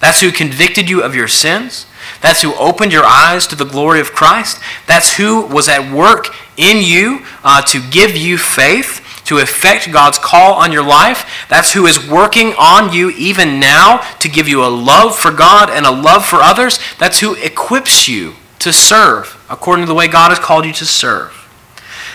That's 0.00 0.20
who 0.20 0.30
convicted 0.30 0.90
you 0.90 1.02
of 1.02 1.14
your 1.14 1.28
sins. 1.28 1.86
That's 2.20 2.42
who 2.42 2.54
opened 2.54 2.92
your 2.92 3.04
eyes 3.04 3.46
to 3.48 3.56
the 3.56 3.64
glory 3.64 4.00
of 4.00 4.12
Christ. 4.12 4.60
That's 4.86 5.16
who 5.16 5.42
was 5.46 5.68
at 5.68 5.92
work 5.92 6.28
in 6.56 6.82
you 6.82 7.24
uh, 7.44 7.62
to 7.62 7.80
give 7.90 8.16
you 8.16 8.38
faith 8.38 9.04
to 9.24 9.38
effect 9.38 9.92
God's 9.92 10.18
call 10.18 10.54
on 10.54 10.72
your 10.72 10.82
life. 10.82 11.46
That's 11.48 11.72
who 11.72 11.86
is 11.86 12.08
working 12.08 12.54
on 12.58 12.92
you 12.92 13.10
even 13.10 13.60
now 13.60 13.98
to 14.20 14.28
give 14.28 14.48
you 14.48 14.64
a 14.64 14.68
love 14.68 15.16
for 15.16 15.30
God 15.30 15.68
and 15.68 15.84
a 15.84 15.90
love 15.90 16.24
for 16.24 16.36
others. 16.36 16.78
That's 16.98 17.20
who 17.20 17.34
equips 17.34 18.08
you 18.08 18.34
to 18.60 18.72
serve 18.72 19.36
according 19.50 19.84
to 19.84 19.88
the 19.88 19.94
way 19.94 20.08
God 20.08 20.30
has 20.30 20.38
called 20.38 20.64
you 20.64 20.72
to 20.72 20.86
serve. 20.86 21.34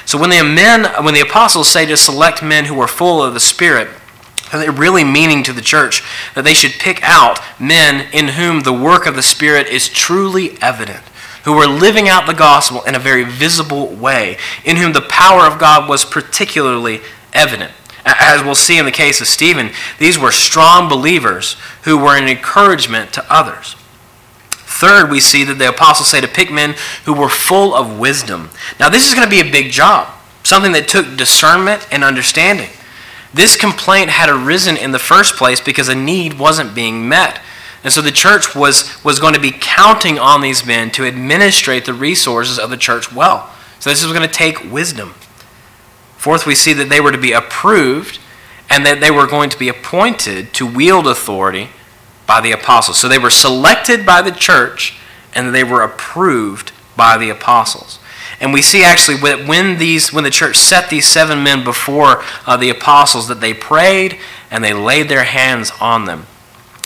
So 0.06 0.18
when 0.18 0.32
the 0.32 0.44
men, 0.44 0.86
when 1.04 1.14
the 1.14 1.22
apostles 1.22 1.70
say 1.70 1.86
to 1.86 1.96
select 1.96 2.44
men 2.44 2.66
who 2.66 2.80
are 2.82 2.88
full 2.88 3.24
of 3.24 3.34
the 3.34 3.40
Spirit, 3.40 3.88
really 4.54 5.04
meaning 5.04 5.44
to 5.44 5.54
the 5.54 5.62
church 5.62 6.04
that 6.36 6.44
they 6.44 6.54
should 6.54 6.74
pick 6.74 7.02
out 7.04 7.40
men 7.60 8.08
in 8.14 8.30
whom 8.30 8.62
the 8.62 8.74
work 8.74 9.06
of 9.06 9.16
the 9.16 9.24
Spirit 9.24 9.68
is 9.68 9.90
truly 9.90 10.58
evident, 10.62 11.04
who 11.44 11.54
were 11.54 11.68
living 11.68 12.08
out 12.08 12.28
the 12.28 12.34
gospel 12.34 12.84
in 12.84 12.96
a 12.96 13.00
very 13.00 13.24
visible 13.24 13.88
way, 13.88 14.38
in 14.64 14.78
whom 14.78 14.94
the 14.94 15.02
power 15.02 15.46
of 15.46 15.60
God 15.60 15.90
was 15.90 16.06
particularly 16.06 17.02
evident. 17.34 17.72
As 18.06 18.44
we'll 18.44 18.56
see 18.56 18.78
in 18.78 18.86
the 18.86 18.92
case 18.92 19.22
of 19.22 19.28
Stephen, 19.28 19.72
these 19.98 20.20
were 20.20 20.32
strong 20.32 20.90
believers 20.90 21.54
who 21.84 21.98
were 21.98 22.18
an 22.18 22.28
encouragement 22.28 23.14
to 23.14 23.26
others. 23.34 23.76
Third, 24.52 25.10
we 25.10 25.22
see 25.22 25.46
that 25.46 25.54
the 25.60 25.70
apostles 25.70 26.10
say 26.10 26.20
to 26.20 26.28
pick 26.28 26.52
men 26.52 26.76
who 27.06 27.14
were 27.14 27.30
full 27.30 27.74
of 27.74 28.00
wisdom. 28.00 28.50
Now, 28.80 28.90
this 28.90 29.08
is 29.08 29.14
going 29.14 29.26
to 29.26 29.30
be 29.30 29.40
a 29.40 29.52
big 29.52 29.72
job, 29.72 30.14
something 30.44 30.74
that 30.74 30.90
took 30.90 31.16
discernment 31.16 31.88
and 31.92 32.04
understanding. 32.04 32.70
This 33.34 33.56
complaint 33.56 34.10
had 34.10 34.30
arisen 34.30 34.78
in 34.78 34.92
the 34.92 35.00
first 35.00 35.36
place 35.36 35.60
because 35.60 35.90
a 35.90 35.96
need 35.96 36.38
wasn't 36.38 36.76
being 36.76 37.08
met. 37.10 37.42
And 37.84 37.92
so 37.92 38.02
the 38.02 38.12
church 38.12 38.56
was, 38.56 39.04
was 39.04 39.20
going 39.20 39.34
to 39.34 39.40
be 39.40 39.52
counting 39.52 40.20
on 40.20 40.42
these 40.42 40.66
men 40.66 40.92
to 40.92 41.06
administrate 41.06 41.86
the 41.86 41.94
resources 41.94 42.60
of 42.60 42.70
the 42.70 42.78
church 42.78 43.12
well. 43.12 43.54
So 43.80 43.90
this 43.90 44.04
was 44.04 44.14
going 44.14 44.28
to 44.28 44.34
take 44.34 44.72
wisdom. 44.72 45.16
Fourth, 46.18 46.46
we 46.46 46.56
see 46.56 46.72
that 46.74 46.88
they 46.88 47.02
were 47.02 47.12
to 47.12 47.18
be 47.18 47.34
approved 47.34 48.20
and 48.70 48.86
that 48.86 49.02
they 49.02 49.12
were 49.12 49.28
going 49.28 49.50
to 49.50 49.60
be 49.60 49.68
appointed 49.68 50.54
to 50.54 50.66
wield 50.66 51.08
authority 51.08 51.70
by 52.26 52.40
the 52.40 52.52
apostles. 52.52 52.98
So 52.98 53.10
they 53.10 53.20
were 53.20 53.30
selected 53.30 54.06
by 54.06 54.22
the 54.22 54.32
church 54.32 54.98
and 55.36 55.54
they 55.54 55.64
were 55.64 55.82
approved 55.82 56.72
by 56.96 57.18
the 57.18 57.30
apostles. 57.30 58.00
And 58.44 58.52
we 58.52 58.62
see 58.62 58.84
actually 58.84 59.16
when 59.22 59.78
these 59.78 60.12
when 60.12 60.26
the 60.26 60.30
church 60.30 60.58
set 60.58 60.90
these 60.90 61.08
seven 61.08 61.44
men 61.44 61.64
before 61.64 62.26
uh, 62.46 62.58
the 62.58 62.70
apostles 62.70 63.30
that 63.30 63.40
they 63.40 63.54
prayed 63.54 64.18
and 64.52 64.62
they 64.62 64.74
laid 64.74 65.08
their 65.08 65.24
hands 65.24 65.72
on 65.80 66.04
them. 66.04 66.28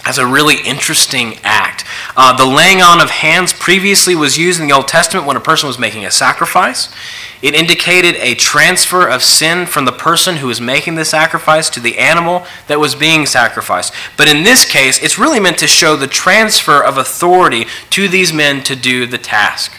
That's 0.05 0.19
a 0.19 0.27
really 0.27 0.61
interesting 0.61 1.39
act. 1.43 1.83
Uh, 2.15 2.37
the 2.37 2.45
laying 2.45 2.83
on 2.83 3.01
of 3.01 3.09
hands 3.09 3.53
previously 3.53 4.13
was 4.13 4.37
used 4.37 4.61
in 4.61 4.67
the 4.67 4.73
Old 4.73 4.87
Testament 4.87 5.25
when 5.25 5.35
a 5.35 5.39
person 5.39 5.65
was 5.65 5.79
making 5.79 6.05
a 6.05 6.11
sacrifice. 6.11 6.93
It 7.41 7.55
indicated 7.55 8.15
a 8.17 8.35
transfer 8.35 9.07
of 9.07 9.23
sin 9.23 9.65
from 9.65 9.85
the 9.85 9.91
person 9.91 10.37
who 10.37 10.47
was 10.47 10.61
making 10.61 10.93
the 10.93 11.05
sacrifice 11.05 11.71
to 11.71 11.79
the 11.79 11.97
animal 11.97 12.45
that 12.67 12.79
was 12.79 12.93
being 12.93 13.25
sacrificed. 13.25 13.95
But 14.15 14.27
in 14.27 14.43
this 14.43 14.63
case, 14.63 15.01
it's 15.01 15.17
really 15.17 15.39
meant 15.39 15.57
to 15.57 15.67
show 15.67 15.95
the 15.95 16.05
transfer 16.05 16.83
of 16.83 16.99
authority 16.99 17.65
to 17.89 18.07
these 18.07 18.31
men 18.31 18.61
to 18.65 18.75
do 18.75 19.07
the 19.07 19.17
task. 19.17 19.73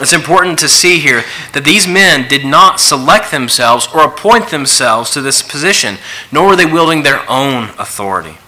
It's 0.00 0.12
important 0.12 0.58
to 0.60 0.68
see 0.68 1.00
here 1.00 1.24
that 1.52 1.64
these 1.64 1.88
men 1.88 2.28
did 2.28 2.44
not 2.44 2.78
select 2.78 3.30
themselves 3.30 3.88
or 3.92 4.04
appoint 4.04 4.50
themselves 4.50 5.10
to 5.10 5.20
this 5.20 5.42
position, 5.42 5.96
nor 6.30 6.48
were 6.48 6.56
they 6.56 6.66
wielding 6.66 7.02
their 7.02 7.28
own 7.28 7.70
authority. 7.78 8.38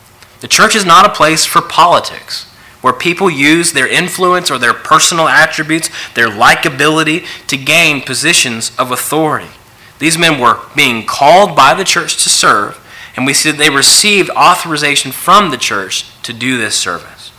The 0.40 0.48
church 0.48 0.76
is 0.76 0.84
not 0.84 1.04
a 1.04 1.12
place 1.12 1.44
for 1.44 1.60
politics, 1.60 2.44
where 2.80 2.92
people 2.92 3.28
use 3.28 3.72
their 3.72 3.88
influence 3.88 4.50
or 4.50 4.58
their 4.58 4.72
personal 4.72 5.28
attributes, 5.28 5.90
their 6.14 6.28
likability, 6.28 7.26
to 7.48 7.56
gain 7.56 8.00
positions 8.00 8.70
of 8.78 8.92
authority. 8.92 9.50
These 9.98 10.16
men 10.16 10.40
were 10.40 10.60
being 10.74 11.04
called 11.04 11.54
by 11.54 11.74
the 11.74 11.84
church 11.84 12.22
to 12.22 12.28
serve, 12.30 12.78
and 13.16 13.26
we 13.26 13.34
see 13.34 13.50
that 13.50 13.58
they 13.58 13.70
received 13.70 14.30
authorization 14.30 15.12
from 15.12 15.50
the 15.50 15.58
church 15.58 16.06
to 16.22 16.32
do 16.32 16.56
this 16.56 16.76
service. 16.76 17.32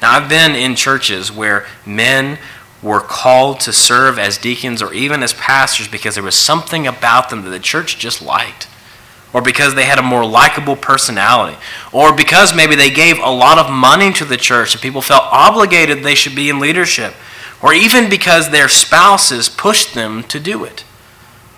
Now, 0.00 0.12
I've 0.12 0.28
been 0.28 0.54
in 0.54 0.76
churches 0.76 1.32
where 1.32 1.66
men 1.84 2.38
were 2.82 3.00
called 3.00 3.60
to 3.60 3.72
serve 3.72 4.18
as 4.18 4.38
deacons 4.38 4.80
or 4.80 4.92
even 4.92 5.22
as 5.22 5.32
pastors 5.34 5.88
because 5.88 6.14
there 6.14 6.24
was 6.24 6.38
something 6.38 6.86
about 6.86 7.28
them 7.28 7.42
that 7.42 7.50
the 7.50 7.58
church 7.58 7.98
just 7.98 8.22
liked. 8.22 8.68
Or 9.32 9.42
because 9.42 9.74
they 9.74 9.84
had 9.84 9.98
a 9.98 10.02
more 10.02 10.24
likable 10.24 10.76
personality. 10.76 11.58
Or 11.92 12.14
because 12.14 12.54
maybe 12.54 12.76
they 12.76 12.90
gave 12.90 13.18
a 13.18 13.30
lot 13.30 13.58
of 13.58 13.70
money 13.70 14.12
to 14.14 14.24
the 14.24 14.36
church 14.36 14.74
and 14.74 14.82
people 14.82 15.02
felt 15.02 15.24
obligated 15.24 16.02
they 16.02 16.14
should 16.14 16.34
be 16.34 16.48
in 16.48 16.60
leadership. 16.60 17.14
Or 17.60 17.74
even 17.74 18.08
because 18.08 18.50
their 18.50 18.68
spouses 18.68 19.48
pushed 19.48 19.94
them 19.94 20.22
to 20.24 20.40
do 20.40 20.64
it. 20.64 20.84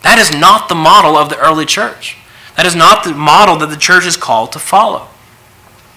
That 0.03 0.18
is 0.18 0.33
not 0.33 0.68
the 0.68 0.75
model 0.75 1.16
of 1.16 1.29
the 1.29 1.39
early 1.39 1.66
church. 1.66 2.16
That 2.57 2.66
is 2.66 2.75
not 2.75 3.05
the 3.05 3.14
model 3.14 3.57
that 3.59 3.71
the 3.71 3.77
church 3.77 4.07
is 4.07 4.16
called 4.16 4.53
to 4.53 4.59
follow. 4.59 5.09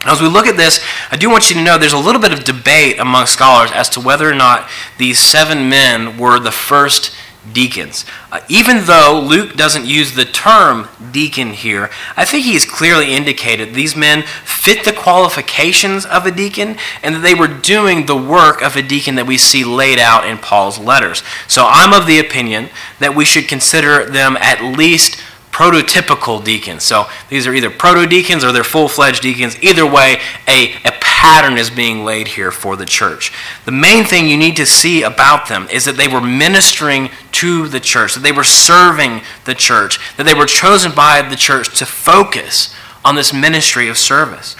As 0.05 0.21
we 0.21 0.27
look 0.27 0.47
at 0.47 0.57
this, 0.57 0.83
I 1.11 1.17
do 1.17 1.29
want 1.29 1.49
you 1.49 1.55
to 1.55 1.63
know 1.63 1.77
there's 1.77 1.93
a 1.93 1.97
little 1.97 2.21
bit 2.21 2.33
of 2.33 2.43
debate 2.43 2.99
among 2.99 3.25
scholars 3.27 3.71
as 3.71 3.89
to 3.89 4.01
whether 4.01 4.29
or 4.29 4.35
not 4.35 4.69
these 4.97 5.19
seven 5.19 5.69
men 5.69 6.17
were 6.17 6.39
the 6.39 6.51
first 6.51 7.15
deacons. 7.51 8.05
Uh, 8.31 8.39
even 8.47 8.85
though 8.85 9.21
Luke 9.25 9.55
doesn't 9.55 9.85
use 9.85 10.13
the 10.13 10.25
term 10.25 10.87
deacon 11.11 11.53
here, 11.53 11.89
I 12.15 12.25
think 12.25 12.45
he 12.45 12.53
has 12.53 12.65
clearly 12.65 13.13
indicated 13.13 13.73
these 13.73 13.95
men 13.95 14.23
fit 14.43 14.85
the 14.85 14.93
qualifications 14.93 16.05
of 16.05 16.25
a 16.25 16.31
deacon 16.31 16.77
and 17.01 17.15
that 17.15 17.19
they 17.19 17.33
were 17.33 17.47
doing 17.47 18.05
the 18.05 18.15
work 18.15 18.61
of 18.61 18.75
a 18.75 18.81
deacon 18.81 19.15
that 19.15 19.27
we 19.27 19.37
see 19.37 19.63
laid 19.63 19.99
out 19.99 20.25
in 20.25 20.37
Paul's 20.37 20.79
letters. 20.79 21.23
So 21.47 21.65
I'm 21.67 21.93
of 21.93 22.07
the 22.07 22.19
opinion 22.19 22.69
that 22.99 23.15
we 23.15 23.25
should 23.25 23.47
consider 23.47 24.05
them 24.05 24.37
at 24.37 24.63
least 24.63 25.21
prototypical 25.53 26.43
deacons. 26.43 26.83
So 26.83 27.05
these 27.29 27.45
are 27.45 27.53
either 27.53 27.69
proto 27.69 28.07
deacons 28.07 28.43
or 28.43 28.51
they're 28.51 28.63
full 28.63 28.89
fledged 28.89 29.21
deacons. 29.21 29.61
Either 29.61 29.85
way, 29.85 30.19
a, 30.47 30.73
a 30.83 30.91
pattern 30.99 31.57
is 31.57 31.69
being 31.69 32.03
laid 32.03 32.27
here 32.27 32.51
for 32.51 32.75
the 32.75 32.85
church. 32.85 33.31
The 33.65 33.71
main 33.71 34.03
thing 34.03 34.27
you 34.27 34.35
need 34.35 34.57
to 34.57 34.65
see 34.65 35.03
about 35.03 35.47
them 35.47 35.69
is 35.71 35.85
that 35.85 35.95
they 35.95 36.07
were 36.07 36.19
ministering 36.19 37.11
to 37.33 37.69
the 37.69 37.79
church, 37.79 38.15
that 38.15 38.23
they 38.23 38.31
were 38.31 38.43
serving 38.43 39.21
the 39.45 39.55
church, 39.55 39.99
that 40.17 40.25
they 40.25 40.33
were 40.33 40.47
chosen 40.47 40.91
by 40.91 41.21
the 41.21 41.35
church 41.35 41.77
to 41.77 41.85
focus 41.85 42.75
on 43.05 43.15
this 43.15 43.31
ministry 43.31 43.87
of 43.87 43.97
service. 43.97 44.55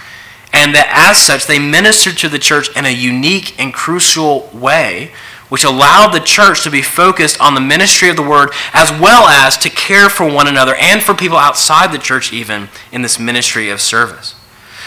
And 0.52 0.74
that 0.76 0.88
as 0.94 1.20
such, 1.20 1.46
they 1.46 1.58
ministered 1.58 2.16
to 2.18 2.28
the 2.28 2.38
church 2.38 2.74
in 2.76 2.86
a 2.86 2.90
unique 2.90 3.58
and 3.58 3.74
crucial 3.74 4.48
way 4.52 5.12
which 5.48 5.64
allowed 5.64 6.12
the 6.12 6.20
church 6.20 6.62
to 6.64 6.70
be 6.70 6.82
focused 6.82 7.40
on 7.40 7.54
the 7.54 7.60
ministry 7.60 8.08
of 8.08 8.16
the 8.16 8.22
word 8.22 8.50
as 8.72 8.90
well 8.90 9.26
as 9.28 9.56
to 9.58 9.70
care 9.70 10.08
for 10.08 10.28
one 10.28 10.48
another 10.48 10.74
and 10.76 11.02
for 11.02 11.14
people 11.14 11.36
outside 11.36 11.92
the 11.92 11.98
church, 11.98 12.32
even 12.32 12.68
in 12.90 13.02
this 13.02 13.18
ministry 13.18 13.70
of 13.70 13.80
service. 13.80 14.34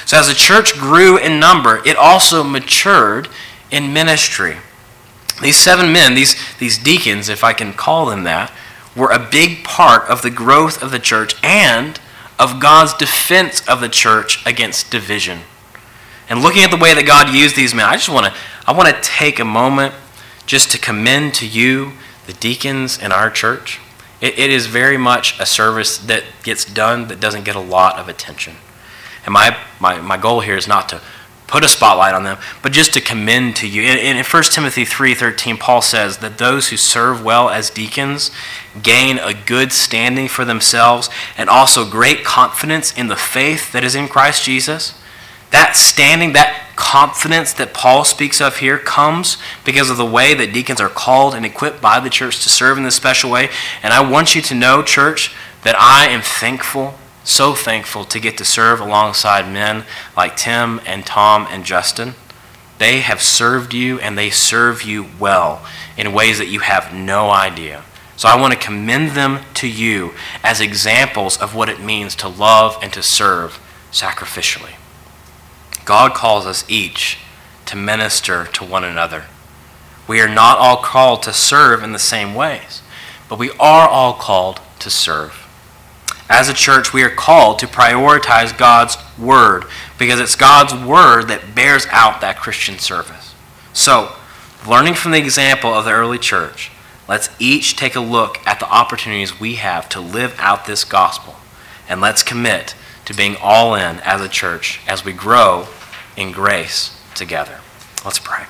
So, 0.05 0.17
as 0.17 0.27
the 0.27 0.33
church 0.33 0.73
grew 0.73 1.17
in 1.17 1.39
number, 1.39 1.85
it 1.85 1.97
also 1.97 2.43
matured 2.43 3.27
in 3.71 3.93
ministry. 3.93 4.57
These 5.41 5.57
seven 5.57 5.91
men, 5.91 6.15
these, 6.15 6.35
these 6.57 6.77
deacons, 6.77 7.29
if 7.29 7.43
I 7.43 7.53
can 7.53 7.73
call 7.73 8.07
them 8.07 8.23
that, 8.23 8.51
were 8.95 9.11
a 9.11 9.19
big 9.19 9.63
part 9.63 10.09
of 10.09 10.21
the 10.21 10.31
growth 10.31 10.81
of 10.81 10.91
the 10.91 10.99
church 10.99 11.35
and 11.43 11.99
of 12.39 12.59
God's 12.59 12.93
defense 12.93 13.67
of 13.67 13.81
the 13.81 13.89
church 13.89 14.45
against 14.45 14.91
division. 14.91 15.41
And 16.29 16.41
looking 16.41 16.63
at 16.63 16.71
the 16.71 16.77
way 16.77 16.93
that 16.93 17.05
God 17.05 17.33
used 17.33 17.55
these 17.55 17.73
men, 17.73 17.85
I 17.85 17.93
just 17.93 18.09
want 18.09 18.25
to 18.25 18.33
I 18.65 18.73
want 18.73 18.89
to 18.89 19.01
take 19.01 19.39
a 19.39 19.45
moment 19.45 19.93
just 20.47 20.71
to 20.71 20.79
commend 20.79 21.35
to 21.35 21.45
you 21.45 21.93
the 22.25 22.33
deacons 22.33 22.97
in 22.97 23.11
our 23.11 23.29
church. 23.29 23.79
It, 24.19 24.39
it 24.39 24.49
is 24.49 24.65
very 24.65 24.97
much 24.97 25.39
a 25.39 25.45
service 25.45 25.99
that 25.99 26.23
gets 26.41 26.65
done 26.65 27.09
that 27.09 27.19
doesn't 27.19 27.45
get 27.45 27.55
a 27.55 27.59
lot 27.59 27.97
of 27.97 28.09
attention. 28.09 28.55
And 29.25 29.33
my, 29.33 29.55
my, 29.79 29.99
my 30.01 30.17
goal 30.17 30.39
here 30.39 30.57
is 30.57 30.67
not 30.67 30.89
to 30.89 31.01
put 31.47 31.63
a 31.63 31.67
spotlight 31.67 32.13
on 32.13 32.23
them, 32.23 32.37
but 32.61 32.71
just 32.71 32.93
to 32.93 33.01
commend 33.01 33.55
to 33.57 33.67
you. 33.67 33.81
In, 33.81 34.17
in 34.17 34.23
1 34.23 34.43
Timothy 34.43 34.83
3.13, 34.83 35.59
Paul 35.59 35.81
says 35.81 36.17
that 36.17 36.37
those 36.37 36.69
who 36.69 36.77
serve 36.77 37.23
well 37.23 37.49
as 37.49 37.69
deacons 37.69 38.31
gain 38.81 39.17
a 39.17 39.33
good 39.33 39.71
standing 39.71 40.27
for 40.27 40.43
themselves 40.43 41.09
and 41.37 41.49
also 41.49 41.89
great 41.89 42.23
confidence 42.25 42.91
in 42.93 43.07
the 43.07 43.15
faith 43.15 43.71
that 43.71 43.83
is 43.83 43.95
in 43.95 44.07
Christ 44.07 44.43
Jesus. 44.43 44.93
That 45.51 45.75
standing, 45.75 46.33
that 46.33 46.67
confidence 46.75 47.53
that 47.53 47.73
Paul 47.73 48.05
speaks 48.05 48.39
of 48.39 48.57
here 48.57 48.77
comes 48.77 49.37
because 49.65 49.89
of 49.89 49.97
the 49.97 50.05
way 50.05 50.33
that 50.33 50.53
deacons 50.53 50.79
are 50.79 50.89
called 50.89 51.33
and 51.33 51.45
equipped 51.45 51.81
by 51.81 51.99
the 51.99 52.09
church 52.09 52.43
to 52.43 52.49
serve 52.49 52.77
in 52.77 52.83
this 52.83 52.95
special 52.95 53.31
way. 53.31 53.49
And 53.83 53.93
I 53.93 54.09
want 54.09 54.35
you 54.35 54.41
to 54.43 54.55
know, 54.55 54.83
church, 54.83 55.33
that 55.63 55.75
I 55.77 56.07
am 56.07 56.21
thankful, 56.21 56.95
so 57.23 57.53
thankful 57.53 58.05
to 58.05 58.19
get 58.19 58.37
to 58.37 58.45
serve 58.45 58.79
alongside 58.79 59.51
men 59.51 59.83
like 60.15 60.37
Tim 60.37 60.79
and 60.85 61.05
Tom 61.05 61.47
and 61.49 61.65
Justin. 61.65 62.13
They 62.77 62.99
have 62.99 63.21
served 63.21 63.73
you 63.73 63.99
and 63.99 64.17
they 64.17 64.29
serve 64.29 64.83
you 64.83 65.07
well 65.19 65.65
in 65.97 66.13
ways 66.13 66.37
that 66.37 66.47
you 66.47 66.59
have 66.59 66.93
no 66.93 67.31
idea. 67.31 67.83
So 68.15 68.29
I 68.29 68.39
want 68.39 68.53
to 68.53 68.59
commend 68.59 69.11
them 69.11 69.39
to 69.55 69.67
you 69.67 70.13
as 70.43 70.61
examples 70.61 71.37
of 71.37 71.55
what 71.55 71.69
it 71.69 71.81
means 71.81 72.15
to 72.17 72.27
love 72.27 72.77
and 72.81 72.93
to 72.93 73.03
serve 73.03 73.59
sacrificially. 73.91 74.75
God 75.87 76.13
calls 76.13 76.45
us 76.45 76.65
each 76.67 77.17
to 77.65 77.77
minister 77.77 78.45
to 78.47 78.65
one 78.65 78.83
another. 78.83 79.23
We 80.05 80.19
are 80.19 80.27
not 80.27 80.57
all 80.57 80.83
called 80.83 81.23
to 81.23 81.31
serve 81.31 81.81
in 81.81 81.93
the 81.93 81.97
same 81.97 82.35
ways, 82.35 82.81
but 83.29 83.39
we 83.39 83.51
are 83.51 83.87
all 83.87 84.13
called 84.13 84.59
to 84.79 84.89
serve. 84.89 85.47
As 86.29 86.49
a 86.49 86.53
church, 86.53 86.91
we 86.91 87.03
are 87.03 87.09
called 87.09 87.59
to 87.59 87.67
prioritize 87.67 88.57
God's 88.57 88.97
Word 89.17 89.63
because 89.97 90.19
it's 90.19 90.35
God's 90.35 90.73
Word 90.73 91.29
that 91.29 91.55
bears 91.55 91.87
out 91.89 92.19
that 92.19 92.37
Christian 92.37 92.77
service. 92.79 93.33
So, 93.71 94.11
learning 94.67 94.95
from 94.95 95.11
the 95.11 95.19
example 95.19 95.73
of 95.73 95.85
the 95.85 95.93
early 95.93 96.19
church, 96.19 96.69
let's 97.07 97.29
each 97.39 97.77
take 97.77 97.95
a 97.95 98.01
look 98.01 98.45
at 98.45 98.59
the 98.59 98.69
opportunities 98.69 99.39
we 99.39 99.55
have 99.55 99.87
to 99.89 100.01
live 100.01 100.35
out 100.37 100.65
this 100.65 100.83
gospel. 100.83 101.35
And 101.87 102.01
let's 102.01 102.23
commit 102.23 102.75
to 103.05 103.13
being 103.13 103.37
all 103.41 103.73
in 103.73 104.01
as 104.01 104.19
a 104.19 104.27
church 104.27 104.81
as 104.85 105.05
we 105.05 105.13
grow 105.13 105.65
in 106.17 106.31
grace 106.31 106.99
together. 107.15 107.59
Let's 108.03 108.19
pray. 108.19 108.45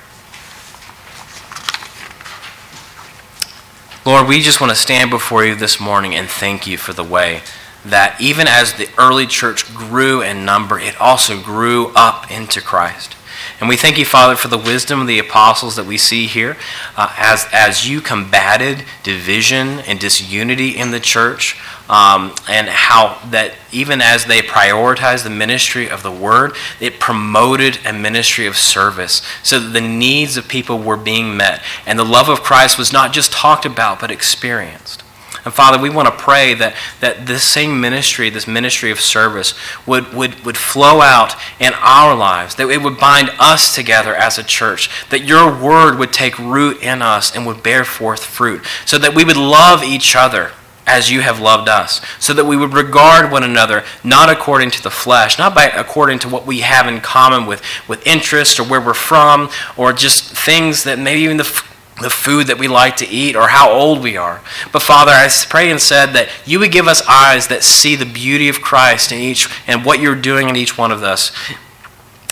Lord, 4.05 4.29
we 4.29 4.41
just 4.41 4.61
want 4.61 4.71
to 4.71 4.75
stand 4.75 5.09
before 5.09 5.43
you 5.43 5.53
this 5.53 5.81
morning 5.81 6.15
and 6.15 6.29
thank 6.29 6.65
you 6.65 6.77
for 6.77 6.93
the 6.93 7.03
way 7.03 7.41
that 7.83 8.15
even 8.21 8.47
as 8.47 8.73
the 8.73 8.87
early 8.97 9.27
church 9.27 9.67
grew 9.75 10.21
in 10.21 10.45
number, 10.45 10.79
it 10.79 10.99
also 10.99 11.41
grew 11.41 11.91
up 11.93 12.31
into 12.31 12.61
Christ. 12.61 13.16
And 13.59 13.67
we 13.67 13.75
thank 13.75 13.97
you, 13.97 14.05
Father, 14.05 14.35
for 14.35 14.49
the 14.49 14.57
wisdom 14.57 15.01
of 15.01 15.07
the 15.07 15.17
apostles 15.17 15.75
that 15.77 15.87
we 15.87 15.97
see 15.97 16.27
here 16.27 16.57
uh, 16.95 17.11
as, 17.17 17.47
as 17.51 17.89
you 17.89 18.01
combated 18.01 18.85
division 19.01 19.79
and 19.79 19.99
disunity 19.99 20.77
in 20.77 20.91
the 20.91 20.99
church, 20.99 21.59
um, 21.89 22.35
and 22.47 22.67
how 22.67 23.19
that 23.31 23.53
even 23.71 24.01
as 24.01 24.25
they 24.25 24.41
prioritized 24.41 25.23
the 25.23 25.29
ministry 25.29 25.89
of 25.89 26.03
the 26.03 26.11
word, 26.11 26.53
it 26.79 26.99
promoted 26.99 27.79
a 27.85 27.93
ministry 27.93 28.45
of 28.45 28.57
service 28.57 29.23
so 29.41 29.59
that 29.59 29.69
the 29.69 29.81
needs 29.81 30.37
of 30.37 30.47
people 30.47 30.77
were 30.77 30.97
being 30.97 31.35
met. 31.35 31.61
And 31.85 31.97
the 31.97 32.05
love 32.05 32.29
of 32.29 32.43
Christ 32.43 32.77
was 32.77 32.93
not 32.93 33.11
just 33.11 33.31
talked 33.31 33.65
about, 33.65 33.99
but 33.99 34.11
experienced. 34.11 35.03
And 35.47 35.53
Father, 35.53 35.81
we 35.81 35.89
want 35.89 36.09
to 36.09 36.23
pray 36.23 36.55
that, 36.55 36.75
that 36.99 37.25
this 37.25 37.41
same 37.41 37.79
ministry, 37.79 38.29
this 38.29 38.49
ministry 38.49 38.91
of 38.91 38.99
service, 38.99 39.53
would, 39.85 40.13
would, 40.13 40.43
would 40.43 40.57
flow 40.57 40.99
out 40.99 41.35
in 41.57 41.71
our 41.75 42.13
lives, 42.13 42.55
that 42.55 42.69
it 42.69 42.83
would 42.83 42.99
bind 42.99 43.29
us 43.39 43.73
together 43.73 44.13
as 44.13 44.37
a 44.37 44.43
church, 44.43 44.89
that 45.09 45.23
your 45.23 45.49
word 45.49 45.99
would 45.99 46.11
take 46.11 46.37
root 46.37 46.83
in 46.83 47.01
us 47.01 47.33
and 47.33 47.47
would 47.47 47.63
bear 47.63 47.85
forth 47.85 48.25
fruit, 48.25 48.61
so 48.85 48.97
that 48.97 49.15
we 49.15 49.23
would 49.23 49.37
love 49.37 49.85
each 49.85 50.17
other 50.17 50.51
as 50.85 51.09
you 51.09 51.21
have 51.21 51.39
loved 51.39 51.69
us, 51.69 52.01
so 52.19 52.33
that 52.33 52.43
we 52.43 52.57
would 52.57 52.73
regard 52.73 53.31
one 53.31 53.43
another 53.43 53.85
not 54.03 54.29
according 54.29 54.69
to 54.71 54.83
the 54.83 54.91
flesh, 54.91 55.39
not 55.39 55.55
by 55.55 55.67
according 55.67 56.19
to 56.19 56.27
what 56.27 56.45
we 56.45 56.59
have 56.59 56.87
in 56.87 56.99
common 56.99 57.45
with, 57.45 57.61
with 57.87 58.05
interest 58.05 58.59
or 58.59 58.63
where 58.63 58.81
we're 58.81 58.93
from, 58.93 59.49
or 59.77 59.93
just 59.93 60.25
things 60.25 60.83
that 60.83 60.99
maybe 60.99 61.21
even 61.21 61.37
the 61.37 61.63
the 62.01 62.09
food 62.09 62.47
that 62.47 62.59
we 62.59 62.67
like 62.67 62.97
to 62.97 63.07
eat 63.07 63.35
or 63.35 63.47
how 63.47 63.71
old 63.71 64.01
we 64.01 64.17
are. 64.17 64.41
But 64.71 64.83
Father, 64.83 65.11
I 65.11 65.27
pray 65.49 65.71
and 65.71 65.81
said 65.81 66.07
that 66.13 66.29
you 66.45 66.59
would 66.59 66.71
give 66.71 66.87
us 66.87 67.01
eyes 67.07 67.47
that 67.47 67.63
see 67.63 67.95
the 67.95 68.05
beauty 68.05 68.49
of 68.49 68.61
Christ 68.61 69.11
in 69.11 69.19
each 69.19 69.49
and 69.67 69.83
what 69.83 69.99
you're 69.99 70.15
doing 70.15 70.49
in 70.49 70.55
each 70.55 70.77
one 70.77 70.91
of 70.91 71.03
us. 71.03 71.31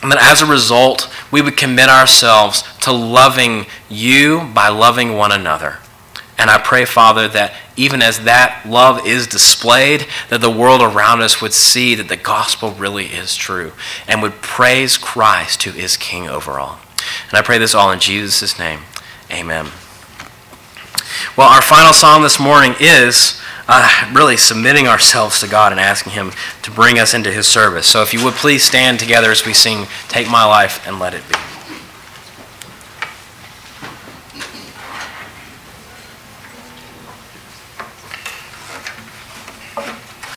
And 0.01 0.11
that 0.11 0.21
as 0.21 0.41
a 0.41 0.45
result, 0.45 1.11
we 1.31 1.41
would 1.41 1.57
commit 1.57 1.89
ourselves 1.89 2.63
to 2.81 2.91
loving 2.91 3.65
you 3.89 4.51
by 4.53 4.69
loving 4.69 5.15
one 5.15 5.31
another. 5.31 5.79
And 6.37 6.49
I 6.49 6.57
pray, 6.57 6.85
Father, 6.85 7.27
that 7.29 7.53
even 7.77 8.01
as 8.01 8.25
that 8.25 8.63
love 8.67 9.07
is 9.07 9.25
displayed, 9.25 10.05
that 10.29 10.41
the 10.41 10.49
world 10.49 10.81
around 10.81 11.21
us 11.21 11.41
would 11.41 11.53
see 11.53 11.95
that 11.95 12.09
the 12.09 12.17
gospel 12.17 12.71
really 12.71 13.05
is 13.05 13.35
true 13.35 13.71
and 14.07 14.21
would 14.21 14.41
praise 14.41 14.97
Christ, 14.97 15.63
who 15.63 15.71
is 15.71 15.97
King 15.97 16.27
over 16.27 16.59
all. 16.59 16.79
And 17.29 17.37
I 17.37 17.41
pray 17.41 17.57
this 17.57 17.73
all 17.73 17.91
in 17.91 17.99
Jesus' 17.99 18.59
name. 18.59 18.81
Amen. 19.31 19.65
Well, 21.37 21.49
our 21.49 21.61
final 21.61 21.93
song 21.93 22.21
this 22.21 22.39
morning 22.39 22.75
is 22.79 23.41
uh, 23.67 24.11
really 24.13 24.37
submitting 24.37 24.87
ourselves 24.87 25.39
to 25.39 25.47
God 25.47 25.71
and 25.71 25.81
asking 25.81 26.13
Him 26.13 26.31
to 26.61 26.71
bring 26.71 26.99
us 26.99 27.13
into 27.13 27.31
His 27.31 27.47
service. 27.47 27.87
So 27.87 28.01
if 28.01 28.13
you 28.13 28.23
would 28.23 28.35
please 28.35 28.63
stand 28.63 28.99
together 28.99 29.31
as 29.31 29.45
we 29.45 29.53
sing 29.53 29.87
Take 30.07 30.29
My 30.29 30.45
Life 30.45 30.87
and 30.87 30.99
Let 30.99 31.13
It 31.13 31.27
Be. 31.27 31.54